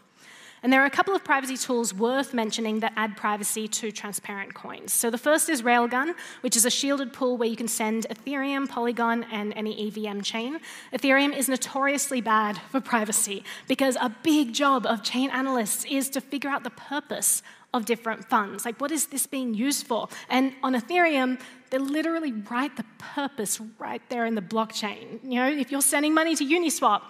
And 0.64 0.72
there 0.72 0.82
are 0.82 0.86
a 0.86 0.90
couple 0.90 1.14
of 1.14 1.26
privacy 1.26 1.58
tools 1.58 1.94
worth 1.94 2.34
mentioning 2.34 2.80
that 2.80 2.94
add 2.96 3.18
privacy 3.18 3.68
to 3.68 3.92
transparent 3.92 4.54
coins. 4.54 4.94
So 4.94 5.10
the 5.10 5.18
first 5.18 5.50
is 5.50 5.62
Railgun, 5.62 6.16
which 6.40 6.56
is 6.56 6.66
a 6.66 6.70
shielded 6.70 7.12
pool 7.12 7.36
where 7.36 7.50
you 7.50 7.58
can 7.58 7.68
send 7.68 8.08
Ethereum, 8.10 8.70
Polygon, 8.70 9.26
and 9.26 9.52
any 9.58 9.88
EVM 9.88 10.22
chain. 10.22 10.60
Ethereum 10.94 11.38
is 11.38 11.50
notoriously 11.50 12.22
bad 12.22 12.62
for 12.72 12.80
privacy 12.80 13.44
because 13.68 13.98
a 13.98 14.16
big 14.24 14.54
job 14.54 14.86
of 14.86 15.04
chain 15.04 15.30
analysts 15.32 15.84
is 15.84 16.10
to 16.12 16.22
figure 16.22 16.50
out 16.50 16.64
the 16.64 16.70
purpose 16.70 17.44
of 17.74 17.86
different 17.86 18.30
funds. 18.30 18.66
Like, 18.66 18.80
what 18.80 18.92
is 18.92 19.08
this 19.08 19.28
being 19.28 19.54
used 19.54 19.86
for? 19.88 20.08
And 20.30 20.54
on 20.64 20.76
Ethereum, 20.76 21.42
they 21.72 21.80
literally 21.80 22.32
write 22.32 22.78
the 22.78 22.86
purpose 23.00 23.60
right 23.80 24.02
there 24.10 24.26
in 24.26 24.36
the 24.36 24.42
blockchain. 24.42 25.20
You 25.24 25.40
know, 25.40 25.50
if 25.50 25.72
you're 25.72 25.82
sending 25.82 26.14
money 26.14 26.36
to 26.36 26.46
Uniswap, 26.46 27.02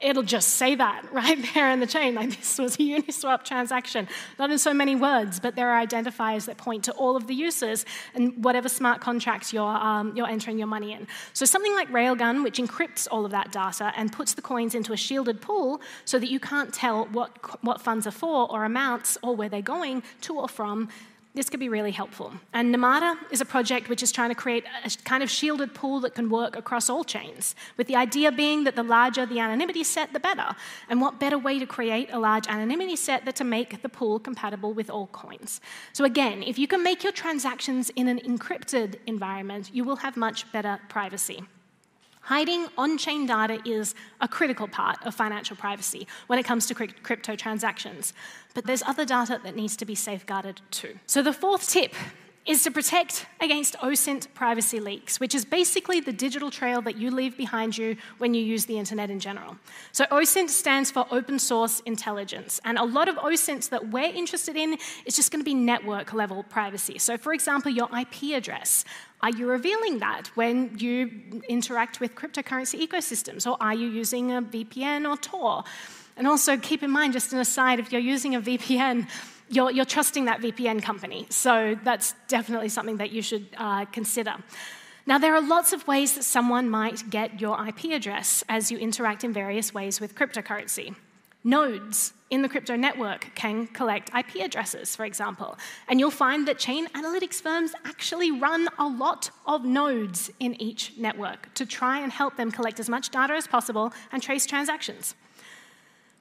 it'll 0.00 0.22
just 0.22 0.54
say 0.54 0.74
that 0.74 1.04
right 1.12 1.38
there 1.54 1.70
in 1.70 1.80
the 1.80 1.86
chain, 1.86 2.14
like 2.14 2.36
this 2.36 2.58
was 2.58 2.74
a 2.76 2.78
Uniswap 2.78 3.44
transaction. 3.44 4.08
Not 4.38 4.50
in 4.50 4.58
so 4.58 4.72
many 4.72 4.96
words, 4.96 5.40
but 5.40 5.56
there 5.56 5.70
are 5.70 5.86
identifiers 5.86 6.46
that 6.46 6.56
point 6.56 6.84
to 6.84 6.92
all 6.92 7.16
of 7.16 7.26
the 7.26 7.34
uses 7.34 7.84
and 8.14 8.42
whatever 8.42 8.68
smart 8.68 9.00
contracts 9.00 9.52
you're, 9.52 9.62
um, 9.62 10.16
you're 10.16 10.28
entering 10.28 10.58
your 10.58 10.66
money 10.66 10.92
in. 10.92 11.06
So 11.32 11.44
something 11.44 11.74
like 11.74 11.90
Railgun, 11.90 12.42
which 12.42 12.58
encrypts 12.58 13.06
all 13.10 13.24
of 13.24 13.30
that 13.32 13.52
data 13.52 13.92
and 13.96 14.12
puts 14.12 14.34
the 14.34 14.42
coins 14.42 14.74
into 14.74 14.92
a 14.92 14.96
shielded 14.96 15.40
pool 15.40 15.80
so 16.04 16.18
that 16.18 16.30
you 16.30 16.40
can't 16.40 16.72
tell 16.72 17.06
what, 17.06 17.62
what 17.62 17.80
funds 17.80 18.06
are 18.06 18.12
for 18.12 18.50
or 18.50 18.64
amounts 18.64 19.18
or 19.22 19.36
where 19.36 19.48
they're 19.48 19.62
going 19.62 20.02
to 20.22 20.38
or 20.38 20.48
from, 20.48 20.88
this 21.34 21.48
could 21.48 21.60
be 21.60 21.68
really 21.68 21.92
helpful. 21.92 22.32
And 22.52 22.74
Namada 22.74 23.16
is 23.30 23.40
a 23.40 23.44
project 23.44 23.88
which 23.88 24.02
is 24.02 24.10
trying 24.10 24.30
to 24.30 24.34
create 24.34 24.64
a 24.84 24.90
kind 25.04 25.22
of 25.22 25.30
shielded 25.30 25.74
pool 25.74 26.00
that 26.00 26.14
can 26.14 26.28
work 26.28 26.56
across 26.56 26.90
all 26.90 27.04
chains, 27.04 27.54
with 27.76 27.86
the 27.86 27.96
idea 27.96 28.32
being 28.32 28.64
that 28.64 28.74
the 28.74 28.82
larger 28.82 29.26
the 29.26 29.38
anonymity 29.38 29.84
set, 29.84 30.12
the 30.12 30.20
better. 30.20 30.56
And 30.88 31.00
what 31.00 31.20
better 31.20 31.38
way 31.38 31.58
to 31.58 31.66
create 31.66 32.08
a 32.12 32.18
large 32.18 32.48
anonymity 32.48 32.96
set 32.96 33.24
than 33.24 33.34
to 33.34 33.44
make 33.44 33.82
the 33.82 33.88
pool 33.88 34.18
compatible 34.18 34.72
with 34.72 34.90
all 34.90 35.06
coins? 35.08 35.60
So, 35.92 36.04
again, 36.04 36.42
if 36.42 36.58
you 36.58 36.66
can 36.66 36.82
make 36.82 37.04
your 37.04 37.12
transactions 37.12 37.90
in 37.90 38.08
an 38.08 38.18
encrypted 38.18 38.96
environment, 39.06 39.70
you 39.72 39.84
will 39.84 39.96
have 39.96 40.16
much 40.16 40.50
better 40.52 40.80
privacy. 40.88 41.44
Hiding 42.30 42.68
on 42.78 42.96
chain 42.96 43.26
data 43.26 43.60
is 43.64 43.92
a 44.20 44.28
critical 44.28 44.68
part 44.68 45.04
of 45.04 45.16
financial 45.16 45.56
privacy 45.56 46.06
when 46.28 46.38
it 46.38 46.44
comes 46.44 46.64
to 46.66 46.74
crypto 46.76 47.34
transactions. 47.34 48.12
But 48.54 48.66
there's 48.66 48.84
other 48.84 49.04
data 49.04 49.40
that 49.42 49.56
needs 49.56 49.76
to 49.78 49.84
be 49.84 49.96
safeguarded 49.96 50.60
too. 50.70 51.00
So, 51.06 51.22
the 51.22 51.32
fourth 51.32 51.68
tip 51.68 51.92
is 52.46 52.62
to 52.64 52.70
protect 52.70 53.26
against 53.40 53.76
OSINT 53.78 54.32
privacy 54.34 54.80
leaks, 54.80 55.20
which 55.20 55.34
is 55.34 55.44
basically 55.44 56.00
the 56.00 56.12
digital 56.12 56.50
trail 56.50 56.80
that 56.82 56.96
you 56.96 57.10
leave 57.10 57.36
behind 57.36 57.76
you 57.76 57.96
when 58.18 58.32
you 58.32 58.42
use 58.42 58.64
the 58.64 58.78
internet 58.78 59.10
in 59.10 59.20
general. 59.20 59.56
So, 59.92 60.04
OSINT 60.06 60.48
stands 60.48 60.90
for 60.90 61.06
Open 61.10 61.38
Source 61.38 61.80
Intelligence, 61.80 62.60
and 62.64 62.78
a 62.78 62.84
lot 62.84 63.08
of 63.08 63.16
OSINTs 63.16 63.68
that 63.68 63.90
we're 63.90 64.12
interested 64.12 64.56
in 64.56 64.78
is 65.04 65.14
just 65.16 65.30
going 65.30 65.40
to 65.40 65.44
be 65.44 65.54
network 65.54 66.12
level 66.12 66.42
privacy. 66.44 66.98
So, 66.98 67.18
for 67.18 67.34
example, 67.34 67.70
your 67.70 67.88
IP 67.96 68.34
address. 68.34 68.84
Are 69.22 69.30
you 69.30 69.46
revealing 69.46 69.98
that 69.98 70.28
when 70.34 70.78
you 70.78 71.10
interact 71.48 72.00
with 72.00 72.14
cryptocurrency 72.14 72.86
ecosystems, 72.86 73.46
or 73.46 73.58
are 73.60 73.74
you 73.74 73.88
using 73.88 74.32
a 74.32 74.40
VPN 74.40 75.08
or 75.08 75.18
Tor? 75.18 75.64
And 76.16 76.26
also 76.26 76.56
keep 76.56 76.82
in 76.82 76.90
mind, 76.90 77.12
just 77.12 77.32
an 77.32 77.38
aside, 77.38 77.78
if 77.78 77.92
you're 77.92 78.00
using 78.00 78.34
a 78.34 78.40
VPN, 78.40 79.08
you're, 79.50 79.70
you're 79.70 79.84
trusting 79.84 80.24
that 80.26 80.40
VPN 80.40 80.82
company. 80.82 81.26
So 81.28 81.76
that's 81.82 82.14
definitely 82.28 82.68
something 82.68 82.96
that 82.98 83.10
you 83.10 83.20
should 83.20 83.48
uh, 83.56 83.84
consider. 83.86 84.36
Now, 85.06 85.18
there 85.18 85.34
are 85.34 85.42
lots 85.42 85.72
of 85.72 85.86
ways 85.88 86.14
that 86.14 86.24
someone 86.24 86.70
might 86.70 87.10
get 87.10 87.40
your 87.40 87.58
IP 87.66 87.86
address 87.86 88.44
as 88.48 88.70
you 88.70 88.78
interact 88.78 89.24
in 89.24 89.32
various 89.32 89.74
ways 89.74 90.00
with 90.00 90.14
cryptocurrency. 90.14 90.94
Nodes 91.42 92.12
in 92.28 92.42
the 92.42 92.48
crypto 92.48 92.76
network 92.76 93.34
can 93.34 93.66
collect 93.68 94.10
IP 94.16 94.42
addresses, 94.44 94.94
for 94.94 95.04
example, 95.04 95.58
and 95.88 95.98
you'll 95.98 96.10
find 96.10 96.46
that 96.46 96.58
chain 96.58 96.86
analytics 96.88 97.40
firms 97.40 97.72
actually 97.86 98.30
run 98.30 98.68
a 98.78 98.86
lot 98.86 99.30
of 99.46 99.64
nodes 99.64 100.30
in 100.38 100.54
each 100.60 100.92
network 100.98 101.52
to 101.54 101.64
try 101.64 101.98
and 102.00 102.12
help 102.12 102.36
them 102.36 102.52
collect 102.52 102.78
as 102.78 102.90
much 102.90 103.08
data 103.08 103.32
as 103.32 103.46
possible 103.46 103.92
and 104.12 104.22
trace 104.22 104.44
transactions. 104.44 105.14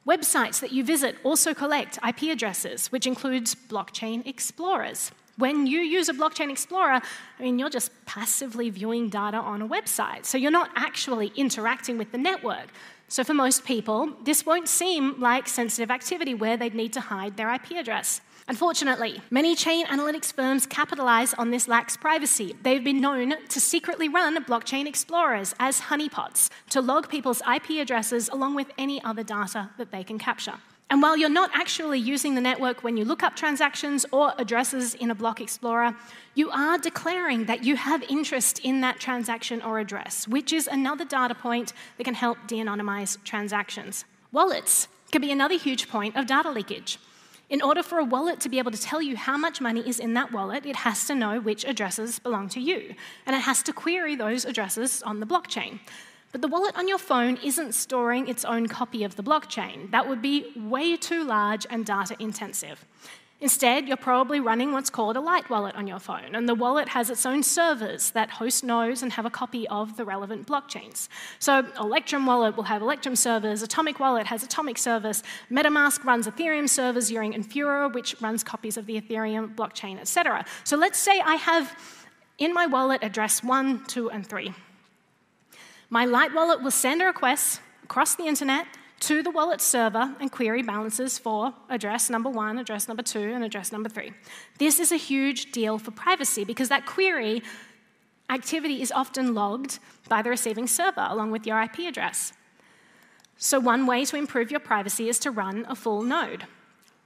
Websites 0.09 0.59
that 0.61 0.71
you 0.71 0.83
visit 0.83 1.17
also 1.23 1.53
collect 1.53 1.99
IP 2.07 2.23
addresses, 2.31 2.91
which 2.91 3.05
includes 3.05 3.53
blockchain 3.53 4.25
explorers. 4.25 5.11
When 5.37 5.67
you 5.67 5.81
use 5.81 6.09
a 6.09 6.13
blockchain 6.13 6.49
explorer, 6.49 6.99
I 7.39 7.43
mean, 7.43 7.59
you're 7.59 7.69
just 7.69 7.91
passively 8.07 8.71
viewing 8.71 9.09
data 9.09 9.37
on 9.37 9.61
a 9.61 9.67
website. 9.67 10.25
So 10.25 10.39
you're 10.39 10.49
not 10.49 10.71
actually 10.75 11.31
interacting 11.35 11.99
with 11.99 12.11
the 12.11 12.17
network. 12.17 12.69
So 13.11 13.23
for 13.23 13.33
most 13.33 13.65
people, 13.65 14.11
this 14.23 14.45
won't 14.45 14.69
seem 14.69 15.19
like 15.19 15.47
sensitive 15.47 15.89
activity 15.89 16.35
where 16.35 16.57
they'd 16.57 16.75
need 16.75 16.93
to 16.93 17.01
hide 17.01 17.37
their 17.37 17.51
IP 17.51 17.71
address. 17.71 18.21
Unfortunately, 18.47 19.19
many 19.31 19.55
chain 19.55 19.87
analytics 19.87 20.31
firms 20.31 20.67
capitalize 20.67 21.33
on 21.33 21.49
this 21.49 21.67
lax 21.67 21.97
privacy. 21.97 22.55
They've 22.61 22.83
been 22.83 23.01
known 23.01 23.33
to 23.47 23.59
secretly 23.59 24.09
run 24.09 24.43
blockchain 24.45 24.87
explorers 24.87 25.55
as 25.59 25.81
honeypots 25.81 26.51
to 26.69 26.81
log 26.81 27.09
people's 27.09 27.41
IP 27.51 27.81
addresses 27.81 28.29
along 28.29 28.53
with 28.53 28.71
any 28.77 29.03
other 29.03 29.23
data 29.23 29.71
that 29.79 29.91
they 29.91 30.03
can 30.03 30.19
capture. 30.19 30.59
And 30.91 31.03
while 31.03 31.15
you're 31.15 31.29
not 31.29 31.51
actually 31.53 31.99
using 31.99 32.33
the 32.33 32.41
network 32.41 32.83
when 32.83 32.97
you 32.97 33.05
look 33.05 33.21
up 33.21 33.35
transactions 33.35 34.07
or 34.11 34.33
addresses 34.39 34.95
in 34.95 35.11
a 35.11 35.15
block 35.15 35.39
explorer, 35.39 35.95
you 36.33 36.49
are 36.49 36.79
declaring 36.79 37.45
that 37.45 37.63
you 37.63 37.75
have 37.75 38.01
interest 38.09 38.59
in 38.59 38.81
that 38.81 38.99
transaction 38.99 39.61
or 39.61 39.79
address, 39.79 40.27
which 40.27 40.51
is 40.51 40.67
another 40.67 41.05
data 41.05 41.35
point 41.35 41.73
that 41.97 42.05
can 42.05 42.15
help 42.15 42.39
de 42.47 42.57
anonymize 42.57 43.23
transactions. 43.23 44.03
Wallets 44.31 44.87
can 45.11 45.21
be 45.21 45.31
another 45.31 45.57
huge 45.57 45.89
point 45.89 46.15
of 46.15 46.25
data 46.25 46.49
leakage. 46.49 46.97
In 47.51 47.61
order 47.61 47.81
for 47.81 47.97
a 47.97 48.03
wallet 48.03 48.39
to 48.41 48.49
be 48.49 48.59
able 48.59 48.71
to 48.71 48.81
tell 48.81 49.01
you 49.01 49.15
how 49.15 49.37
much 49.37 49.59
money 49.59 49.87
is 49.87 49.99
in 49.99 50.13
that 50.13 50.31
wallet, 50.31 50.65
it 50.65 50.77
has 50.77 51.05
to 51.07 51.15
know 51.15 51.39
which 51.39 51.65
addresses 51.65 52.19
belong 52.19 52.47
to 52.49 52.59
you, 52.59 52.93
and 53.25 53.35
it 53.35 53.41
has 53.41 53.63
to 53.63 53.73
query 53.73 54.15
those 54.15 54.45
addresses 54.45 55.01
on 55.03 55.19
the 55.19 55.25
blockchain. 55.25 55.79
But 56.31 56.41
the 56.41 56.47
wallet 56.47 56.77
on 56.77 56.87
your 56.87 56.99
phone 56.99 57.37
isn't 57.43 57.73
storing 57.73 58.27
its 58.27 58.45
own 58.45 58.67
copy 58.67 59.03
of 59.03 59.15
the 59.15 59.23
blockchain. 59.23 59.89
That 59.91 60.07
would 60.07 60.21
be 60.21 60.51
way 60.55 60.95
too 60.95 61.23
large 61.23 61.65
and 61.69 61.85
data 61.85 62.15
intensive. 62.19 62.85
Instead, 63.41 63.87
you're 63.87 63.95
probably 63.95 64.41
running 64.41 64.73
what's 64.73 64.89
called 64.89 65.15
a 65.15 65.21
light 65.21 65.49
wallet 65.49 65.73
on 65.75 65.87
your 65.87 65.99
phone, 65.99 66.35
and 66.35 66.47
the 66.47 66.53
wallet 66.53 66.89
has 66.89 67.09
its 67.09 67.25
own 67.25 67.41
servers 67.41 68.11
that 68.11 68.29
host 68.31 68.65
nodes 68.65 69.01
and 69.01 69.13
have 69.13 69.25
a 69.25 69.29
copy 69.29 69.65
of 69.69 69.95
the 69.95 70.03
relevant 70.03 70.45
blockchains. 70.45 71.07
So, 71.39 71.65
Electrum 71.79 72.25
Wallet 72.25 72.57
will 72.57 72.65
have 72.65 72.81
Electrum 72.81 73.15
servers, 73.15 73.61
Atomic 73.61 73.97
Wallet 73.97 74.27
has 74.27 74.43
Atomic 74.43 74.77
servers, 74.77 75.23
MetaMask 75.49 76.03
runs 76.03 76.27
Ethereum 76.27 76.67
servers 76.67 77.09
using 77.09 77.31
Infura, 77.31 77.93
which 77.93 78.13
runs 78.19 78.43
copies 78.43 78.75
of 78.75 78.85
the 78.85 78.99
Ethereum 78.99 79.55
blockchain, 79.55 79.97
etc. 79.97 80.43
So, 80.65 80.75
let's 80.75 80.99
say 80.99 81.21
I 81.21 81.35
have 81.35 81.73
in 82.39 82.53
my 82.53 82.65
wallet 82.65 83.03
address 83.03 83.41
1, 83.41 83.85
2, 83.85 84.11
and 84.11 84.27
3. 84.27 84.53
My 85.91 86.05
Light 86.05 86.35
Wallet 86.35 86.61
will 86.61 86.71
send 86.71 87.01
a 87.01 87.05
request 87.05 87.61
across 87.83 88.13
the 88.15 88.27
internet 88.27 88.67
to 88.99 89.23
the 89.23 89.31
wallet 89.31 89.59
server 89.59 90.15
and 90.19 90.31
query 90.31 90.61
balances 90.61 91.17
for 91.17 91.53
address 91.67 92.11
number 92.11 92.29
one, 92.29 92.59
address 92.59 92.87
number 92.87 93.01
two, 93.01 93.31
and 93.33 93.43
address 93.43 93.71
number 93.71 93.89
three. 93.89 94.11
This 94.59 94.79
is 94.79 94.91
a 94.91 94.97
huge 94.97 95.51
deal 95.51 95.79
for 95.79 95.89
privacy 95.89 96.43
because 96.43 96.69
that 96.69 96.85
query 96.85 97.41
activity 98.29 98.83
is 98.83 98.91
often 98.91 99.33
logged 99.33 99.79
by 100.07 100.21
the 100.21 100.29
receiving 100.29 100.67
server 100.67 101.07
along 101.09 101.31
with 101.31 101.47
your 101.47 101.59
IP 101.59 101.79
address. 101.79 102.33
So, 103.37 103.59
one 103.59 103.87
way 103.87 104.05
to 104.05 104.15
improve 104.15 104.51
your 104.51 104.59
privacy 104.59 105.09
is 105.09 105.17
to 105.19 105.31
run 105.31 105.65
a 105.67 105.75
full 105.75 106.03
node. 106.03 106.45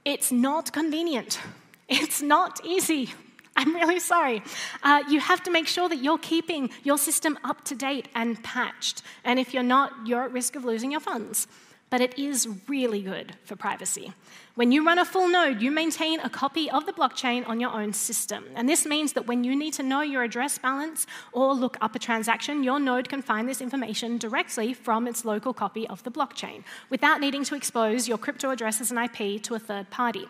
It's 0.04 0.30
not 0.30 0.72
convenient, 0.72 1.40
it's 1.88 2.20
not 2.20 2.60
easy. 2.62 3.14
I'm 3.56 3.74
really 3.74 4.00
sorry. 4.00 4.42
Uh, 4.82 5.02
you 5.08 5.20
have 5.20 5.42
to 5.44 5.50
make 5.50 5.68
sure 5.68 5.88
that 5.88 6.02
you're 6.02 6.18
keeping 6.18 6.70
your 6.82 6.98
system 6.98 7.38
up 7.44 7.64
to 7.64 7.74
date 7.74 8.08
and 8.14 8.42
patched. 8.42 9.02
And 9.24 9.38
if 9.38 9.54
you're 9.54 9.62
not, 9.62 9.92
you're 10.06 10.24
at 10.24 10.32
risk 10.32 10.56
of 10.56 10.64
losing 10.64 10.90
your 10.90 11.00
funds 11.00 11.46
but 11.94 12.00
it 12.00 12.18
is 12.18 12.48
really 12.66 13.02
good 13.02 13.36
for 13.44 13.54
privacy. 13.54 14.12
When 14.56 14.72
you 14.72 14.84
run 14.84 14.98
a 14.98 15.04
full 15.04 15.28
node, 15.28 15.62
you 15.62 15.70
maintain 15.70 16.18
a 16.18 16.28
copy 16.28 16.68
of 16.68 16.86
the 16.86 16.92
blockchain 16.92 17.48
on 17.48 17.60
your 17.60 17.70
own 17.70 17.92
system. 17.92 18.46
And 18.56 18.68
this 18.68 18.84
means 18.84 19.12
that 19.12 19.28
when 19.28 19.44
you 19.44 19.54
need 19.54 19.74
to 19.74 19.84
know 19.84 20.00
your 20.00 20.24
address 20.24 20.58
balance 20.58 21.06
or 21.32 21.54
look 21.54 21.76
up 21.80 21.94
a 21.94 22.00
transaction, 22.00 22.64
your 22.64 22.80
node 22.80 23.08
can 23.08 23.22
find 23.22 23.48
this 23.48 23.60
information 23.60 24.18
directly 24.18 24.74
from 24.74 25.06
its 25.06 25.24
local 25.24 25.54
copy 25.54 25.86
of 25.86 26.02
the 26.02 26.10
blockchain 26.10 26.64
without 26.90 27.20
needing 27.20 27.44
to 27.44 27.54
expose 27.54 28.08
your 28.08 28.18
crypto 28.18 28.50
addresses 28.50 28.90
and 28.90 28.98
IP 28.98 29.40
to 29.44 29.54
a 29.54 29.60
third 29.60 29.88
party. 29.90 30.26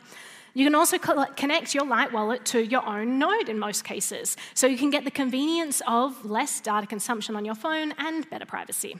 You 0.56 0.64
can 0.64 0.76
also 0.76 0.98
connect 0.98 1.74
your 1.74 1.84
Light 1.84 2.12
Wallet 2.12 2.44
to 2.46 2.64
your 2.64 2.86
own 2.86 3.18
node 3.18 3.48
in 3.48 3.58
most 3.58 3.82
cases, 3.82 4.36
so 4.54 4.68
you 4.68 4.78
can 4.78 4.88
get 4.88 5.04
the 5.04 5.10
convenience 5.10 5.82
of 5.86 6.24
less 6.24 6.60
data 6.60 6.86
consumption 6.86 7.34
on 7.34 7.44
your 7.44 7.56
phone 7.56 7.92
and 7.98 8.30
better 8.30 8.46
privacy. 8.46 8.96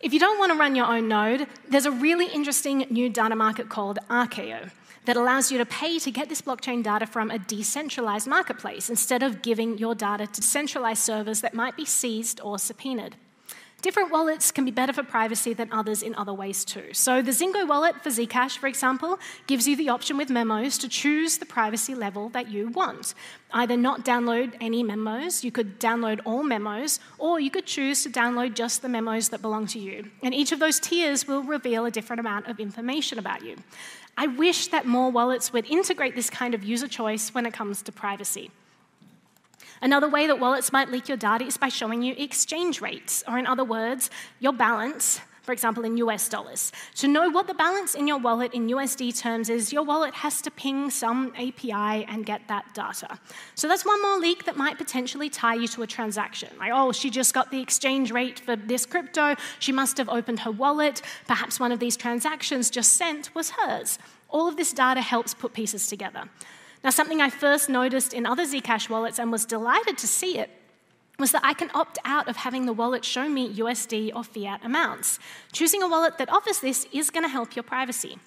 If 0.00 0.12
you 0.12 0.18
don't 0.18 0.40
want 0.40 0.52
to 0.52 0.58
run 0.58 0.74
your 0.74 0.86
own 0.86 1.06
node, 1.06 1.46
there's 1.68 1.86
a 1.86 1.92
really 1.92 2.26
interesting 2.26 2.84
new 2.90 3.08
data 3.08 3.36
market 3.36 3.68
called 3.68 4.00
Arkeo 4.10 4.70
that 5.04 5.16
allows 5.16 5.52
you 5.52 5.58
to 5.58 5.64
pay 5.64 6.00
to 6.00 6.10
get 6.10 6.28
this 6.28 6.42
blockchain 6.42 6.82
data 6.82 7.06
from 7.06 7.30
a 7.30 7.38
decentralized 7.38 8.26
marketplace 8.26 8.90
instead 8.90 9.22
of 9.22 9.40
giving 9.40 9.78
your 9.78 9.94
data 9.94 10.26
to 10.26 10.42
centralized 10.42 11.02
servers 11.02 11.40
that 11.40 11.54
might 11.54 11.76
be 11.76 11.84
seized 11.84 12.40
or 12.40 12.58
subpoenaed. 12.58 13.14
Different 13.80 14.10
wallets 14.10 14.50
can 14.50 14.64
be 14.64 14.72
better 14.72 14.92
for 14.92 15.04
privacy 15.04 15.54
than 15.54 15.72
others 15.72 16.02
in 16.02 16.12
other 16.16 16.34
ways 16.34 16.64
too. 16.64 16.92
So, 16.92 17.22
the 17.22 17.30
Zingo 17.30 17.64
wallet 17.64 18.02
for 18.02 18.10
Zcash, 18.10 18.58
for 18.58 18.66
example, 18.66 19.20
gives 19.46 19.68
you 19.68 19.76
the 19.76 19.88
option 19.88 20.16
with 20.16 20.30
memos 20.30 20.78
to 20.78 20.88
choose 20.88 21.38
the 21.38 21.46
privacy 21.46 21.94
level 21.94 22.28
that 22.30 22.50
you 22.50 22.70
want. 22.70 23.14
Either 23.52 23.76
not 23.76 24.04
download 24.04 24.54
any 24.60 24.82
memos, 24.82 25.44
you 25.44 25.52
could 25.52 25.78
download 25.78 26.20
all 26.24 26.42
memos, 26.42 26.98
or 27.18 27.38
you 27.38 27.52
could 27.52 27.66
choose 27.66 28.02
to 28.02 28.10
download 28.10 28.54
just 28.54 28.82
the 28.82 28.88
memos 28.88 29.28
that 29.28 29.42
belong 29.42 29.68
to 29.68 29.78
you. 29.78 30.10
And 30.24 30.34
each 30.34 30.50
of 30.50 30.58
those 30.58 30.80
tiers 30.80 31.28
will 31.28 31.44
reveal 31.44 31.86
a 31.86 31.90
different 31.92 32.18
amount 32.18 32.48
of 32.48 32.58
information 32.58 33.16
about 33.20 33.44
you. 33.44 33.54
I 34.16 34.26
wish 34.26 34.66
that 34.68 34.86
more 34.86 35.12
wallets 35.12 35.52
would 35.52 35.66
integrate 35.66 36.16
this 36.16 36.30
kind 36.30 36.52
of 36.52 36.64
user 36.64 36.88
choice 36.88 37.32
when 37.32 37.46
it 37.46 37.52
comes 37.52 37.82
to 37.82 37.92
privacy. 37.92 38.50
Another 39.80 40.08
way 40.08 40.26
that 40.26 40.40
wallets 40.40 40.72
might 40.72 40.90
leak 40.90 41.08
your 41.08 41.16
data 41.16 41.44
is 41.44 41.56
by 41.56 41.68
showing 41.68 42.02
you 42.02 42.14
exchange 42.18 42.80
rates, 42.80 43.22
or 43.28 43.38
in 43.38 43.46
other 43.46 43.64
words, 43.64 44.10
your 44.40 44.52
balance, 44.52 45.20
for 45.42 45.52
example, 45.52 45.84
in 45.84 45.96
US 45.96 46.28
dollars. 46.28 46.72
To 46.96 47.08
know 47.08 47.30
what 47.30 47.46
the 47.46 47.54
balance 47.54 47.94
in 47.94 48.06
your 48.06 48.18
wallet 48.18 48.52
in 48.52 48.68
USD 48.68 49.18
terms 49.18 49.48
is, 49.48 49.72
your 49.72 49.82
wallet 49.82 50.12
has 50.12 50.42
to 50.42 50.50
ping 50.50 50.90
some 50.90 51.32
API 51.36 52.04
and 52.04 52.26
get 52.26 52.46
that 52.48 52.74
data. 52.74 53.18
So 53.54 53.66
that's 53.66 53.86
one 53.86 54.02
more 54.02 54.18
leak 54.18 54.44
that 54.44 54.56
might 54.56 54.76
potentially 54.76 55.30
tie 55.30 55.54
you 55.54 55.68
to 55.68 55.82
a 55.82 55.86
transaction. 55.86 56.50
Like, 56.58 56.72
oh, 56.74 56.92
she 56.92 57.08
just 57.08 57.32
got 57.32 57.50
the 57.50 57.62
exchange 57.62 58.10
rate 58.10 58.40
for 58.40 58.56
this 58.56 58.84
crypto, 58.84 59.36
she 59.58 59.72
must 59.72 59.96
have 59.96 60.10
opened 60.10 60.40
her 60.40 60.50
wallet, 60.50 61.00
perhaps 61.26 61.58
one 61.58 61.72
of 61.72 61.78
these 61.78 61.96
transactions 61.96 62.68
just 62.68 62.92
sent 62.92 63.34
was 63.34 63.50
hers. 63.50 63.98
All 64.28 64.48
of 64.48 64.56
this 64.58 64.74
data 64.74 65.00
helps 65.00 65.32
put 65.32 65.54
pieces 65.54 65.86
together. 65.86 66.28
Now, 66.84 66.90
something 66.90 67.20
I 67.20 67.30
first 67.30 67.68
noticed 67.68 68.12
in 68.12 68.24
other 68.24 68.44
Zcash 68.44 68.88
wallets 68.88 69.18
and 69.18 69.32
was 69.32 69.44
delighted 69.44 69.98
to 69.98 70.06
see 70.06 70.38
it 70.38 70.50
was 71.18 71.32
that 71.32 71.44
I 71.44 71.52
can 71.52 71.70
opt 71.74 71.98
out 72.04 72.28
of 72.28 72.36
having 72.36 72.66
the 72.66 72.72
wallet 72.72 73.04
show 73.04 73.28
me 73.28 73.52
USD 73.54 74.12
or 74.14 74.22
fiat 74.22 74.64
amounts. 74.64 75.18
Choosing 75.52 75.82
a 75.82 75.88
wallet 75.88 76.16
that 76.18 76.30
offers 76.32 76.60
this 76.60 76.86
is 76.92 77.10
going 77.10 77.24
to 77.24 77.28
help 77.28 77.56
your 77.56 77.64
privacy. 77.64 78.18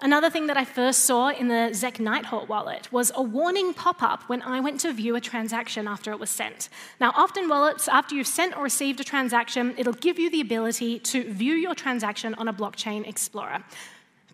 Another 0.00 0.28
thing 0.28 0.48
that 0.48 0.56
I 0.56 0.64
first 0.64 1.00
saw 1.00 1.30
in 1.30 1.48
the 1.48 1.70
Zec 1.72 2.00
Nighthawk 2.00 2.48
wallet 2.48 2.92
was 2.92 3.10
a 3.14 3.22
warning 3.22 3.72
pop 3.72 4.02
up 4.02 4.28
when 4.28 4.42
I 4.42 4.60
went 4.60 4.80
to 4.80 4.92
view 4.92 5.14
a 5.16 5.20
transaction 5.20 5.88
after 5.88 6.10
it 6.10 6.18
was 6.18 6.30
sent. 6.30 6.68
Now, 7.00 7.12
often 7.16 7.48
wallets, 7.48 7.88
after 7.88 8.14
you've 8.14 8.26
sent 8.26 8.56
or 8.56 8.62
received 8.64 9.00
a 9.00 9.04
transaction, 9.04 9.74
it'll 9.78 9.92
give 9.92 10.18
you 10.18 10.30
the 10.30 10.40
ability 10.40 10.98
to 10.98 11.32
view 11.32 11.54
your 11.54 11.74
transaction 11.74 12.34
on 12.34 12.48
a 12.48 12.52
blockchain 12.52 13.08
explorer. 13.08 13.64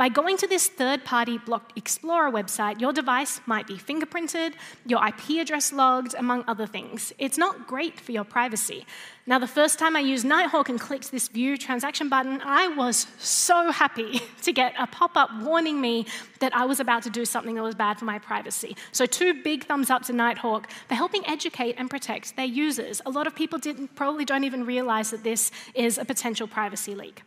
By 0.00 0.08
going 0.08 0.38
to 0.38 0.46
this 0.46 0.66
third 0.66 1.04
party 1.04 1.36
Block 1.36 1.72
Explorer 1.76 2.30
website, 2.30 2.80
your 2.80 2.90
device 2.90 3.42
might 3.44 3.66
be 3.66 3.74
fingerprinted, 3.74 4.54
your 4.86 5.06
IP 5.06 5.42
address 5.42 5.74
logged, 5.74 6.14
among 6.14 6.42
other 6.48 6.66
things. 6.66 7.12
It's 7.18 7.36
not 7.36 7.66
great 7.66 8.00
for 8.00 8.12
your 8.12 8.24
privacy. 8.24 8.86
Now, 9.26 9.38
the 9.38 9.46
first 9.46 9.78
time 9.78 9.96
I 9.96 10.00
used 10.00 10.24
Nighthawk 10.24 10.70
and 10.70 10.80
clicked 10.80 11.10
this 11.10 11.28
view 11.28 11.58
transaction 11.58 12.08
button, 12.08 12.40
I 12.42 12.68
was 12.68 13.08
so 13.18 13.70
happy 13.72 14.22
to 14.42 14.52
get 14.54 14.72
a 14.78 14.86
pop 14.86 15.18
up 15.18 15.28
warning 15.42 15.82
me 15.82 16.06
that 16.38 16.56
I 16.56 16.64
was 16.64 16.80
about 16.80 17.02
to 17.02 17.10
do 17.10 17.26
something 17.26 17.54
that 17.56 17.62
was 17.62 17.74
bad 17.74 17.98
for 17.98 18.06
my 18.06 18.18
privacy. 18.18 18.78
So, 18.92 19.04
two 19.04 19.42
big 19.42 19.64
thumbs 19.64 19.90
up 19.90 20.04
to 20.04 20.14
Nighthawk 20.14 20.70
for 20.88 20.94
helping 20.94 21.26
educate 21.26 21.74
and 21.76 21.90
protect 21.90 22.36
their 22.36 22.46
users. 22.46 23.02
A 23.04 23.10
lot 23.10 23.26
of 23.26 23.34
people 23.34 23.60
probably 23.96 24.24
don't 24.24 24.44
even 24.44 24.64
realize 24.64 25.10
that 25.10 25.24
this 25.24 25.50
is 25.74 25.98
a 25.98 26.06
potential 26.06 26.48
privacy 26.48 26.94
leak. 26.94 27.20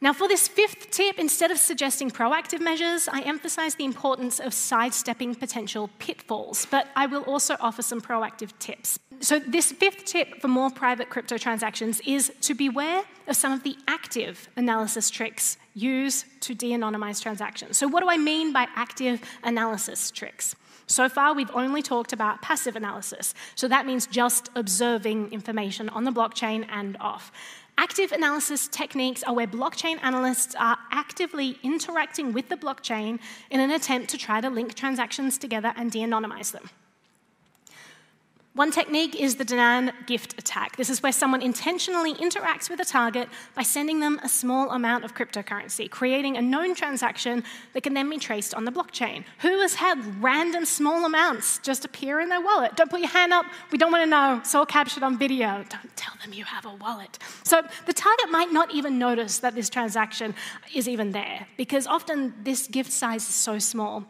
Now, 0.00 0.12
for 0.12 0.28
this 0.28 0.46
fifth 0.46 0.90
tip, 0.90 1.18
instead 1.18 1.50
of 1.50 1.58
suggesting 1.58 2.10
proactive 2.10 2.60
measures, 2.60 3.08
I 3.08 3.22
emphasize 3.22 3.74
the 3.74 3.84
importance 3.84 4.38
of 4.38 4.54
sidestepping 4.54 5.34
potential 5.34 5.90
pitfalls, 5.98 6.68
but 6.70 6.86
I 6.94 7.06
will 7.06 7.22
also 7.22 7.56
offer 7.60 7.82
some 7.82 8.00
proactive 8.00 8.56
tips. 8.60 9.00
So, 9.20 9.40
this 9.40 9.72
fifth 9.72 10.04
tip 10.04 10.40
for 10.40 10.46
more 10.46 10.70
private 10.70 11.10
crypto 11.10 11.36
transactions 11.36 12.00
is 12.06 12.32
to 12.42 12.54
beware 12.54 13.02
of 13.26 13.34
some 13.34 13.52
of 13.52 13.64
the 13.64 13.76
active 13.88 14.48
analysis 14.54 15.10
tricks 15.10 15.56
used 15.74 16.26
to 16.42 16.54
de 16.54 16.70
anonymize 16.70 17.20
transactions. 17.20 17.76
So, 17.76 17.88
what 17.88 18.00
do 18.04 18.08
I 18.08 18.18
mean 18.18 18.52
by 18.52 18.68
active 18.76 19.20
analysis 19.42 20.12
tricks? 20.12 20.54
So 20.86 21.08
far, 21.10 21.34
we've 21.34 21.50
only 21.54 21.82
talked 21.82 22.14
about 22.14 22.40
passive 22.40 22.74
analysis. 22.74 23.34
So 23.56 23.68
that 23.68 23.84
means 23.84 24.06
just 24.06 24.48
observing 24.54 25.32
information 25.32 25.90
on 25.90 26.04
the 26.04 26.10
blockchain 26.10 26.66
and 26.70 26.96
off. 26.98 27.30
Active 27.80 28.10
analysis 28.10 28.66
techniques 28.66 29.22
are 29.22 29.32
where 29.32 29.46
blockchain 29.46 30.00
analysts 30.02 30.56
are 30.56 30.76
actively 30.90 31.60
interacting 31.62 32.32
with 32.32 32.48
the 32.48 32.56
blockchain 32.56 33.20
in 33.52 33.60
an 33.60 33.70
attempt 33.70 34.10
to 34.10 34.18
try 34.18 34.40
to 34.40 34.50
link 34.50 34.74
transactions 34.74 35.38
together 35.38 35.72
and 35.76 35.92
de 35.92 36.00
anonymize 36.00 36.50
them. 36.50 36.68
One 38.58 38.72
technique 38.72 39.14
is 39.14 39.36
the 39.36 39.44
Danaan 39.44 39.92
gift 40.06 40.36
attack. 40.36 40.74
This 40.74 40.90
is 40.90 41.00
where 41.00 41.12
someone 41.12 41.42
intentionally 41.42 42.14
interacts 42.14 42.68
with 42.68 42.80
a 42.80 42.84
target 42.84 43.28
by 43.54 43.62
sending 43.62 44.00
them 44.00 44.18
a 44.24 44.28
small 44.28 44.72
amount 44.72 45.04
of 45.04 45.14
cryptocurrency, 45.14 45.88
creating 45.88 46.36
a 46.36 46.42
known 46.42 46.74
transaction 46.74 47.44
that 47.72 47.84
can 47.84 47.94
then 47.94 48.10
be 48.10 48.18
traced 48.18 48.54
on 48.54 48.64
the 48.64 48.72
blockchain. 48.72 49.22
Who 49.42 49.60
has 49.60 49.76
had 49.76 50.20
random 50.20 50.64
small 50.64 51.04
amounts 51.04 51.58
just 51.58 51.84
appear 51.84 52.18
in 52.18 52.30
their 52.30 52.40
wallet? 52.40 52.74
Don't 52.74 52.90
put 52.90 52.98
your 52.98 53.10
hand 53.10 53.32
up, 53.32 53.46
we 53.70 53.78
don't 53.78 53.92
want 53.92 54.02
to 54.02 54.10
know. 54.10 54.38
It's 54.38 54.56
all 54.56 54.66
captured 54.66 55.04
on 55.04 55.16
video. 55.16 55.64
Don't 55.70 55.94
tell 55.96 56.14
them 56.20 56.32
you 56.32 56.42
have 56.42 56.66
a 56.66 56.74
wallet. 56.74 57.16
So 57.44 57.62
the 57.86 57.92
target 57.92 58.28
might 58.32 58.52
not 58.52 58.74
even 58.74 58.98
notice 58.98 59.38
that 59.38 59.54
this 59.54 59.70
transaction 59.70 60.34
is 60.74 60.88
even 60.88 61.12
there 61.12 61.46
because 61.56 61.86
often 61.86 62.34
this 62.42 62.66
gift 62.66 62.90
size 62.90 63.22
is 63.28 63.36
so 63.36 63.60
small. 63.60 64.04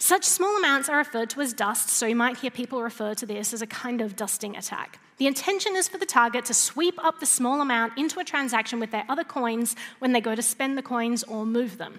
Such 0.00 0.24
small 0.24 0.56
amounts 0.56 0.88
are 0.88 0.96
referred 0.96 1.28
to 1.30 1.40
as 1.40 1.52
dust, 1.52 1.90
so 1.90 2.06
you 2.06 2.14
might 2.14 2.38
hear 2.38 2.52
people 2.52 2.82
refer 2.82 3.14
to 3.14 3.26
this 3.26 3.52
as 3.52 3.62
a 3.62 3.66
kind 3.66 4.00
of 4.00 4.14
dusting 4.14 4.56
attack. 4.56 5.00
The 5.16 5.26
intention 5.26 5.74
is 5.74 5.88
for 5.88 5.98
the 5.98 6.06
target 6.06 6.44
to 6.44 6.54
sweep 6.54 7.02
up 7.04 7.18
the 7.18 7.26
small 7.26 7.60
amount 7.60 7.98
into 7.98 8.20
a 8.20 8.24
transaction 8.24 8.78
with 8.78 8.92
their 8.92 9.04
other 9.08 9.24
coins 9.24 9.74
when 9.98 10.12
they 10.12 10.20
go 10.20 10.36
to 10.36 10.42
spend 10.42 10.78
the 10.78 10.82
coins 10.82 11.24
or 11.24 11.44
move 11.44 11.78
them. 11.78 11.98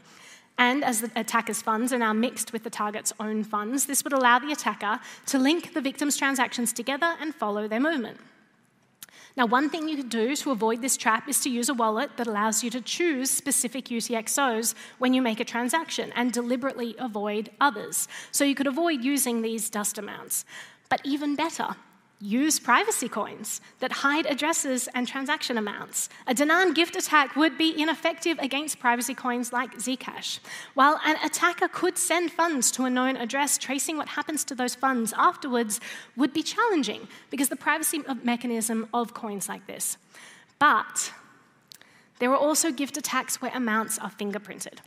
And 0.57 0.83
as 0.83 1.01
the 1.01 1.11
attacker's 1.15 1.61
funds 1.61 1.91
are 1.91 1.97
now 1.97 2.13
mixed 2.13 2.53
with 2.53 2.63
the 2.63 2.69
target's 2.69 3.13
own 3.19 3.43
funds, 3.43 3.85
this 3.85 4.03
would 4.05 4.13
allow 4.13 4.39
the 4.39 4.53
attacker 4.53 5.01
to 5.27 5.37
link 5.37 5.73
the 5.73 5.81
victim's 5.81 6.15
transactions 6.15 6.71
together 6.71 7.17
and 7.19 7.35
follow 7.35 7.67
their 7.67 7.79
movement. 7.81 8.17
Now, 9.35 9.45
one 9.45 9.69
thing 9.69 9.87
you 9.87 9.95
could 9.95 10.09
do 10.09 10.35
to 10.35 10.51
avoid 10.51 10.81
this 10.81 10.97
trap 10.97 11.29
is 11.29 11.39
to 11.41 11.49
use 11.49 11.69
a 11.69 11.73
wallet 11.73 12.17
that 12.17 12.27
allows 12.27 12.63
you 12.63 12.69
to 12.71 12.81
choose 12.81 13.29
specific 13.29 13.85
UTXOs 13.85 14.75
when 14.97 15.13
you 15.13 15.21
make 15.21 15.39
a 15.39 15.45
transaction 15.45 16.11
and 16.15 16.31
deliberately 16.31 16.95
avoid 16.99 17.49
others. 17.61 18.07
So 18.31 18.43
you 18.43 18.55
could 18.55 18.67
avoid 18.67 19.03
using 19.03 19.41
these 19.41 19.69
dust 19.69 19.97
amounts. 19.97 20.45
But 20.89 21.01
even 21.03 21.35
better, 21.35 21.75
use 22.21 22.59
privacy 22.59 23.07
coins 23.07 23.61
that 23.79 23.91
hide 23.91 24.25
addresses 24.25 24.89
and 24.93 25.07
transaction 25.07 25.57
amounts. 25.57 26.09
A 26.27 26.33
Danaan 26.33 26.75
gift 26.75 26.95
attack 26.95 27.35
would 27.35 27.57
be 27.57 27.81
ineffective 27.81 28.37
against 28.39 28.79
privacy 28.79 29.13
coins 29.13 29.53
like 29.53 29.75
Zcash. 29.75 30.39
While 30.73 30.99
an 31.05 31.15
attacker 31.23 31.69
could 31.69 31.97
send 31.97 32.31
funds 32.31 32.71
to 32.71 32.83
a 32.83 32.89
known 32.89 33.15
address, 33.15 33.57
tracing 33.57 33.97
what 33.97 34.09
happens 34.09 34.43
to 34.45 34.55
those 34.55 34.75
funds 34.75 35.13
afterwards 35.17 35.79
would 36.17 36.33
be 36.33 36.43
challenging 36.43 37.07
because 37.29 37.49
the 37.49 37.55
privacy 37.55 38.01
mechanism 38.23 38.87
of 38.93 39.13
coins 39.13 39.47
like 39.47 39.65
this. 39.65 39.97
But 40.59 41.13
there 42.19 42.31
are 42.31 42.37
also 42.37 42.71
gift 42.71 42.97
attacks 42.97 43.41
where 43.41 43.51
amounts 43.55 43.97
are 43.97 44.11
fingerprinted. 44.11 44.79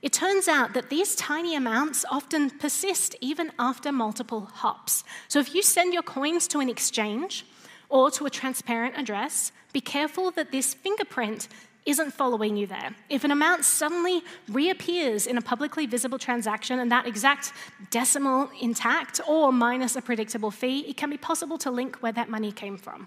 It 0.00 0.12
turns 0.12 0.46
out 0.46 0.74
that 0.74 0.90
these 0.90 1.16
tiny 1.16 1.56
amounts 1.56 2.04
often 2.08 2.50
persist 2.50 3.16
even 3.20 3.50
after 3.58 3.90
multiple 3.90 4.48
hops. 4.52 5.02
So 5.26 5.40
if 5.40 5.52
you 5.54 5.62
send 5.62 5.92
your 5.92 6.04
coins 6.04 6.46
to 6.48 6.60
an 6.60 6.68
exchange 6.68 7.44
or 7.88 8.10
to 8.12 8.26
a 8.26 8.30
transparent 8.30 8.94
address, 8.96 9.52
be 9.72 9.80
careful 9.80 10.30
that 10.32 10.52
this 10.52 10.74
fingerprint 10.74 11.48
isn't 11.86 12.12
following 12.12 12.56
you 12.56 12.66
there. 12.66 12.94
If 13.08 13.24
an 13.24 13.30
amount 13.30 13.64
suddenly 13.64 14.22
reappears 14.48 15.26
in 15.26 15.38
a 15.38 15.40
publicly 15.40 15.86
visible 15.86 16.18
transaction 16.18 16.80
and 16.80 16.92
that 16.92 17.06
exact 17.06 17.52
decimal 17.90 18.50
intact 18.60 19.20
or 19.26 19.52
minus 19.52 19.96
a 19.96 20.02
predictable 20.02 20.50
fee, 20.50 20.80
it 20.80 20.98
can 20.98 21.08
be 21.08 21.16
possible 21.16 21.56
to 21.58 21.70
link 21.70 21.96
where 22.02 22.12
that 22.12 22.28
money 22.28 22.52
came 22.52 22.76
from. 22.76 23.06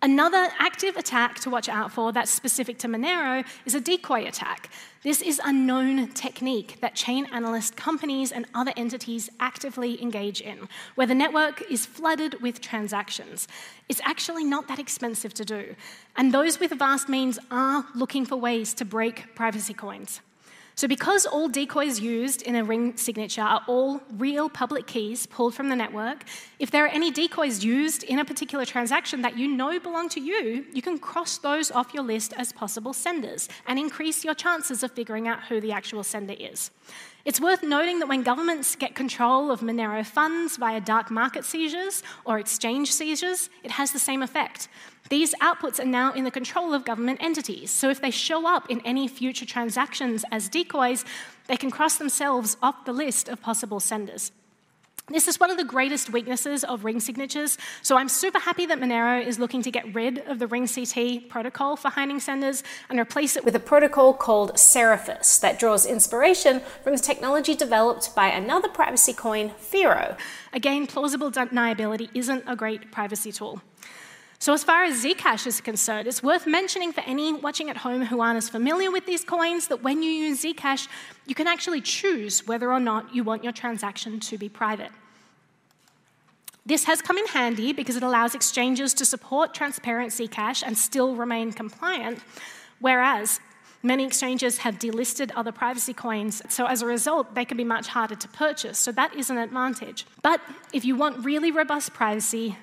Another 0.00 0.48
active 0.60 0.96
attack 0.96 1.40
to 1.40 1.50
watch 1.50 1.68
out 1.68 1.90
for 1.90 2.12
that's 2.12 2.30
specific 2.30 2.78
to 2.78 2.86
Monero 2.86 3.44
is 3.66 3.74
a 3.74 3.80
decoy 3.80 4.26
attack. 4.28 4.70
This 5.02 5.20
is 5.20 5.40
a 5.44 5.52
known 5.52 6.06
technique 6.12 6.78
that 6.80 6.94
chain 6.94 7.26
analyst 7.32 7.76
companies 7.76 8.30
and 8.30 8.46
other 8.54 8.72
entities 8.76 9.28
actively 9.40 10.00
engage 10.00 10.40
in, 10.40 10.68
where 10.94 11.08
the 11.08 11.16
network 11.16 11.68
is 11.68 11.84
flooded 11.84 12.40
with 12.40 12.60
transactions. 12.60 13.48
It's 13.88 14.00
actually 14.04 14.44
not 14.44 14.68
that 14.68 14.78
expensive 14.78 15.34
to 15.34 15.44
do, 15.44 15.74
and 16.16 16.32
those 16.32 16.60
with 16.60 16.70
vast 16.70 17.08
means 17.08 17.40
are 17.50 17.84
looking 17.96 18.24
for 18.24 18.36
ways 18.36 18.74
to 18.74 18.84
break 18.84 19.34
privacy 19.34 19.74
coins. 19.74 20.20
So, 20.78 20.86
because 20.86 21.26
all 21.26 21.48
decoys 21.48 21.98
used 21.98 22.40
in 22.42 22.54
a 22.54 22.62
ring 22.62 22.96
signature 22.96 23.42
are 23.42 23.64
all 23.66 24.00
real 24.16 24.48
public 24.48 24.86
keys 24.86 25.26
pulled 25.26 25.52
from 25.52 25.70
the 25.70 25.74
network, 25.74 26.22
if 26.60 26.70
there 26.70 26.84
are 26.84 26.94
any 27.00 27.10
decoys 27.10 27.64
used 27.64 28.04
in 28.04 28.20
a 28.20 28.24
particular 28.24 28.64
transaction 28.64 29.22
that 29.22 29.36
you 29.36 29.48
know 29.48 29.80
belong 29.80 30.08
to 30.10 30.20
you, 30.20 30.66
you 30.72 30.80
can 30.80 30.96
cross 30.96 31.36
those 31.38 31.72
off 31.72 31.92
your 31.92 32.04
list 32.04 32.32
as 32.36 32.52
possible 32.52 32.92
senders 32.92 33.48
and 33.66 33.76
increase 33.76 34.24
your 34.24 34.34
chances 34.34 34.84
of 34.84 34.92
figuring 34.92 35.26
out 35.26 35.42
who 35.48 35.60
the 35.60 35.72
actual 35.72 36.04
sender 36.04 36.36
is. 36.38 36.70
It's 37.24 37.40
worth 37.40 37.62
noting 37.62 37.98
that 37.98 38.08
when 38.08 38.22
governments 38.22 38.76
get 38.76 38.94
control 38.94 39.50
of 39.50 39.60
Monero 39.60 40.06
funds 40.06 40.56
via 40.56 40.80
dark 40.80 41.10
market 41.10 41.44
seizures 41.44 42.02
or 42.24 42.38
exchange 42.38 42.92
seizures, 42.92 43.50
it 43.62 43.72
has 43.72 43.92
the 43.92 43.98
same 43.98 44.22
effect. 44.22 44.68
These 45.10 45.34
outputs 45.36 45.80
are 45.80 45.84
now 45.84 46.12
in 46.12 46.24
the 46.24 46.30
control 46.30 46.72
of 46.72 46.84
government 46.84 47.22
entities, 47.22 47.70
so 47.70 47.90
if 47.90 48.00
they 48.00 48.10
show 48.10 48.46
up 48.46 48.70
in 48.70 48.80
any 48.82 49.08
future 49.08 49.46
transactions 49.46 50.24
as 50.30 50.48
decoys, 50.48 51.04
they 51.48 51.56
can 51.56 51.70
cross 51.70 51.96
themselves 51.96 52.56
off 52.62 52.84
the 52.84 52.92
list 52.92 53.28
of 53.28 53.42
possible 53.42 53.80
senders. 53.80 54.32
This 55.10 55.26
is 55.26 55.40
one 55.40 55.50
of 55.50 55.56
the 55.56 55.64
greatest 55.64 56.10
weaknesses 56.10 56.64
of 56.64 56.84
ring 56.84 57.00
signatures, 57.00 57.56
so 57.80 57.96
I'm 57.96 58.10
super 58.10 58.38
happy 58.38 58.66
that 58.66 58.78
Monero 58.78 59.24
is 59.24 59.38
looking 59.38 59.62
to 59.62 59.70
get 59.70 59.94
rid 59.94 60.18
of 60.26 60.38
the 60.38 60.46
ring 60.46 60.68
CT 60.68 61.30
protocol 61.30 61.76
for 61.76 61.88
hiding 61.88 62.20
senders 62.20 62.62
and 62.90 63.00
replace 63.00 63.34
it 63.34 63.42
with 63.42 63.56
a 63.56 63.60
protocol 63.60 64.12
called 64.12 64.52
Seraphis 64.56 65.40
that 65.40 65.58
draws 65.58 65.86
inspiration 65.86 66.60
from 66.84 66.92
the 66.92 66.98
technology 67.00 67.54
developed 67.54 68.14
by 68.14 68.28
another 68.28 68.68
privacy 68.68 69.14
coin, 69.14 69.48
Firo. 69.58 70.14
Again, 70.52 70.86
plausible 70.86 71.32
deniability 71.32 72.10
isn't 72.12 72.44
a 72.46 72.54
great 72.54 72.92
privacy 72.92 73.32
tool. 73.32 73.62
So, 74.40 74.52
as 74.52 74.62
far 74.62 74.84
as 74.84 75.04
Zcash 75.04 75.48
is 75.48 75.60
concerned, 75.60 76.06
it's 76.06 76.22
worth 76.22 76.46
mentioning 76.46 76.92
for 76.92 77.00
any 77.00 77.32
watching 77.32 77.70
at 77.70 77.78
home 77.78 78.04
who 78.04 78.20
aren't 78.20 78.36
as 78.36 78.48
familiar 78.48 78.90
with 78.90 79.04
these 79.04 79.24
coins 79.24 79.66
that 79.66 79.82
when 79.82 80.00
you 80.00 80.10
use 80.10 80.44
Zcash, 80.44 80.86
you 81.26 81.34
can 81.34 81.48
actually 81.48 81.80
choose 81.80 82.46
whether 82.46 82.72
or 82.72 82.78
not 82.78 83.12
you 83.12 83.24
want 83.24 83.42
your 83.42 83.52
transaction 83.52 84.20
to 84.20 84.38
be 84.38 84.48
private. 84.48 84.92
This 86.64 86.84
has 86.84 87.02
come 87.02 87.18
in 87.18 87.26
handy 87.26 87.72
because 87.72 87.96
it 87.96 88.02
allows 88.02 88.34
exchanges 88.34 88.94
to 88.94 89.04
support 89.04 89.54
transparent 89.54 90.12
Zcash 90.12 90.62
and 90.64 90.78
still 90.78 91.16
remain 91.16 91.52
compliant, 91.52 92.20
whereas 92.78 93.40
Many 93.82 94.04
exchanges 94.04 94.58
have 94.58 94.80
delisted 94.80 95.30
other 95.36 95.52
privacy 95.52 95.94
coins, 95.94 96.42
so 96.48 96.66
as 96.66 96.82
a 96.82 96.86
result, 96.86 97.36
they 97.36 97.44
can 97.44 97.56
be 97.56 97.62
much 97.62 97.86
harder 97.86 98.16
to 98.16 98.28
purchase. 98.28 98.76
So 98.76 98.90
that 98.92 99.14
is 99.14 99.30
an 99.30 99.38
advantage. 99.38 100.04
But 100.20 100.40
if 100.72 100.84
you 100.84 100.96
want 100.96 101.24
really 101.24 101.52
robust 101.52 101.94
privacy, 101.94 102.56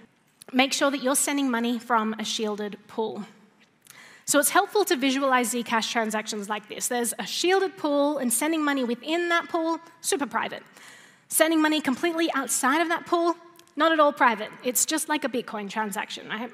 make 0.54 0.74
sure 0.74 0.92
that 0.92 1.02
you're 1.02 1.16
sending 1.16 1.50
money 1.50 1.80
from 1.80 2.14
a 2.20 2.24
shielded 2.24 2.78
pool. 2.88 3.24
So 4.26 4.40
it's 4.40 4.50
helpful 4.50 4.84
to 4.86 4.96
visualize 4.96 5.54
Zcash 5.54 5.92
transactions 5.92 6.50
like 6.50 6.68
this. 6.68 6.88
There's 6.88 7.14
a 7.20 7.26
shielded 7.26 7.78
pool, 7.78 8.18
and 8.18 8.34
sending 8.34 8.64
money 8.64 8.84
within 8.84 9.30
that 9.30 9.50
pool, 9.50 9.80
super 10.02 10.26
private. 10.26 10.64
Sending 11.28 11.62
money 11.62 11.80
completely 11.80 12.32
outside 12.34 12.82
of 12.82 12.90
that 12.90 13.06
pool, 13.06 13.36
not 13.76 13.92
at 13.92 14.00
all 14.00 14.14
private. 14.14 14.50
It's 14.64 14.86
just 14.86 15.10
like 15.10 15.24
a 15.24 15.30
Bitcoin 15.30 15.70
transaction, 15.70 16.28
right? 16.28 16.52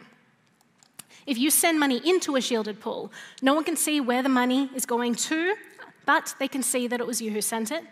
If 1.25 1.37
you 1.37 1.49
send 1.49 1.79
money 1.79 2.01
into 2.03 2.35
a 2.35 2.41
shielded 2.41 2.79
pool, 2.79 3.11
no 3.41 3.53
one 3.53 3.63
can 3.63 3.77
see 3.77 4.01
where 4.01 4.23
the 4.23 4.29
money 4.29 4.69
is 4.75 4.85
going 4.85 5.15
to, 5.15 5.55
but 6.05 6.35
they 6.39 6.47
can 6.47 6.63
see 6.63 6.87
that 6.87 6.99
it 6.99 7.07
was 7.07 7.21
you 7.21 7.31
who 7.31 7.41
sent 7.41 7.71
it. 7.71 7.83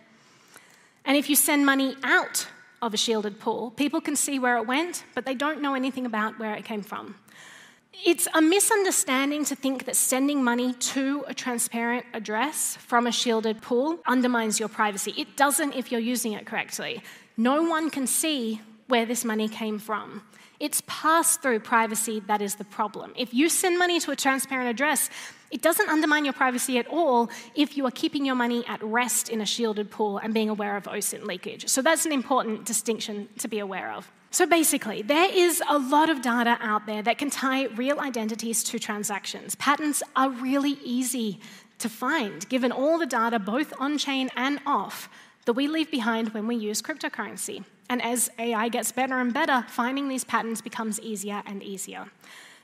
And 1.05 1.15
if 1.15 1.29
you 1.29 1.35
send 1.35 1.65
money 1.65 1.95
out 2.03 2.47
of 2.81 2.93
a 2.93 2.97
shielded 2.97 3.39
pool, 3.39 3.71
people 3.71 4.01
can 4.01 4.15
see 4.15 4.39
where 4.39 4.57
it 4.57 4.67
went, 4.67 5.03
but 5.15 5.25
they 5.25 5.35
don't 5.35 5.61
know 5.61 5.73
anything 5.73 6.05
about 6.05 6.39
where 6.39 6.53
it 6.53 6.65
came 6.65 6.81
from. 6.81 7.15
It's 8.05 8.27
a 8.33 8.41
misunderstanding 8.41 9.43
to 9.45 9.55
think 9.55 9.85
that 9.85 9.95
sending 9.95 10.43
money 10.43 10.73
to 10.73 11.25
a 11.27 11.33
transparent 11.33 12.05
address 12.13 12.77
from 12.77 13.07
a 13.07 13.11
shielded 13.11 13.61
pool 13.61 13.99
undermines 14.05 14.59
your 14.59 14.69
privacy. 14.69 15.13
It 15.17 15.35
doesn't 15.35 15.73
if 15.73 15.91
you're 15.91 15.99
using 15.99 16.33
it 16.33 16.45
correctly. 16.45 17.01
No 17.35 17.63
one 17.63 17.89
can 17.89 18.07
see 18.07 18.61
where 18.87 19.05
this 19.05 19.25
money 19.25 19.49
came 19.49 19.79
from. 19.79 20.23
It's 20.59 20.81
pass 20.87 21.37
through 21.37 21.59
privacy 21.61 22.21
that 22.27 22.41
is 22.41 22.55
the 22.55 22.63
problem. 22.63 23.13
If 23.17 23.33
you 23.33 23.49
send 23.49 23.77
money 23.77 23.99
to 24.01 24.11
a 24.11 24.15
transparent 24.15 24.69
address, 24.69 25.09
it 25.51 25.61
doesn't 25.61 25.89
undermine 25.89 26.25
your 26.25 26.33
privacy 26.33 26.77
at 26.77 26.87
all 26.87 27.29
if 27.55 27.75
you 27.75 27.85
are 27.85 27.91
keeping 27.91 28.25
your 28.25 28.35
money 28.35 28.63
at 28.67 28.81
rest 28.83 29.29
in 29.29 29.41
a 29.41 29.45
shielded 29.45 29.89
pool 29.89 30.17
and 30.17 30.33
being 30.33 30.49
aware 30.49 30.77
of 30.77 30.83
OSINT 30.83 31.25
leakage. 31.25 31.67
So 31.67 31.81
that's 31.81 32.05
an 32.05 32.11
important 32.11 32.65
distinction 32.65 33.29
to 33.39 33.47
be 33.47 33.59
aware 33.59 33.91
of. 33.91 34.11
So 34.31 34.45
basically, 34.45 35.01
there 35.01 35.29
is 35.33 35.61
a 35.67 35.79
lot 35.79 36.09
of 36.09 36.21
data 36.21 36.57
out 36.61 36.85
there 36.85 37.01
that 37.01 37.17
can 37.17 37.31
tie 37.31 37.65
real 37.65 37.99
identities 37.99 38.63
to 38.65 38.77
transactions. 38.77 39.55
Patterns 39.55 40.03
are 40.15 40.29
really 40.29 40.77
easy 40.83 41.39
to 41.79 41.89
find, 41.89 42.47
given 42.47 42.71
all 42.71 42.99
the 42.99 43.07
data, 43.07 43.39
both 43.39 43.73
on 43.79 43.97
chain 43.97 44.29
and 44.35 44.59
off, 44.67 45.09
that 45.45 45.53
we 45.53 45.67
leave 45.67 45.89
behind 45.89 46.29
when 46.29 46.45
we 46.45 46.55
use 46.55 46.81
cryptocurrency. 46.81 47.63
And 47.89 48.03
as 48.03 48.29
AI 48.37 48.69
gets 48.69 48.91
better 48.91 49.19
and 49.19 49.33
better, 49.33 49.65
finding 49.67 50.09
these 50.09 50.23
patterns 50.23 50.61
becomes 50.61 50.99
easier 50.99 51.41
and 51.47 51.63
easier. 51.63 52.05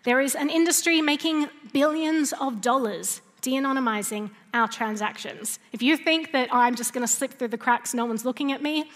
There 0.06 0.22
is 0.22 0.36
an 0.36 0.51
industry 0.51 1.01
making 1.01 1.49
billions 1.74 2.32
of 2.34 2.62
dollars 2.62 3.22
de 3.41 3.53
anonymizing 3.53 4.30
our 4.53 4.68
transactions. 4.68 5.60
If 5.72 5.82
you 5.82 5.97
think 5.97 6.32
that 6.32 6.49
oh, 6.51 6.58
I'm 6.58 6.76
just 6.76 6.93
going 6.93 7.06
to 7.06 7.12
slip 7.12 7.34
through 7.34 7.49
the 7.49 7.58
cracks, 7.58 7.93
no 7.93 8.06
one's 8.06 8.24
looking 8.24 8.51
at 8.51 8.62
me, 8.62 8.89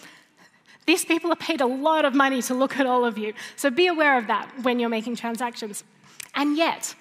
these 0.86 1.06
people 1.06 1.32
are 1.32 1.36
paid 1.36 1.62
a 1.62 1.66
lot 1.66 2.06
of 2.06 2.14
money 2.16 2.42
to 2.44 2.54
look 2.54 2.78
at 2.78 2.86
all 2.86 3.06
of 3.06 3.18
you. 3.18 3.34
So 3.56 3.70
be 3.70 3.88
aware 3.88 4.18
of 4.18 4.28
that 4.28 4.50
when 4.62 4.80
you're 4.80 4.90
making 4.90 5.16
transactions. 5.16 5.84
And 6.36 6.58
yet, 6.58 6.96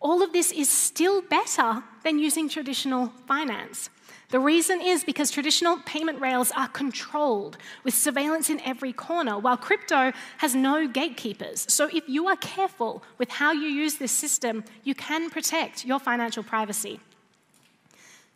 all 0.00 0.22
of 0.22 0.32
this 0.32 0.52
is 0.52 0.68
still 0.68 1.20
better 1.20 1.82
than 2.04 2.18
using 2.18 2.48
traditional 2.48 3.12
finance. 3.26 3.90
The 4.30 4.38
reason 4.38 4.80
is 4.80 5.02
because 5.02 5.32
traditional 5.32 5.78
payment 5.78 6.20
rails 6.20 6.52
are 6.56 6.68
controlled 6.68 7.58
with 7.82 7.94
surveillance 7.94 8.48
in 8.48 8.60
every 8.60 8.92
corner, 8.92 9.36
while 9.36 9.56
crypto 9.56 10.12
has 10.38 10.54
no 10.54 10.86
gatekeepers. 10.86 11.66
So 11.68 11.88
if 11.92 12.08
you 12.08 12.28
are 12.28 12.36
careful 12.36 13.02
with 13.18 13.28
how 13.28 13.50
you 13.50 13.66
use 13.66 13.96
this 13.96 14.12
system, 14.12 14.62
you 14.84 14.94
can 14.94 15.30
protect 15.30 15.84
your 15.84 15.98
financial 15.98 16.44
privacy. 16.44 17.00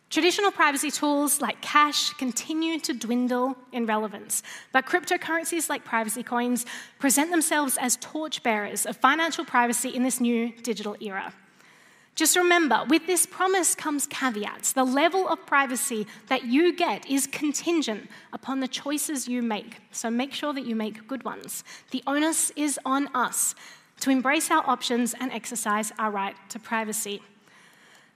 Traditional 0.09 0.51
privacy 0.51 0.91
tools 0.91 1.41
like 1.41 1.61
cash 1.61 2.11
continue 2.13 2.77
to 2.81 2.93
dwindle 2.93 3.55
in 3.71 3.85
relevance, 3.85 4.43
but 4.73 4.85
cryptocurrencies 4.85 5.69
like 5.69 5.85
privacy 5.85 6.23
coins 6.23 6.65
present 6.99 7.31
themselves 7.31 7.77
as 7.79 7.97
torchbearers 7.97 8.85
of 8.85 8.97
financial 8.97 9.45
privacy 9.45 9.89
in 9.89 10.03
this 10.03 10.19
new 10.19 10.51
digital 10.61 10.95
era. 10.99 11.33
Just 12.15 12.37
remember, 12.37 12.85
with 12.87 13.07
this 13.07 13.25
promise 13.25 13.75
comes 13.75 14.07
caveats. 14.07 14.71
The 14.71 14.85
level 14.85 15.27
of 15.27 15.45
privacy 15.45 16.07
that 16.27 16.45
you 16.45 16.73
get 16.73 17.05
is 17.09 17.27
contingent 17.27 18.09
upon 18.31 18.61
the 18.61 18.69
choices 18.69 19.27
you 19.27 19.41
make. 19.41 19.81
So 19.91 20.09
make 20.09 20.33
sure 20.33 20.53
that 20.53 20.65
you 20.65 20.77
make 20.77 21.09
good 21.09 21.25
ones. 21.25 21.65
The 21.91 22.01
onus 22.07 22.51
is 22.55 22.79
on 22.85 23.09
us 23.13 23.53
to 23.99 24.11
embrace 24.11 24.49
our 24.49 24.63
options 24.65 25.13
and 25.19 25.29
exercise 25.33 25.91
our 25.99 26.09
right 26.09 26.35
to 26.49 26.59
privacy. 26.59 27.21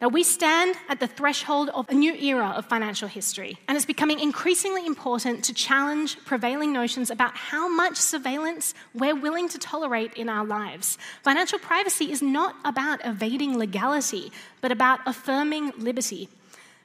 Now, 0.02 0.08
we 0.08 0.24
stand 0.24 0.78
at 0.88 1.02
the 1.02 1.08
threshold 1.08 1.68
of 1.70 1.89
a 1.89 1.93
new 1.93 2.14
era 2.14 2.54
of 2.56 2.66
financial 2.66 3.10
history, 3.10 3.58
and 3.68 3.76
it's 3.76 3.86
becoming 3.86 4.22
increasingly 4.22 4.86
important 4.86 5.43
to 5.43 5.54
challenge 5.54 6.18
prevailing 6.24 6.72
notions 6.72 7.10
about 7.10 7.36
how 7.36 7.68
much 7.68 7.97
surveillance 7.97 8.74
we're 8.93 9.14
willing 9.16 9.50
to 9.50 9.58
tolerate 9.58 10.14
in 10.14 10.30
our 10.30 10.45
lives. 10.45 10.97
Financial 11.22 11.60
privacy 11.60 12.14
is 12.14 12.22
not 12.22 12.56
about 12.64 13.06
evading 13.06 13.58
legality, 13.58 14.32
but 14.62 14.72
about 14.72 15.02
affirming 15.06 15.74
liberty. 15.78 16.30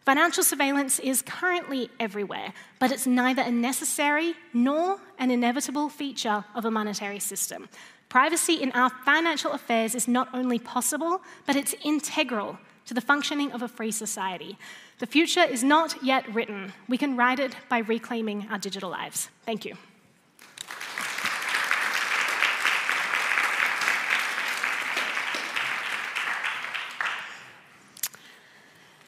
Financial 0.01 0.43
surveillance 0.43 0.99
is 0.99 1.23
currently 1.23 1.91
everywhere, 2.01 2.53
but 2.81 2.91
it's 2.91 3.07
neither 3.07 3.43
a 3.43 3.51
necessary 3.51 4.35
nor 4.53 4.99
an 5.21 5.31
inevitable 5.31 5.89
feature 5.89 6.45
of 6.53 6.65
a 6.65 6.71
monetary 6.71 7.21
system. 7.21 7.69
Privacy 8.09 8.55
in 8.55 8.73
our 8.73 8.91
financial 8.91 9.53
affairs 9.53 9.95
is 9.95 10.09
not 10.09 10.29
only 10.35 10.59
possible, 10.59 11.23
but 11.47 11.55
it's 11.55 11.77
integral 11.85 12.59
to 12.87 12.95
the 12.95 13.01
functioning 13.01 13.53
of 13.53 13.63
a 13.63 13.69
free 13.69 13.91
society. 13.91 14.59
The 14.99 15.07
future 15.07 15.43
is 15.43 15.65
not 15.65 16.03
yet 16.03 16.33
written. 16.35 16.73
We 16.89 16.99
can 16.99 17.17
write 17.17 17.39
it 17.41 17.57
by 17.69 17.79
reclaiming 17.79 18.49
our 18.51 18.59
digital 18.59 18.91
lives. 18.91 19.29
Thank 19.45 19.65
you. 19.65 19.77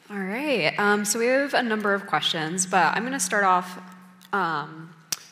All 0.09 0.17
right, 0.17 0.73
um, 0.79 1.03
so 1.03 1.19
we 1.19 1.25
have 1.25 1.53
a 1.53 1.61
number 1.61 1.93
of 1.93 2.07
questions, 2.07 2.65
but 2.65 2.95
I'm 2.95 3.03
going 3.03 3.11
to 3.11 3.19
start 3.19 3.43
off 3.43 3.77
um, 4.31 4.86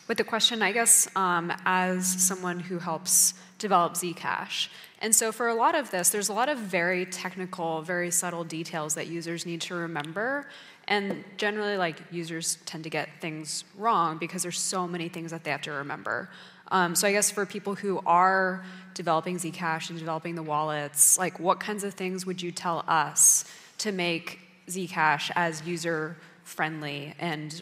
with 0.07 0.17
the 0.17 0.23
question, 0.23 0.61
I 0.61 0.71
guess, 0.71 1.07
um, 1.15 1.51
as 1.65 2.05
someone 2.05 2.59
who 2.59 2.79
helps 2.79 3.33
develop 3.57 3.93
Zcash. 3.93 4.67
And 5.01 5.15
so 5.15 5.31
for 5.31 5.47
a 5.47 5.55
lot 5.55 5.75
of 5.75 5.91
this, 5.91 6.09
there's 6.09 6.29
a 6.29 6.33
lot 6.33 6.49
of 6.49 6.57
very 6.57 7.05
technical, 7.05 7.81
very 7.81 8.11
subtle 8.11 8.43
details 8.43 8.95
that 8.95 9.07
users 9.07 9.45
need 9.45 9.61
to 9.61 9.75
remember. 9.75 10.47
And 10.87 11.23
generally, 11.37 11.77
like 11.77 11.97
users 12.11 12.57
tend 12.65 12.83
to 12.83 12.89
get 12.89 13.09
things 13.19 13.63
wrong 13.77 14.17
because 14.17 14.43
there's 14.43 14.59
so 14.59 14.87
many 14.87 15.09
things 15.09 15.31
that 15.31 15.43
they 15.43 15.51
have 15.51 15.61
to 15.63 15.71
remember. 15.71 16.29
Um, 16.69 16.95
so 16.95 17.07
I 17.07 17.11
guess 17.11 17.31
for 17.31 17.45
people 17.45 17.75
who 17.75 18.01
are 18.05 18.63
developing 18.93 19.37
Zcash 19.37 19.89
and 19.89 19.99
developing 19.99 20.35
the 20.35 20.43
wallets, 20.43 21.17
like 21.17 21.39
what 21.39 21.59
kinds 21.59 21.83
of 21.83 21.93
things 21.93 22.25
would 22.25 22.41
you 22.41 22.51
tell 22.51 22.83
us 22.87 23.45
to 23.79 23.91
make 23.91 24.39
Zcash 24.67 25.31
as 25.35 25.65
user 25.65 26.17
friendly 26.43 27.13
and 27.19 27.61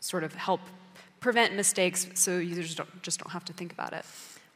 sort 0.00 0.22
of 0.22 0.34
help 0.34 0.60
prevent 1.24 1.54
mistakes 1.54 2.06
so 2.14 2.30
users 2.36 2.74
don't, 2.74 3.02
just 3.02 3.18
don't 3.20 3.32
have 3.32 3.46
to 3.46 3.54
think 3.54 3.72
about 3.72 3.92
it? 3.94 4.04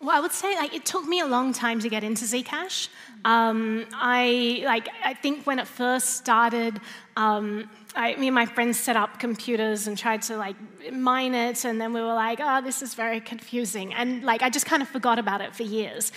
Well, 0.00 0.14
I 0.18 0.20
would 0.20 0.36
say 0.42 0.54
like 0.54 0.74
it 0.74 0.84
took 0.84 1.04
me 1.14 1.18
a 1.20 1.26
long 1.26 1.52
time 1.52 1.80
to 1.80 1.88
get 1.88 2.04
into 2.04 2.24
Zcash. 2.24 2.88
Um, 3.24 3.86
I 3.94 4.62
like 4.64 4.86
I 5.02 5.14
think 5.14 5.36
when 5.48 5.58
it 5.58 5.66
first 5.66 6.08
started, 6.18 6.74
um, 7.16 7.68
I, 7.96 8.14
me 8.16 8.28
and 8.28 8.34
my 8.42 8.46
friends 8.46 8.78
set 8.78 8.96
up 8.96 9.18
computers 9.18 9.88
and 9.88 9.98
tried 9.98 10.22
to 10.28 10.36
like 10.36 10.56
mine 10.92 11.34
it, 11.34 11.64
and 11.64 11.80
then 11.80 11.90
we 11.92 12.00
were 12.00 12.18
like, 12.28 12.38
oh, 12.40 12.60
this 12.68 12.80
is 12.86 12.94
very 12.94 13.20
confusing, 13.32 13.92
and 13.92 14.22
like 14.22 14.40
I 14.46 14.50
just 14.50 14.66
kind 14.66 14.82
of 14.82 14.88
forgot 14.88 15.18
about 15.18 15.40
it 15.40 15.56
for 15.56 15.64
years. 15.64 16.12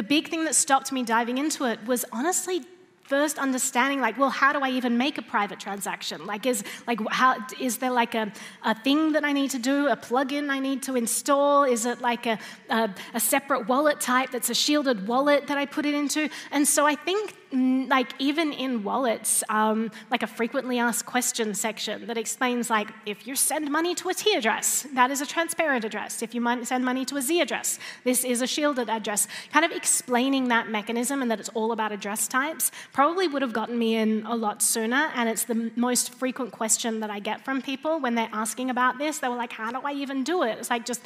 The 0.00 0.02
big 0.02 0.28
thing 0.28 0.44
that 0.46 0.56
stopped 0.56 0.90
me 0.90 1.02
diving 1.04 1.38
into 1.38 1.66
it 1.66 1.78
was 1.86 2.04
honestly 2.10 2.64
first 3.10 3.38
understanding 3.38 4.00
like 4.00 4.16
well 4.16 4.30
how 4.30 4.52
do 4.52 4.60
i 4.60 4.70
even 4.70 4.96
make 4.96 5.18
a 5.18 5.22
private 5.22 5.58
transaction? 5.58 6.24
Like 6.32 6.46
is 6.46 6.62
like 6.86 7.00
how 7.10 7.30
is 7.58 7.78
there 7.78 7.90
like 8.02 8.14
a, 8.14 8.32
a 8.62 8.74
thing 8.86 9.00
that 9.14 9.24
i 9.24 9.32
need 9.32 9.50
to 9.50 9.58
do 9.58 9.88
a 9.88 9.96
plugin 9.96 10.48
i 10.48 10.60
need 10.68 10.80
to 10.88 10.94
install? 10.94 11.64
Is 11.64 11.82
it 11.92 12.00
like 12.00 12.24
a, 12.26 12.38
a, 12.68 12.88
a 13.14 13.20
separate 13.20 13.62
wallet 13.66 13.98
type 14.00 14.30
that's 14.30 14.50
a 14.50 14.54
shielded 14.54 15.08
wallet 15.08 15.48
that 15.48 15.58
i 15.58 15.66
put 15.66 15.84
it 15.90 15.94
into? 16.02 16.30
And 16.52 16.62
so 16.68 16.86
i 16.86 16.94
think 16.94 17.34
like 17.52 18.12
even 18.18 18.52
in 18.52 18.84
wallets, 18.84 19.42
um, 19.48 19.90
like 20.10 20.22
a 20.22 20.26
frequently 20.26 20.78
asked 20.78 21.06
questions 21.06 21.60
section 21.60 22.06
that 22.06 22.16
explains 22.16 22.70
like 22.70 22.90
if 23.06 23.26
you 23.26 23.34
send 23.34 23.70
money 23.70 23.94
to 23.96 24.08
a 24.08 24.14
T 24.14 24.34
address, 24.34 24.86
that 24.94 25.10
is 25.10 25.20
a 25.20 25.26
transparent 25.26 25.84
address. 25.84 26.22
If 26.22 26.34
you 26.34 26.64
send 26.64 26.84
money 26.84 27.04
to 27.06 27.16
a 27.16 27.22
Z 27.22 27.40
address, 27.40 27.78
this 28.04 28.24
is 28.24 28.40
a 28.40 28.46
shielded 28.46 28.88
address. 28.88 29.26
Kind 29.52 29.64
of 29.64 29.72
explaining 29.72 30.48
that 30.48 30.68
mechanism 30.68 31.22
and 31.22 31.30
that 31.30 31.40
it's 31.40 31.48
all 31.50 31.72
about 31.72 31.92
address 31.92 32.28
types 32.28 32.70
probably 32.92 33.26
would 33.26 33.42
have 33.42 33.52
gotten 33.52 33.78
me 33.78 33.96
in 33.96 34.24
a 34.26 34.36
lot 34.36 34.62
sooner. 34.62 35.10
And 35.16 35.28
it's 35.28 35.44
the 35.44 35.72
most 35.76 36.14
frequent 36.14 36.52
question 36.52 37.00
that 37.00 37.10
I 37.10 37.18
get 37.18 37.44
from 37.44 37.62
people 37.62 37.98
when 37.98 38.14
they're 38.14 38.28
asking 38.32 38.70
about 38.70 38.98
this. 38.98 39.18
They 39.18 39.28
were 39.28 39.36
like, 39.36 39.52
"How 39.52 39.72
do 39.72 39.80
I 39.84 39.92
even 39.92 40.22
do 40.22 40.42
it?" 40.44 40.58
It's 40.58 40.70
like 40.70 40.86
just 40.86 41.02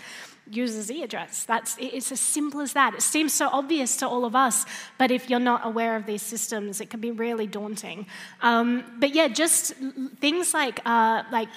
use 0.51 0.74
a 0.76 0.82
Z 0.82 1.03
address. 1.03 1.45
That's, 1.45 1.76
it's 1.78 2.12
as 2.12 2.20
simple 2.20 2.61
as 2.61 2.72
that. 2.74 2.95
It 2.95 3.03
seems 3.03 3.32
so 3.32 3.49
obvious 3.53 3.97
to 3.99 4.09
all 4.09 4.24
of 4.24 4.36
us, 4.36 4.64
but 4.99 5.11
if 5.11 5.30
you're 5.30 5.40
not 5.40 5.66
aware 5.66 5.97
of 5.97 6.07
these 6.07 6.22
systems, 6.22 6.80
it 6.80 6.90
can 6.90 7.01
be 7.01 7.11
really 7.11 7.47
daunting. 7.47 8.07
Um, 8.42 8.84
but 8.99 9.14
yeah, 9.14 9.28
just 9.28 9.74
things 10.20 10.55
like, 10.55 10.80
uh, 10.84 11.22
like 11.32 11.49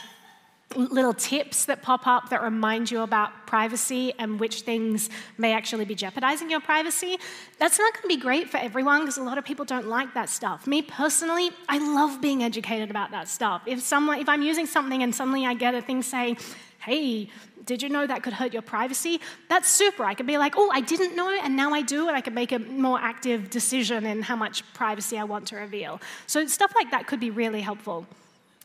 little 0.75 1.13
tips 1.13 1.65
that 1.65 1.81
pop 1.81 2.05
up 2.05 2.29
that 2.29 2.43
remind 2.43 2.91
you 2.91 3.01
about 3.01 3.47
privacy 3.47 4.13
and 4.19 4.39
which 4.39 4.61
things 4.61 5.09
may 5.37 5.53
actually 5.53 5.85
be 5.85 5.95
jeopardizing 5.95 6.49
your 6.49 6.59
privacy. 6.59 7.17
That's 7.57 7.79
not 7.79 7.93
going 7.93 8.01
to 8.03 8.07
be 8.09 8.17
great 8.17 8.49
for 8.49 8.57
everyone 8.57 9.01
because 9.01 9.17
a 9.17 9.23
lot 9.23 9.37
of 9.37 9.45
people 9.45 9.65
don't 9.65 9.87
like 9.87 10.13
that 10.13 10.29
stuff. 10.29 10.67
Me 10.67 10.81
personally, 10.81 11.51
I 11.69 11.77
love 11.77 12.21
being 12.21 12.43
educated 12.43 12.89
about 12.89 13.11
that 13.11 13.29
stuff. 13.29 13.61
If 13.65 13.81
someone 13.81 14.19
if 14.19 14.27
I'm 14.27 14.41
using 14.41 14.65
something 14.65 15.01
and 15.03 15.15
suddenly 15.15 15.45
I 15.45 15.53
get 15.53 15.73
a 15.73 15.81
thing 15.81 16.01
saying, 16.01 16.37
"Hey, 16.79 17.29
did 17.67 17.83
you 17.83 17.89
know 17.89 18.07
that 18.07 18.23
could 18.23 18.33
hurt 18.33 18.53
your 18.53 18.63
privacy? 18.63 19.21
That's 19.49 19.69
super. 19.69 20.03
I 20.03 20.15
could 20.15 20.25
be 20.25 20.39
like, 20.39 20.55
oh, 20.57 20.71
I 20.73 20.81
didn't 20.81 21.15
know, 21.15 21.29
and 21.29 21.55
now 21.55 21.73
I 21.73 21.83
do, 21.83 22.07
and 22.07 22.17
I 22.17 22.21
can 22.21 22.33
make 22.33 22.51
a 22.51 22.59
more 22.59 22.99
active 22.99 23.51
decision 23.51 24.07
in 24.07 24.23
how 24.23 24.35
much 24.35 24.63
privacy 24.73 25.19
I 25.19 25.25
want 25.25 25.45
to 25.49 25.57
reveal. 25.57 26.01
So, 26.25 26.47
stuff 26.47 26.73
like 26.73 26.89
that 26.89 27.05
could 27.05 27.19
be 27.19 27.29
really 27.29 27.61
helpful. 27.61 28.07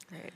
Great 0.09 0.33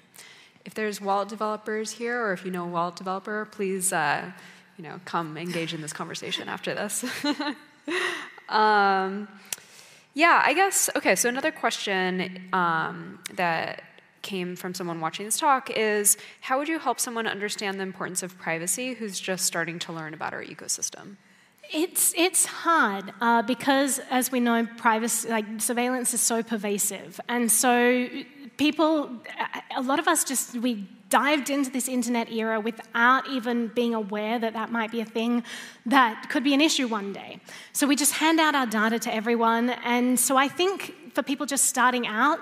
if 0.67 0.75
there's 0.75 1.01
wallet 1.01 1.29
developers 1.29 1.93
here, 1.93 2.21
or 2.21 2.33
if 2.33 2.45
you 2.45 2.51
know 2.51 2.65
a 2.65 2.69
wallet 2.69 2.97
developer, 2.97 3.47
please, 3.53 3.93
uh, 3.93 4.31
you 4.77 4.83
know, 4.83 5.01
come 5.05 5.39
engage 5.39 5.73
in 5.73 5.81
this 5.81 5.93
conversation 5.93 6.49
after 6.49 6.75
this. 6.75 7.05
um, 8.49 9.29
yeah, 10.13 10.43
I 10.45 10.53
guess. 10.55 10.91
Okay, 10.97 11.15
so 11.15 11.29
another 11.29 11.53
question 11.53 12.49
um, 12.53 13.21
that 13.35 13.85
came 14.27 14.57
from 14.57 14.75
someone 14.75 15.01
watching 15.01 15.25
this 15.25 15.39
talk 15.39 15.71
is 15.71 16.19
how 16.41 16.59
would 16.59 16.69
you 16.69 16.79
help 16.79 16.99
someone 17.01 17.27
understand 17.27 17.79
the 17.79 17.85
importance 17.85 18.23
of 18.23 18.37
privacy 18.39 18.93
who's 18.93 19.19
just 19.19 19.47
starting 19.47 19.79
to 19.79 19.93
learn 19.93 20.13
about 20.13 20.35
our 20.35 20.43
ecosystem? 20.43 21.17
It's, 21.73 22.13
it's 22.17 22.45
hard 22.45 23.13
uh, 23.21 23.43
because, 23.43 24.01
as 24.11 24.31
we 24.31 24.41
know, 24.41 24.67
privacy, 24.77 25.29
like 25.29 25.47
surveillance 25.59 26.13
is 26.13 26.21
so 26.21 26.43
pervasive. 26.43 27.21
And 27.29 27.51
so 27.51 28.09
people, 28.57 29.11
a 29.77 29.83
lot 29.83 29.99
of 29.99 30.07
us 30.07 30.25
just, 30.25 30.55
we 30.55 30.87
dived 31.09 31.51
into 31.51 31.71
this 31.71 31.89
internet 31.89 32.31
era 32.33 32.59
without 32.61 33.29
even 33.29 33.69
being 33.69 33.95
aware 33.95 34.39
that 34.39 34.53
that 34.55 34.71
might 34.73 34.91
be 34.91 35.01
a 35.01 35.05
thing 35.05 35.45
that 35.87 36.29
could 36.31 36.43
be 36.43 36.53
an 36.53 36.61
issue 36.61 36.89
one 36.89 37.13
day. 37.13 37.41
So 37.73 37.87
we 37.87 37.95
just 37.95 38.15
hand 38.15 38.41
out 38.41 38.55
our 38.55 38.67
data 38.67 38.99
to 38.99 39.15
everyone. 39.15 39.71
And 39.85 40.19
so 40.19 40.37
I 40.37 40.49
think 40.49 41.15
for 41.15 41.23
people 41.23 41.47
just 41.47 41.65
starting 41.67 42.07
out, 42.07 42.41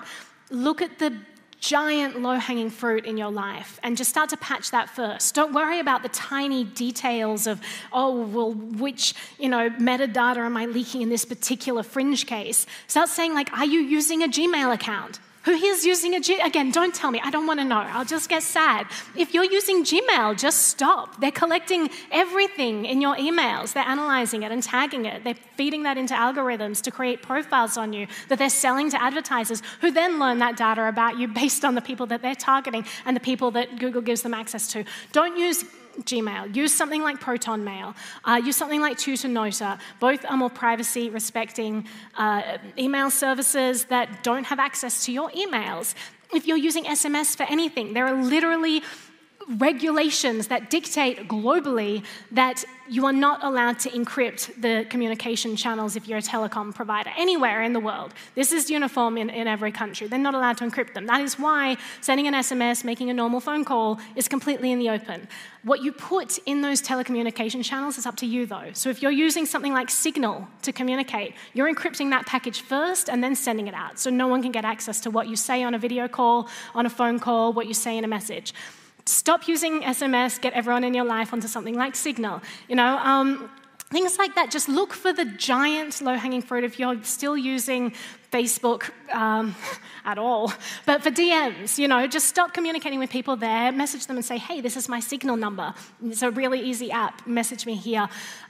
look 0.49 0.81
at 0.81 0.99
the 0.99 1.15
giant 1.65 2.21
low 2.21 2.35
hanging 2.35 2.69
fruit 2.69 3.05
in 3.05 3.17
your 3.17 3.31
life 3.31 3.79
and 3.81 3.97
just 3.97 4.09
start 4.09 4.29
to 4.29 4.37
patch 4.37 4.71
that 4.71 4.89
first. 4.89 5.33
Don't 5.33 5.53
worry 5.53 5.79
about 5.79 6.03
the 6.03 6.09
tiny 6.09 6.63
details 6.63 7.47
of, 7.47 7.59
oh, 7.91 8.25
well, 8.27 8.53
which, 8.53 9.13
you 9.39 9.49
know, 9.49 9.69
metadata 9.71 10.37
am 10.37 10.57
I 10.57 10.65
leaking 10.65 11.01
in 11.01 11.09
this 11.09 11.25
particular 11.25 11.81
fringe 11.81 12.27
case? 12.27 12.65
Start 12.87 13.09
saying, 13.09 13.33
like, 13.33 13.51
are 13.57 13.65
you 13.65 13.79
using 13.79 14.21
a 14.21 14.27
Gmail 14.27 14.73
account? 14.73 15.19
Who 15.45 15.51
is 15.51 15.85
using 15.85 16.15
a 16.15 16.19
Gmail? 16.19 16.43
Again, 16.43 16.71
don't 16.71 16.93
tell 16.93 17.11
me. 17.11 17.21
I 17.23 17.29
don't 17.29 17.45
want 17.45 17.59
to 17.59 17.63
know. 17.63 17.77
I'll 17.77 18.03
just 18.03 18.29
get 18.29 18.41
sad. 18.41 18.87
If 19.15 19.33
you're 19.33 19.43
using 19.43 19.83
Gmail, 19.83 20.37
just 20.39 20.63
stop. 20.63 21.21
They're 21.21 21.31
collecting 21.31 21.91
everything 22.11 22.85
in 22.85 22.99
your 22.99 23.15
emails. 23.15 23.73
They're 23.73 23.87
analyzing 23.87 24.41
it 24.41 24.51
and 24.51 24.63
tagging 24.63 25.05
it. 25.05 25.23
They're 25.23 25.37
feeding 25.55 25.83
that 25.83 25.99
into 25.99 26.15
algorithms 26.15 26.81
to 26.81 26.91
create 26.91 27.21
profiles 27.21 27.77
on 27.77 27.93
you 27.93 28.07
that 28.29 28.39
they're 28.39 28.49
selling 28.49 28.89
to 28.89 29.01
advertisers 29.01 29.61
who 29.81 29.91
then 29.91 30.19
learn 30.19 30.39
that 30.39 30.57
data 30.57 30.87
about 30.87 31.19
you 31.19 31.27
based 31.27 31.63
on 31.63 31.75
the 31.75 31.81
people 31.81 32.07
that 32.07 32.23
they're 32.23 32.33
targeting 32.33 32.83
and 33.05 33.15
the 33.15 33.21
people 33.21 33.51
that 33.51 33.77
Google 33.77 34.01
gives 34.01 34.23
them 34.23 34.33
access 34.33 34.67
to. 34.69 34.83
Don't 35.11 35.37
use 35.37 35.63
Gmail. 36.03 36.55
Use 36.55 36.73
something 36.73 37.01
like 37.01 37.19
Proton 37.19 37.63
Mail. 37.63 37.95
Uh, 38.23 38.41
use 38.43 38.55
something 38.55 38.81
like 38.81 38.97
Tutanota. 38.97 39.79
Both 39.99 40.25
are 40.25 40.37
more 40.37 40.49
privacy 40.49 41.09
respecting 41.09 41.87
uh, 42.17 42.57
email 42.77 43.09
services 43.09 43.85
that 43.85 44.23
don't 44.23 44.45
have 44.45 44.59
access 44.59 45.05
to 45.05 45.11
your 45.11 45.29
emails. 45.31 45.95
If 46.33 46.47
you're 46.47 46.57
using 46.57 46.85
SMS 46.85 47.35
for 47.37 47.43
anything, 47.43 47.93
there 47.93 48.07
are 48.07 48.23
literally 48.23 48.83
regulations 49.47 50.47
that 50.47 50.69
dictate 50.69 51.27
globally 51.27 52.03
that 52.31 52.63
you 52.87 53.05
are 53.05 53.13
not 53.13 53.43
allowed 53.43 53.79
to 53.79 53.89
encrypt 53.89 54.61
the 54.61 54.85
communication 54.89 55.55
channels 55.55 55.95
if 55.95 56.07
you're 56.07 56.19
a 56.19 56.21
telecom 56.21 56.73
provider 56.73 57.11
anywhere 57.17 57.63
in 57.63 57.73
the 57.73 57.79
world. 57.79 58.13
This 58.35 58.51
is 58.51 58.69
uniform 58.69 59.17
in, 59.17 59.29
in 59.29 59.47
every 59.47 59.71
country. 59.71 60.07
They're 60.07 60.19
not 60.19 60.35
allowed 60.35 60.57
to 60.57 60.65
encrypt 60.65 60.93
them. 60.93 61.07
That 61.07 61.21
is 61.21 61.39
why 61.39 61.77
sending 62.01 62.27
an 62.27 62.35
SMS, 62.35 62.83
making 62.83 63.09
a 63.09 63.13
normal 63.13 63.39
phone 63.39 63.65
call 63.65 63.99
is 64.15 64.27
completely 64.27 64.71
in 64.71 64.79
the 64.79 64.89
open. 64.89 65.27
What 65.63 65.81
you 65.83 65.91
put 65.91 66.37
in 66.45 66.61
those 66.61 66.81
telecommunication 66.81 67.63
channels 67.63 67.97
is 67.97 68.05
up 68.05 68.17
to 68.17 68.27
you, 68.27 68.45
though. 68.45 68.69
So 68.73 68.89
if 68.89 69.01
you're 69.01 69.11
using 69.11 69.47
something 69.47 69.73
like 69.73 69.89
Signal 69.89 70.47
to 70.61 70.71
communicate, 70.71 71.33
you're 71.53 71.71
encrypting 71.73 72.11
that 72.11 72.27
package 72.27 72.61
first 72.61 73.09
and 73.09 73.23
then 73.23 73.35
sending 73.35 73.67
it 73.67 73.73
out. 73.73 73.97
So 73.97 74.11
no 74.11 74.27
one 74.27 74.43
can 74.43 74.51
get 74.51 74.63
access 74.63 75.01
to 75.01 75.09
what 75.09 75.27
you 75.27 75.35
say 75.35 75.63
on 75.63 75.73
a 75.73 75.79
video 75.79 76.07
call, 76.07 76.49
on 76.75 76.85
a 76.85 76.89
phone 76.89 77.19
call, 77.19 77.51
what 77.51 77.67
you 77.67 77.73
say 77.73 77.97
in 77.97 78.03
a 78.03 78.07
message. 78.07 78.53
Stop 79.07 79.47
using 79.47 79.81
SMS, 79.81 80.41
get 80.41 80.53
everyone 80.53 80.83
in 80.83 80.93
your 80.93 81.05
life 81.05 81.31
onto 81.31 81.47
something 81.47 81.75
like 81.75 81.95
Signal. 81.95 82.41
You 82.67 82.75
know, 82.75 82.97
um, 82.97 83.51
things 83.91 84.17
like 84.17 84.33
that. 84.35 84.49
Just 84.49 84.67
look 84.67 84.93
for 84.93 85.13
the 85.13 85.25
giant 85.25 86.01
low 86.01 86.15
hanging 86.15 86.41
fruit 86.41 86.63
if 86.63 86.79
you're 86.79 87.03
still 87.03 87.37
using 87.37 87.93
Facebook 88.31 88.89
um, 89.13 89.55
at 90.05 90.17
all. 90.17 90.53
But 90.85 91.03
for 91.03 91.11
DMs, 91.11 91.77
you 91.77 91.87
know, 91.87 92.07
just 92.07 92.27
stop 92.27 92.53
communicating 92.53 92.99
with 92.99 93.09
people 93.09 93.35
there, 93.35 93.71
message 93.71 94.07
them 94.07 94.17
and 94.17 94.25
say, 94.25 94.37
hey, 94.37 94.61
this 94.61 94.77
is 94.77 94.89
my 94.89 94.99
Signal 94.99 95.37
number. 95.37 95.73
It's 96.03 96.21
a 96.21 96.31
really 96.31 96.59
easy 96.59 96.91
app. 96.91 97.25
Message 97.27 97.65
me 97.65 97.75
here. 97.75 98.07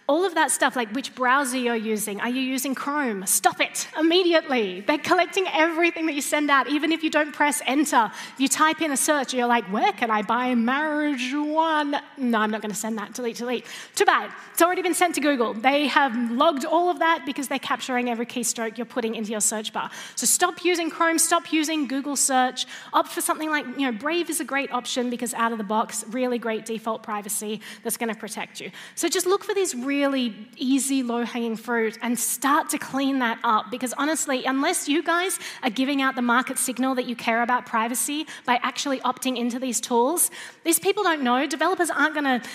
All 0.07 0.23
of 0.23 0.35
that 0.35 0.51
stuff, 0.51 0.75
like 0.75 0.91
which 0.91 1.15
browser 1.15 1.57
you're 1.57 1.75
using. 1.75 2.21
Are 2.21 2.29
you 2.29 2.41
using 2.41 2.75
Chrome? 2.75 3.25
Stop 3.25 3.59
it 3.59 3.87
immediately. 3.97 4.81
They're 4.81 4.99
collecting 4.99 5.47
everything 5.51 6.05
that 6.05 6.13
you 6.13 6.21
send 6.21 6.51
out, 6.51 6.67
even 6.67 6.91
if 6.91 7.01
you 7.01 7.09
don't 7.09 7.33
press 7.33 7.59
enter. 7.65 8.11
You 8.37 8.47
type 8.47 8.81
in 8.81 8.91
a 8.91 8.97
search, 8.97 9.33
you're 9.33 9.47
like, 9.47 9.65
where 9.65 9.91
can 9.93 10.11
I 10.11 10.21
buy 10.21 10.53
marijuana? 10.53 12.01
No, 12.17 12.37
I'm 12.37 12.51
not 12.51 12.61
going 12.61 12.71
to 12.71 12.77
send 12.77 12.99
that. 12.99 13.13
Delete, 13.13 13.37
delete. 13.37 13.65
Too 13.95 14.05
bad. 14.05 14.31
It's 14.53 14.61
already 14.61 14.83
been 14.83 14.93
sent 14.93 15.15
to 15.15 15.21
Google. 15.21 15.55
They 15.55 15.87
have 15.87 16.15
logged 16.31 16.65
all 16.65 16.91
of 16.91 16.99
that 16.99 17.23
because 17.25 17.47
they're 17.47 17.57
capturing 17.57 18.09
every 18.09 18.27
keystroke 18.27 18.77
you're 18.77 18.85
putting 18.85 19.15
into 19.15 19.31
your 19.31 19.41
search 19.41 19.64
bar. 19.73 19.89
So 20.15 20.25
stop 20.25 20.63
using 20.63 20.89
Chrome, 20.89 21.19
stop 21.19 21.51
using 21.51 21.87
Google 21.87 22.15
search. 22.15 22.65
Opt 22.93 23.09
for 23.09 23.21
something 23.21 23.49
like, 23.49 23.65
you 23.77 23.91
know, 23.91 23.91
Brave 23.91 24.29
is 24.29 24.39
a 24.39 24.45
great 24.45 24.71
option 24.71 25.09
because 25.09 25.33
out 25.33 25.51
of 25.51 25.57
the 25.57 25.63
box, 25.63 26.03
really 26.09 26.37
great 26.37 26.65
default 26.65 27.03
privacy 27.03 27.61
that's 27.83 27.97
going 27.97 28.13
to 28.13 28.19
protect 28.19 28.59
you. 28.59 28.71
So 28.95 29.07
just 29.07 29.25
look 29.25 29.43
for 29.43 29.53
these 29.53 29.75
really 29.75 30.35
easy, 30.57 31.03
low 31.03 31.23
hanging 31.23 31.55
fruit 31.55 31.97
and 32.01 32.17
start 32.17 32.69
to 32.69 32.77
clean 32.77 33.19
that 33.19 33.39
up. 33.43 33.71
Because 33.71 33.93
honestly, 33.93 34.45
unless 34.45 34.87
you 34.87 35.03
guys 35.03 35.39
are 35.63 35.69
giving 35.69 36.01
out 36.01 36.15
the 36.15 36.21
market 36.21 36.57
signal 36.57 36.95
that 36.95 37.05
you 37.05 37.15
care 37.15 37.41
about 37.41 37.65
privacy 37.65 38.27
by 38.45 38.59
actually 38.61 38.99
opting 39.01 39.37
into 39.37 39.59
these 39.59 39.79
tools, 39.79 40.31
these 40.63 40.79
people 40.79 41.03
don't 41.03 41.23
know. 41.23 41.47
Developers 41.47 41.89
aren't 41.89 42.13
going 42.13 42.41
to 42.41 42.47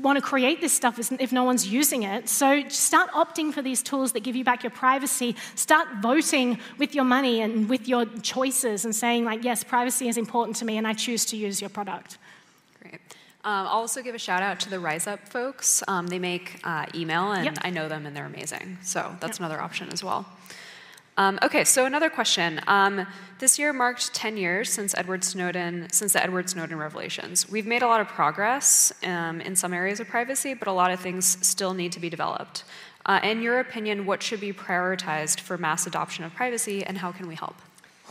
want 0.00 0.16
to 0.16 0.22
create 0.22 0.60
this 0.60 0.72
stuff 0.72 0.98
if 0.98 1.32
no 1.32 1.44
one's 1.44 1.66
using 1.66 2.02
it. 2.02 2.28
So 2.28 2.68
start 2.68 3.10
opting 3.12 3.52
for 3.52 3.62
these 3.62 3.82
tools 3.82 4.12
that 4.12 4.20
give 4.20 4.36
you 4.36 4.44
back 4.44 4.62
your 4.62 4.70
privacy. 4.70 5.34
Start 5.54 5.88
voting 6.00 6.45
with 6.78 6.94
your 6.94 7.04
money 7.04 7.40
and 7.44 7.68
with 7.68 7.88
your 7.88 8.04
choices 8.22 8.84
and 8.84 8.94
saying, 8.94 9.24
like, 9.24 9.42
yes, 9.44 9.64
privacy 9.64 10.08
is 10.08 10.16
important 10.16 10.56
to 10.58 10.64
me 10.64 10.76
and 10.78 10.86
I 10.86 10.94
choose 10.94 11.24
to 11.26 11.36
use 11.36 11.60
your 11.60 11.70
product. 11.70 12.18
Um, 13.46 13.68
I'll 13.68 13.82
also 13.86 14.02
give 14.02 14.16
a 14.16 14.18
shout 14.18 14.42
out 14.42 14.58
to 14.60 14.70
the 14.70 14.78
Riseup 14.78 15.20
folks. 15.20 15.80
Um, 15.86 16.08
they 16.08 16.18
make 16.18 16.58
uh, 16.64 16.86
email, 16.96 17.30
and 17.30 17.44
yep. 17.44 17.58
I 17.62 17.70
know 17.70 17.88
them, 17.88 18.04
and 18.04 18.16
they're 18.16 18.26
amazing. 18.26 18.78
So 18.82 19.14
that's 19.20 19.38
yep. 19.38 19.46
another 19.46 19.60
option 19.60 19.88
as 19.92 20.02
well. 20.02 20.26
Um, 21.16 21.38
okay, 21.42 21.62
so 21.62 21.86
another 21.86 22.10
question. 22.10 22.60
Um, 22.66 23.06
this 23.38 23.56
year 23.56 23.72
marked 23.72 24.12
10 24.14 24.36
years 24.36 24.68
since 24.70 24.96
Edward 24.96 25.22
Snowden, 25.22 25.86
since 25.92 26.12
the 26.14 26.22
Edward 26.22 26.50
Snowden 26.50 26.76
revelations. 26.76 27.48
We've 27.48 27.66
made 27.66 27.82
a 27.82 27.86
lot 27.86 28.00
of 28.00 28.08
progress 28.08 28.92
um, 29.04 29.40
in 29.40 29.54
some 29.54 29.72
areas 29.72 30.00
of 30.00 30.08
privacy, 30.08 30.52
but 30.52 30.66
a 30.66 30.72
lot 30.72 30.90
of 30.90 30.98
things 30.98 31.38
still 31.40 31.72
need 31.72 31.92
to 31.92 32.00
be 32.00 32.10
developed. 32.10 32.64
Uh, 33.06 33.20
in 33.22 33.40
your 33.40 33.60
opinion, 33.60 34.04
what 34.04 34.22
should 34.22 34.40
be 34.40 34.52
prioritized 34.52 35.40
for 35.40 35.56
mass 35.56 35.86
adoption 35.86 36.24
of 36.24 36.34
privacy, 36.34 36.84
and 36.84 36.98
how 36.98 37.12
can 37.12 37.28
we 37.28 37.36
help? 37.36 37.54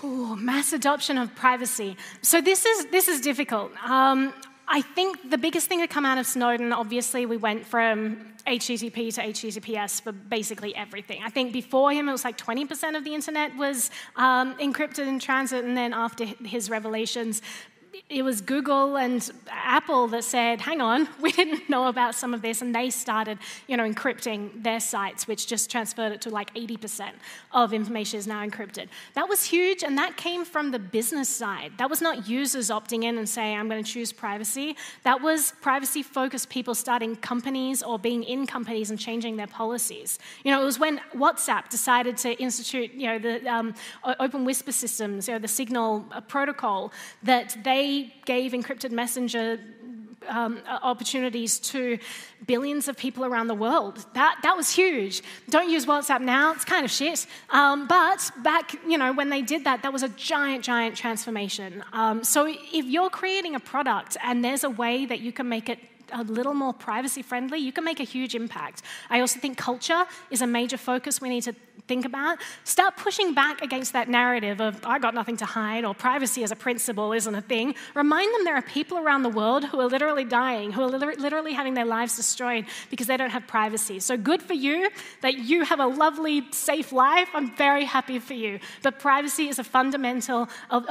Ooh, 0.03 0.35
mass 0.35 0.73
adoption 0.73 1.17
of 1.17 1.35
privacy. 1.35 1.97
So 2.21 2.41
this 2.41 2.65
is 2.65 2.87
this 2.87 3.07
is 3.07 3.21
difficult. 3.21 3.71
Um, 3.83 4.33
I 4.67 4.81
think 4.81 5.29
the 5.29 5.37
biggest 5.37 5.67
thing 5.67 5.79
to 5.81 5.87
come 5.87 6.05
out 6.05 6.17
of 6.17 6.25
Snowden, 6.25 6.73
obviously, 6.73 7.25
we 7.25 7.37
went 7.37 7.65
from 7.65 8.17
HTTP 8.47 9.13
to 9.15 9.21
HTTPS 9.21 10.01
for 10.01 10.11
basically 10.11 10.75
everything. 10.75 11.21
I 11.23 11.29
think 11.29 11.53
before 11.53 11.91
him, 11.91 12.09
it 12.09 12.11
was 12.11 12.23
like 12.23 12.37
20% 12.37 12.95
of 12.95 13.03
the 13.03 13.13
internet 13.13 13.55
was 13.57 13.91
um, 14.15 14.55
encrypted 14.57 15.07
in 15.07 15.19
transit, 15.19 15.65
and 15.65 15.75
then 15.77 15.93
after 15.93 16.25
his 16.25 16.69
revelations, 16.69 17.41
it 18.09 18.23
was 18.23 18.41
Google 18.41 18.97
and 18.97 19.29
Apple 19.49 20.07
that 20.07 20.23
said, 20.23 20.61
hang 20.61 20.81
on, 20.81 21.07
we 21.21 21.31
didn't 21.31 21.69
know 21.69 21.87
about 21.87 22.15
some 22.15 22.33
of 22.33 22.41
this, 22.41 22.61
and 22.61 22.73
they 22.73 22.89
started, 22.89 23.39
you 23.67 23.77
know, 23.77 23.89
encrypting 23.89 24.63
their 24.63 24.79
sites, 24.79 25.27
which 25.27 25.47
just 25.47 25.69
transferred 25.69 26.11
it 26.11 26.21
to 26.21 26.29
like 26.29 26.53
80% 26.53 27.11
of 27.51 27.73
information 27.73 28.19
is 28.19 28.27
now 28.27 28.45
encrypted. 28.45 28.87
That 29.13 29.27
was 29.29 29.43
huge, 29.43 29.83
and 29.83 29.97
that 29.97 30.17
came 30.17 30.45
from 30.45 30.71
the 30.71 30.79
business 30.79 31.29
side. 31.29 31.73
That 31.77 31.89
was 31.89 32.01
not 32.01 32.27
users 32.27 32.69
opting 32.69 33.03
in 33.03 33.17
and 33.17 33.27
saying, 33.27 33.57
I'm 33.57 33.69
going 33.69 33.83
to 33.83 33.89
choose 33.89 34.11
privacy. 34.11 34.75
That 35.03 35.21
was 35.21 35.53
privacy-focused 35.61 36.49
people 36.49 36.75
starting 36.75 37.15
companies 37.15 37.81
or 37.83 37.97
being 37.97 38.23
in 38.23 38.45
companies 38.45 38.89
and 38.89 38.99
changing 38.99 39.37
their 39.37 39.47
policies. 39.47 40.19
You 40.43 40.51
know, 40.51 40.61
it 40.61 40.65
was 40.65 40.79
when 40.79 40.99
WhatsApp 41.13 41.69
decided 41.69 42.17
to 42.17 42.33
institute, 42.41 42.93
you 42.93 43.07
know, 43.07 43.19
the 43.19 43.47
um, 43.47 43.73
open 44.19 44.45
whisper 44.45 44.71
systems, 44.71 45.27
you 45.27 45.33
know, 45.33 45.39
the 45.39 45.47
Signal 45.47 46.05
uh, 46.11 46.21
protocol, 46.21 46.91
that 47.23 47.55
they 47.63 47.84
gave 48.25 48.51
encrypted 48.53 48.91
messenger 48.91 49.59
um, 50.27 50.59
opportunities 50.67 51.59
to 51.59 51.97
billions 52.47 52.87
of 52.87 52.97
people 52.97 53.25
around 53.25 53.47
the 53.47 53.55
world. 53.55 54.05
That, 54.13 54.39
that 54.43 54.55
was 54.57 54.69
huge. 54.71 55.21
Don't 55.49 55.69
use 55.69 55.85
WhatsApp 55.85 56.21
now, 56.21 56.53
it's 56.53 56.65
kind 56.65 56.85
of 56.85 56.91
shit. 56.91 57.25
Um, 57.49 57.87
but 57.87 58.31
back, 58.43 58.75
you 58.87 58.97
know, 58.97 59.13
when 59.13 59.29
they 59.29 59.41
did 59.41 59.63
that, 59.65 59.83
that 59.83 59.93
was 59.93 60.03
a 60.03 60.09
giant, 60.09 60.63
giant 60.63 60.95
transformation. 60.95 61.83
Um, 61.93 62.23
so 62.23 62.47
if 62.47 62.85
you're 62.85 63.09
creating 63.09 63.55
a 63.55 63.59
product 63.59 64.17
and 64.23 64.43
there's 64.43 64.63
a 64.63 64.69
way 64.69 65.05
that 65.05 65.19
you 65.19 65.31
can 65.31 65.47
make 65.49 65.69
it 65.69 65.79
a 66.11 66.23
little 66.23 66.53
more 66.53 66.73
privacy 66.73 67.21
friendly, 67.21 67.57
you 67.59 67.71
can 67.71 67.83
make 67.83 67.99
a 67.99 68.03
huge 68.03 68.35
impact. 68.35 68.83
I 69.09 69.21
also 69.21 69.39
think 69.39 69.57
culture 69.57 70.05
is 70.29 70.41
a 70.41 70.47
major 70.47 70.77
focus 70.77 71.19
we 71.19 71.29
need 71.29 71.43
to 71.43 71.55
think 71.87 72.05
about. 72.05 72.39
Start 72.63 72.97
pushing 72.97 73.33
back 73.33 73.61
against 73.61 73.93
that 73.93 74.09
narrative 74.09 74.59
of, 74.59 74.83
I 74.85 74.99
got 74.99 75.13
nothing 75.13 75.37
to 75.37 75.45
hide, 75.45 75.85
or 75.85 75.93
privacy 75.93 76.43
as 76.43 76.51
a 76.51 76.55
principle 76.55 77.13
isn't 77.13 77.35
a 77.35 77.41
thing. 77.41 77.75
Remind 77.93 78.33
them 78.33 78.43
there 78.43 78.55
are 78.55 78.61
people 78.61 78.97
around 78.97 79.23
the 79.23 79.29
world 79.29 79.65
who 79.65 79.79
are 79.79 79.87
literally 79.87 80.25
dying, 80.25 80.71
who 80.71 80.81
are 80.81 80.89
literally 80.89 81.53
having 81.53 81.73
their 81.73 81.85
lives 81.85 82.15
destroyed 82.15 82.65
because 82.89 83.07
they 83.07 83.17
don't 83.17 83.29
have 83.29 83.47
privacy. 83.47 83.99
So 83.99 84.17
good 84.17 84.41
for 84.41 84.53
you 84.53 84.89
that 85.21 85.37
you 85.37 85.63
have 85.63 85.79
a 85.79 85.87
lovely, 85.87 86.43
safe 86.51 86.91
life. 86.91 87.29
I'm 87.33 87.55
very 87.55 87.85
happy 87.85 88.19
for 88.19 88.33
you. 88.33 88.59
But 88.83 88.99
privacy 88.99 89.47
is 89.47 89.59
a 89.59 89.63
fundamental 89.63 90.49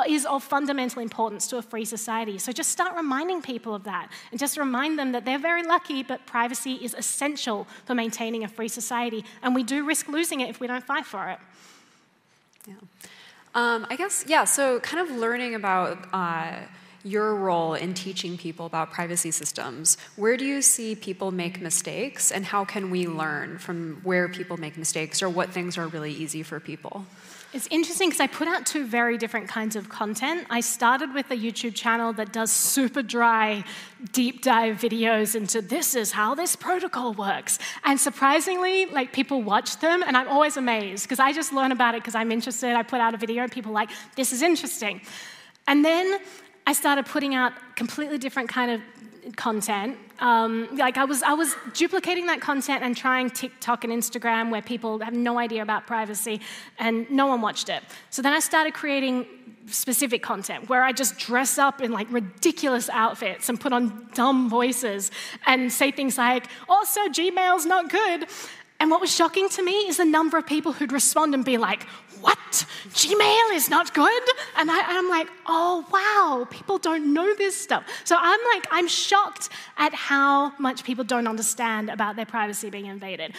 is 0.09 0.27
of 0.27 0.43
fundamental 0.43 1.03
importance 1.03 1.47
to 1.49 1.59
a 1.59 1.63
free 1.63 1.85
society. 1.85 2.39
So 2.39 2.53
just 2.53 2.71
start 2.71 2.97
reminding 2.97 3.43
people 3.43 3.75
of 3.75 3.85
that 3.85 4.11
and 4.31 4.41
just 4.41 4.57
remind 4.57 4.99
them 4.99 5.13
that 5.13 5.25
they're 5.25 5.39
very 5.39 5.63
lucky, 5.63 6.03
but 6.03 6.25
privacy 6.27 6.75
is 6.75 6.95
essential 6.95 7.67
for 7.85 7.95
maintaining 7.95 8.45
a 8.45 8.49
free 8.49 8.69
society. 8.69 9.25
And 9.43 9.55
we 9.55 9.63
do 9.63 9.85
risk 9.85 10.09
losing 10.09 10.41
it 10.41 10.49
if 10.49 10.61
we 10.61 10.67
don't 10.67 10.74
fight 10.81 11.07
for 11.07 11.29
it. 11.29 11.39
Yeah. 12.67 12.75
Um, 13.55 13.87
I 13.89 13.97
guess, 13.97 14.25
yeah, 14.27 14.45
so 14.45 14.81
kind 14.81 15.09
of 15.09 15.17
learning 15.17 15.55
about 15.55 15.99
uh, 16.13 16.57
your 17.05 17.35
role 17.37 17.75
in 17.75 17.95
teaching 17.95 18.37
people 18.37 18.67
about 18.67 18.91
privacy 18.91 19.31
systems. 19.31 19.97
Where 20.17 20.37
do 20.37 20.45
you 20.45 20.61
see 20.63 20.97
people 20.97 21.31
make 21.31 21.61
mistakes, 21.61 22.33
and 22.33 22.45
how 22.47 22.65
can 22.65 22.91
we 22.91 23.07
learn 23.07 23.59
from 23.59 24.01
where 24.03 24.29
people 24.29 24.57
make 24.57 24.77
mistakes, 24.77 25.23
or 25.23 25.29
what 25.29 25.51
things 25.51 25.79
are 25.79 25.87
really 25.87 26.13
easy 26.13 26.43
for 26.43 26.59
people? 26.59 27.07
It's 27.55 27.69
interesting 27.71 28.09
because 28.09 28.21
I 28.21 28.27
put 28.27 28.49
out 28.49 28.67
two 28.67 28.85
very 28.85 29.17
different 29.17 29.47
kinds 29.47 29.77
of 29.77 29.89
content. 29.89 30.45
I 30.51 30.59
started 30.59 31.15
with 31.15 31.31
a 31.31 31.37
YouTube 31.37 31.77
channel 31.77 32.13
that 32.15 32.33
does 32.33 32.51
super 32.51 33.01
dry, 33.01 33.63
deep 34.11 34.43
dive 34.43 34.79
videos 34.79 35.37
into 35.37 35.63
this 35.63 35.95
is 35.95 36.11
how 36.11 36.35
this 36.35 36.57
protocol 36.57 37.13
works. 37.13 37.61
And 37.85 38.01
surprisingly, 38.01 38.87
like 38.87 39.13
people 39.13 39.41
watch 39.41 39.79
them, 39.79 40.03
and 40.03 40.17
I'm 40.17 40.27
always 40.27 40.57
amazed 40.57 41.05
because 41.05 41.21
I 41.21 41.33
just 41.33 41.53
learn 41.53 41.71
about 41.71 41.95
it 41.95 42.03
because 42.03 42.17
I'm 42.17 42.33
interested. 42.33 42.75
I 42.75 42.83
put 42.83 43.01
out 43.01 43.15
a 43.15 43.19
video, 43.19 43.45
and 43.45 43.53
people 43.53 43.71
like, 43.71 43.91
this 44.17 44.33
is 44.33 44.43
interesting. 44.43 45.01
And 45.69 45.85
then 45.85 46.19
I 46.67 46.73
started 46.73 47.07
putting 47.07 47.37
out 47.37 47.53
completely 47.77 48.19
different 48.19 48.49
kind 48.49 48.73
of 48.73 48.81
content. 49.37 49.97
Um, 50.21 50.69
like 50.77 50.97
I 50.97 51.05
was, 51.05 51.23
I 51.23 51.33
was 51.33 51.57
duplicating 51.73 52.27
that 52.27 52.41
content 52.41 52.83
and 52.83 52.97
trying 52.97 53.31
TikTok 53.31 53.85
and 53.85 53.93
Instagram 53.93 54.51
where 54.51 54.63
people 54.63 55.01
have 55.01 55.15
no 55.15 55.39
idea 55.39 55.63
about 55.63 55.87
privacy 55.87 56.41
and 56.79 57.11
no 57.11 57.27
one 57.27 57.41
watched 57.41 57.69
it. 57.69 57.83
So 58.11 58.23
then 58.23 58.33
I 58.33 58.41
started 58.41 58.75
creating 58.75 59.27
specific 59.67 60.23
content 60.23 60.69
where 60.69 60.83
I 60.83 60.93
just 60.93 61.19
dress 61.19 61.59
up 61.59 61.81
in 61.81 61.91
like 61.91 62.07
ridiculous 62.11 62.89
outfits 62.91 63.49
and 63.49 63.59
put 63.59 63.73
on 63.73 64.09
dumb 64.15 64.49
voices 64.49 65.11
and 65.47 65.73
say 65.73 65.91
things 65.91 66.19
like, 66.19 66.47
also 66.69 67.01
Gmail's 67.09 67.67
not 67.67 67.91
good. 67.91 68.29
And 68.81 68.91
what 68.91 69.01
was 69.01 69.15
shocking 69.15 69.49
to 69.51 69.63
me 69.63 69.73
is 69.89 69.97
the 69.99 70.05
number 70.05 70.37
of 70.37 70.47
people 70.47 70.73
who'd 70.73 70.93
respond 70.93 71.35
and 71.35 71.45
be 71.45 71.59
like, 71.59 71.85
What? 72.21 72.67
Gmail 72.89 73.55
is 73.55 73.71
not 73.71 73.95
good? 73.95 74.23
And, 74.57 74.71
I, 74.71 74.99
am 74.99 75.09
like, 75.09 75.29
Oh, 75.47 75.85
wow, 75.93 76.47
people 76.51 76.79
don't 76.79 77.13
know 77.15 77.35
this 77.35 77.57
stuff. 77.57 77.85
So 78.05 78.17
I'm 78.19 78.41
like, 78.55 78.67
I'm 78.71 78.89
shocked 78.89 79.49
at 79.77 79.95
how 79.95 80.53
much 80.59 80.85
people 80.85 81.05
don't 81.05 81.27
understand 81.27 81.89
about 81.89 82.17
their 82.17 82.27
privacy 82.27 82.71
being 82.71 82.87
invaded. 82.87 83.35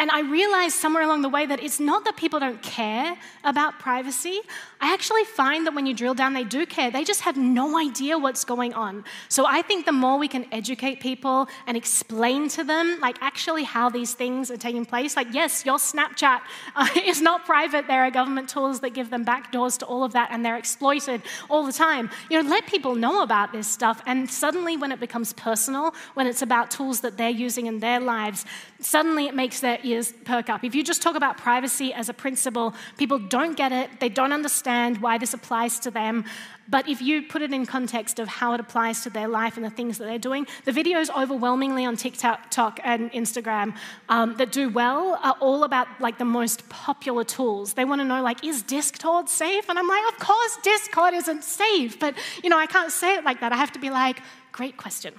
And 0.00 0.10
I 0.10 0.20
realized 0.20 0.76
somewhere 0.76 1.02
along 1.02 1.20
the 1.20 1.28
way 1.28 1.44
that 1.44 1.62
it's 1.62 1.78
not 1.78 2.06
that 2.06 2.16
people 2.16 2.40
don't 2.40 2.62
care 2.62 3.18
about 3.44 3.78
privacy. 3.78 4.40
I 4.80 4.94
actually 4.94 5.24
find 5.24 5.66
that 5.66 5.74
when 5.74 5.84
you 5.84 5.92
drill 5.92 6.14
down, 6.14 6.32
they 6.32 6.42
do 6.42 6.64
care. 6.64 6.90
They 6.90 7.04
just 7.04 7.20
have 7.20 7.36
no 7.36 7.78
idea 7.78 8.16
what's 8.16 8.46
going 8.46 8.72
on. 8.72 9.04
So 9.28 9.44
I 9.46 9.60
think 9.60 9.84
the 9.84 9.92
more 9.92 10.16
we 10.18 10.26
can 10.26 10.46
educate 10.52 11.00
people 11.00 11.48
and 11.66 11.76
explain 11.76 12.48
to 12.48 12.64
them, 12.64 12.98
like 13.02 13.18
actually 13.20 13.64
how 13.64 13.90
these 13.90 14.14
things 14.14 14.50
are 14.50 14.56
taking 14.56 14.86
place, 14.86 15.16
like, 15.16 15.26
yes, 15.32 15.66
your 15.66 15.76
Snapchat 15.76 16.40
uh, 16.76 16.88
is 17.04 17.20
not 17.20 17.44
private. 17.44 17.86
There 17.86 18.02
are 18.02 18.10
government 18.10 18.48
tools 18.48 18.80
that 18.80 18.94
give 18.94 19.10
them 19.10 19.22
backdoors 19.22 19.76
to 19.80 19.84
all 19.84 20.02
of 20.02 20.14
that, 20.14 20.30
and 20.30 20.42
they're 20.42 20.56
exploited 20.56 21.20
all 21.50 21.66
the 21.66 21.74
time. 21.74 22.08
You 22.30 22.42
know, 22.42 22.48
let 22.48 22.66
people 22.66 22.94
know 22.94 23.22
about 23.22 23.52
this 23.52 23.68
stuff. 23.68 24.00
And 24.06 24.30
suddenly, 24.30 24.78
when 24.78 24.92
it 24.92 24.98
becomes 24.98 25.34
personal, 25.34 25.94
when 26.14 26.26
it's 26.26 26.40
about 26.40 26.70
tools 26.70 27.00
that 27.00 27.18
they're 27.18 27.28
using 27.28 27.66
in 27.66 27.80
their 27.80 28.00
lives, 28.00 28.46
suddenly 28.80 29.26
it 29.26 29.34
makes 29.34 29.60
their 29.60 29.78
ears 29.90 30.12
perk 30.24 30.48
up. 30.48 30.64
If 30.64 30.74
you 30.74 30.82
just 30.82 31.02
talk 31.02 31.16
about 31.16 31.36
privacy 31.36 31.92
as 31.92 32.08
a 32.08 32.14
principle, 32.14 32.74
people 32.96 33.18
don't 33.18 33.56
get 33.56 33.72
it, 33.72 34.00
they 34.00 34.08
don't 34.08 34.32
understand 34.32 34.98
why 34.98 35.18
this 35.18 35.34
applies 35.34 35.78
to 35.80 35.90
them. 35.90 36.24
But 36.68 36.88
if 36.88 37.02
you 37.02 37.22
put 37.22 37.42
it 37.42 37.52
in 37.52 37.66
context 37.66 38.20
of 38.20 38.28
how 38.28 38.54
it 38.54 38.60
applies 38.60 39.02
to 39.02 39.10
their 39.10 39.26
life 39.26 39.56
and 39.56 39.66
the 39.66 39.70
things 39.70 39.98
that 39.98 40.04
they're 40.04 40.18
doing, 40.18 40.46
the 40.64 40.70
videos 40.70 41.10
overwhelmingly 41.14 41.84
on 41.84 41.96
TikTok 41.96 42.78
and 42.84 43.10
Instagram 43.10 43.74
um, 44.08 44.36
that 44.36 44.52
do 44.52 44.68
well 44.68 45.18
are 45.22 45.36
all 45.40 45.64
about 45.64 45.88
like 46.00 46.18
the 46.18 46.24
most 46.24 46.68
popular 46.68 47.24
tools. 47.24 47.74
They 47.74 47.84
want 47.84 48.00
to 48.00 48.04
know 48.04 48.22
like, 48.22 48.44
is 48.44 48.62
Discord 48.62 49.28
safe? 49.28 49.68
And 49.68 49.78
I'm 49.78 49.88
like, 49.88 50.12
of 50.12 50.18
course 50.20 50.58
Discord 50.62 51.14
isn't 51.14 51.42
safe, 51.42 51.98
but 51.98 52.14
you 52.44 52.50
know, 52.50 52.58
I 52.58 52.66
can't 52.66 52.92
say 52.92 53.16
it 53.16 53.24
like 53.24 53.40
that. 53.40 53.52
I 53.52 53.56
have 53.56 53.72
to 53.72 53.80
be 53.80 53.90
like, 53.90 54.22
great 54.52 54.76
question. 54.76 55.14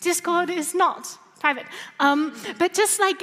Discord 0.00 0.48
is 0.48 0.74
not 0.74 1.18
private. 1.38 1.66
Um, 2.00 2.34
but 2.58 2.72
just 2.72 2.98
like, 2.98 3.22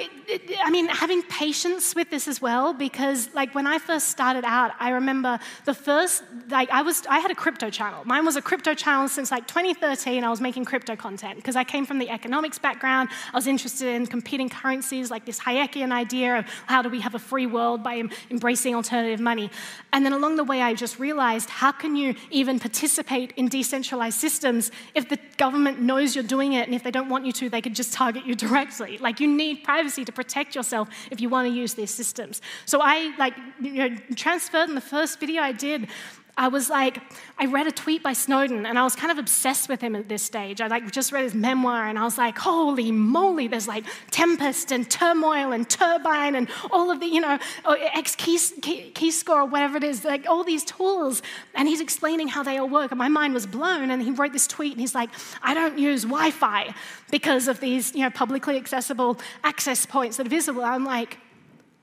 I 0.64 0.70
mean, 0.70 0.88
having 0.88 1.24
patience 1.24 1.96
with 1.96 2.10
this 2.10 2.28
as 2.28 2.42
well, 2.42 2.74
because 2.74 3.30
like 3.34 3.54
when 3.56 3.66
I 3.66 3.80
first 3.80 4.10
started 4.10 4.46
out, 4.46 4.72
I 4.80 4.92
remember 4.92 5.40
the 5.66 5.74
first, 5.74 6.24
like 6.50 6.70
I 6.70 6.84
was, 6.84 7.06
I 7.08 7.20
had 7.20 7.32
a 7.32 7.36
crypto 7.36 7.70
channel. 7.70 8.04
Mine 8.06 8.26
was 8.26 8.36
a 8.36 8.42
crypto 8.42 8.76
channel 8.76 9.08
since 9.08 9.32
like 9.32 9.48
2013. 9.48 10.24
I 10.24 10.30
was 10.30 10.42
making 10.42 10.66
crypto 10.66 10.96
content 10.96 11.38
because 11.38 11.56
I 11.56 11.64
came 11.64 11.86
from 11.86 11.98
the 11.98 12.10
economics 12.10 12.60
background. 12.60 13.10
I 13.34 13.38
was 13.38 13.48
interested 13.48 13.88
in 13.88 14.06
competing 14.06 14.50
currencies, 14.50 15.10
like 15.10 15.26
this 15.26 15.40
Hayekian 15.40 15.92
idea 15.92 16.40
of 16.40 16.46
how 16.68 16.82
do 16.82 16.90
we 16.90 17.02
have 17.02 17.16
a 17.16 17.20
free 17.20 17.48
world 17.48 17.84
by 17.84 18.04
embracing 18.30 18.76
alternative 18.76 19.20
money. 19.20 19.50
And 19.92 20.06
then 20.06 20.14
along 20.14 20.36
the 20.36 20.44
way, 20.44 20.62
I 20.62 20.76
just 20.76 21.00
realized 21.00 21.50
how 21.50 21.72
can 21.72 21.96
you 21.96 22.16
even 22.30 22.60
participate 22.60 23.34
in 23.38 23.48
decentralized 23.48 24.20
systems 24.20 24.72
if 24.94 25.10
the 25.10 25.18
government 25.38 25.82
knows 25.82 26.16
you're 26.16 26.24
doing 26.24 26.54
it 26.54 26.68
and 26.68 26.76
if 26.76 26.84
they 26.84 26.92
don't 26.92 27.10
want 27.10 27.26
you 27.26 27.32
to, 27.34 27.50
they 27.50 27.62
could 27.62 27.76
just 27.76 27.92
target 28.04 28.26
you 28.26 28.36
directly. 28.36 28.98
Like 28.98 29.20
you 29.20 29.28
need 29.28 29.64
privacy 29.64 30.04
to 30.06 30.12
protect 30.12 30.56
yourself 30.56 30.90
if 31.12 31.22
you 31.22 31.30
want 31.30 31.48
to 31.48 31.54
use 31.54 31.74
these 31.74 31.94
systems. 32.02 32.42
So 32.66 32.80
I 32.82 32.96
like 33.18 33.36
you 33.62 33.74
know 33.74 33.90
transferred 34.16 34.70
in 34.70 34.76
the 34.76 34.88
first 34.96 35.20
video 35.20 35.42
I 35.42 35.54
did 35.54 35.88
I 36.36 36.48
was 36.48 36.68
like, 36.68 37.00
I 37.38 37.46
read 37.46 37.68
a 37.68 37.72
tweet 37.72 38.02
by 38.02 38.14
Snowden 38.14 38.66
and 38.66 38.80
I 38.80 38.84
was 38.84 38.96
kind 38.96 39.12
of 39.12 39.20
obsessed 39.20 39.70
with 39.70 39.82
him 39.82 39.96
at 39.96 40.10
this 40.10 40.24
stage. 40.24 40.62
I 40.62 40.68
like 40.68 40.90
just 40.92 41.12
read 41.12 41.24
his 41.24 41.36
memoir 41.36 41.88
and 41.88 42.00
I 42.00 42.04
was 42.04 42.18
like, 42.18 42.40
holy 42.40 42.92
moly, 42.92 43.48
there's 43.48 43.68
like 43.68 43.86
Tempest 44.10 44.72
and 44.72 44.90
Turmoil 44.90 45.52
and 45.52 45.70
Turbine 45.70 46.36
and 46.36 46.50
all 46.72 46.90
of 46.90 47.00
the, 47.00 47.06
you 47.06 47.22
know, 47.22 47.38
X 47.68 48.16
key, 48.16 48.40
key, 48.62 48.90
key 48.96 49.12
score 49.12 49.42
or 49.42 49.46
whatever 49.46 49.78
it 49.78 49.84
is, 49.84 50.04
like 50.04 50.28
all 50.28 50.44
these 50.44 50.66
tools. 50.66 51.22
And 51.54 51.68
he's 51.68 51.82
explaining 51.82 52.30
how 52.30 52.42
they 52.42 52.58
all 52.58 52.70
work. 52.70 52.90
And 52.90 52.98
my 52.98 53.10
mind 53.10 53.36
was 53.36 53.46
blown. 53.46 53.92
And 53.92 54.02
he 54.02 54.10
wrote 54.10 54.34
this 54.34 54.48
tweet 54.48 54.72
and 54.72 54.82
he's 54.82 54.96
like, 54.96 55.12
I 55.44 55.54
don't 55.54 55.78
use 55.78 56.02
Wi 56.02 56.32
Fi 56.32 56.74
because 57.12 57.48
of 57.48 57.60
these, 57.60 57.94
you 57.94 58.02
know, 58.02 58.10
publicly 58.10 58.58
accessible 58.58 59.20
access 59.44 59.86
points 59.86 60.18
that 60.18 60.26
are 60.26 60.32
visible. 60.32 60.64
I'm 60.64 60.84
like, 60.84 61.20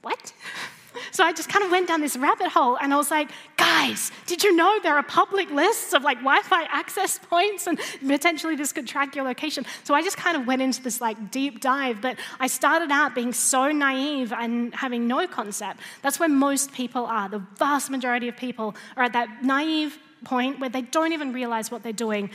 what? 0.02 0.32
So 1.12 1.24
I 1.24 1.32
just 1.32 1.48
kind 1.48 1.64
of 1.64 1.70
went 1.70 1.88
down 1.88 2.00
this 2.00 2.16
rabbit 2.16 2.48
hole 2.48 2.76
and 2.76 2.92
I 2.92 2.96
was 2.96 3.10
like, 3.10 3.30
guys, 3.56 4.10
did 4.26 4.42
you 4.42 4.54
know 4.54 4.78
there 4.82 4.94
are 4.94 5.02
public 5.02 5.50
lists 5.50 5.92
of 5.92 6.02
like 6.02 6.18
Wi 6.18 6.42
Fi 6.42 6.64
access 6.64 7.18
points 7.30 7.66
and 7.66 7.78
potentially 8.06 8.56
this 8.56 8.72
could 8.72 8.86
track 8.86 9.14
your 9.14 9.24
location? 9.24 9.64
So 9.84 9.94
I 9.94 10.02
just 10.02 10.16
kind 10.16 10.36
of 10.36 10.46
went 10.46 10.62
into 10.62 10.82
this 10.82 11.00
like 11.00 11.30
deep 11.30 11.60
dive, 11.60 12.00
but 12.00 12.18
I 12.38 12.46
started 12.46 12.90
out 12.90 13.14
being 13.14 13.32
so 13.32 13.70
naive 13.70 14.32
and 14.32 14.74
having 14.74 15.06
no 15.06 15.26
concept. 15.26 15.80
That's 16.02 16.18
where 16.18 16.28
most 16.28 16.72
people 16.72 17.06
are. 17.06 17.28
The 17.28 17.42
vast 17.56 17.90
majority 17.90 18.28
of 18.28 18.36
people 18.36 18.74
are 18.96 19.04
at 19.04 19.12
that 19.12 19.44
naive, 19.44 19.98
point 20.24 20.60
where 20.60 20.68
they 20.68 20.82
don't 20.82 21.12
even 21.12 21.32
realize 21.32 21.70
what 21.70 21.82
they're 21.82 21.92
doing 21.92 22.30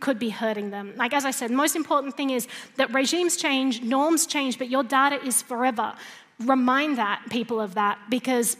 could 0.00 0.18
be 0.18 0.30
hurting 0.30 0.70
them. 0.70 0.94
Like, 0.96 1.12
as 1.12 1.24
I 1.24 1.30
said, 1.30 1.50
the 1.50 1.54
most 1.54 1.76
important 1.76 2.16
thing 2.16 2.30
is 2.30 2.48
that 2.76 2.92
regimes 2.92 3.36
change, 3.36 3.82
norms 3.82 4.26
change, 4.26 4.58
but 4.58 4.68
your 4.68 4.82
data 4.82 5.24
is 5.24 5.42
forever. 5.42 5.94
Remind 6.40 6.98
that 6.98 7.22
people 7.30 7.60
of 7.60 7.74
that 7.74 7.98
because 8.10 8.56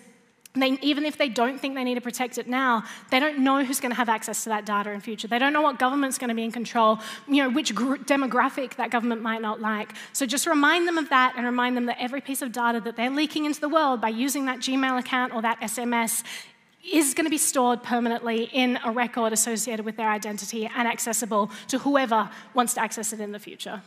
they, 0.60 0.78
even 0.82 1.04
if 1.04 1.18
they 1.18 1.28
don't 1.28 1.60
think 1.60 1.74
they 1.74 1.84
need 1.84 1.96
to 1.96 2.00
protect 2.00 2.38
it 2.38 2.48
now, 2.48 2.84
they 3.10 3.20
don't 3.20 3.38
know 3.38 3.64
who's 3.64 3.80
going 3.80 3.92
to 3.92 3.96
have 3.96 4.08
access 4.08 4.44
to 4.44 4.50
that 4.50 4.64
data 4.64 4.90
in 4.90 5.00
future. 5.00 5.28
They 5.28 5.38
don't 5.38 5.52
know 5.52 5.62
what 5.62 5.78
government's 5.78 6.18
going 6.18 6.28
to 6.28 6.34
be 6.34 6.44
in 6.44 6.52
control, 6.52 6.98
you 7.28 7.42
know, 7.42 7.50
which 7.50 7.74
gr- 7.74 7.96
demographic 7.96 8.76
that 8.76 8.90
government 8.90 9.22
might 9.22 9.42
not 9.42 9.60
like. 9.60 9.92
So 10.12 10.26
just 10.26 10.46
remind 10.46 10.88
them 10.88 10.98
of 10.98 11.08
that 11.10 11.34
and 11.36 11.44
remind 11.44 11.76
them 11.76 11.86
that 11.86 11.98
every 12.00 12.20
piece 12.20 12.42
of 12.42 12.52
data 12.52 12.80
that 12.80 12.96
they're 12.96 13.10
leaking 13.10 13.44
into 13.44 13.60
the 13.60 13.68
world 13.68 14.00
by 14.00 14.08
using 14.08 14.46
that 14.46 14.58
Gmail 14.58 14.98
account 14.98 15.34
or 15.34 15.42
that 15.42 15.60
SMS 15.60 16.22
is 16.90 17.14
going 17.14 17.24
to 17.24 17.30
be 17.30 17.38
stored 17.38 17.82
permanently 17.82 18.44
in 18.52 18.78
a 18.84 18.90
record 18.92 19.32
associated 19.32 19.84
with 19.84 19.96
their 19.96 20.08
identity 20.08 20.70
and 20.74 20.86
accessible 20.86 21.50
to 21.68 21.78
whoever 21.78 22.30
wants 22.54 22.74
to 22.74 22.80
access 22.80 23.12
it 23.12 23.20
in 23.20 23.32
the 23.32 23.40
future. 23.40 23.82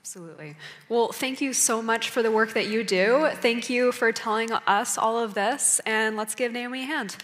Absolutely. 0.00 0.56
Well, 0.88 1.08
thank 1.08 1.40
you 1.40 1.52
so 1.52 1.82
much 1.82 2.08
for 2.08 2.22
the 2.22 2.30
work 2.30 2.54
that 2.54 2.68
you 2.68 2.84
do. 2.84 3.28
Thank 3.34 3.68
you 3.68 3.92
for 3.92 4.12
telling 4.12 4.52
us 4.52 4.96
all 4.96 5.18
of 5.18 5.34
this, 5.34 5.80
and 5.84 6.16
let's 6.16 6.34
give 6.34 6.52
Naomi 6.52 6.84
a 6.84 6.86
hand. 6.86 7.16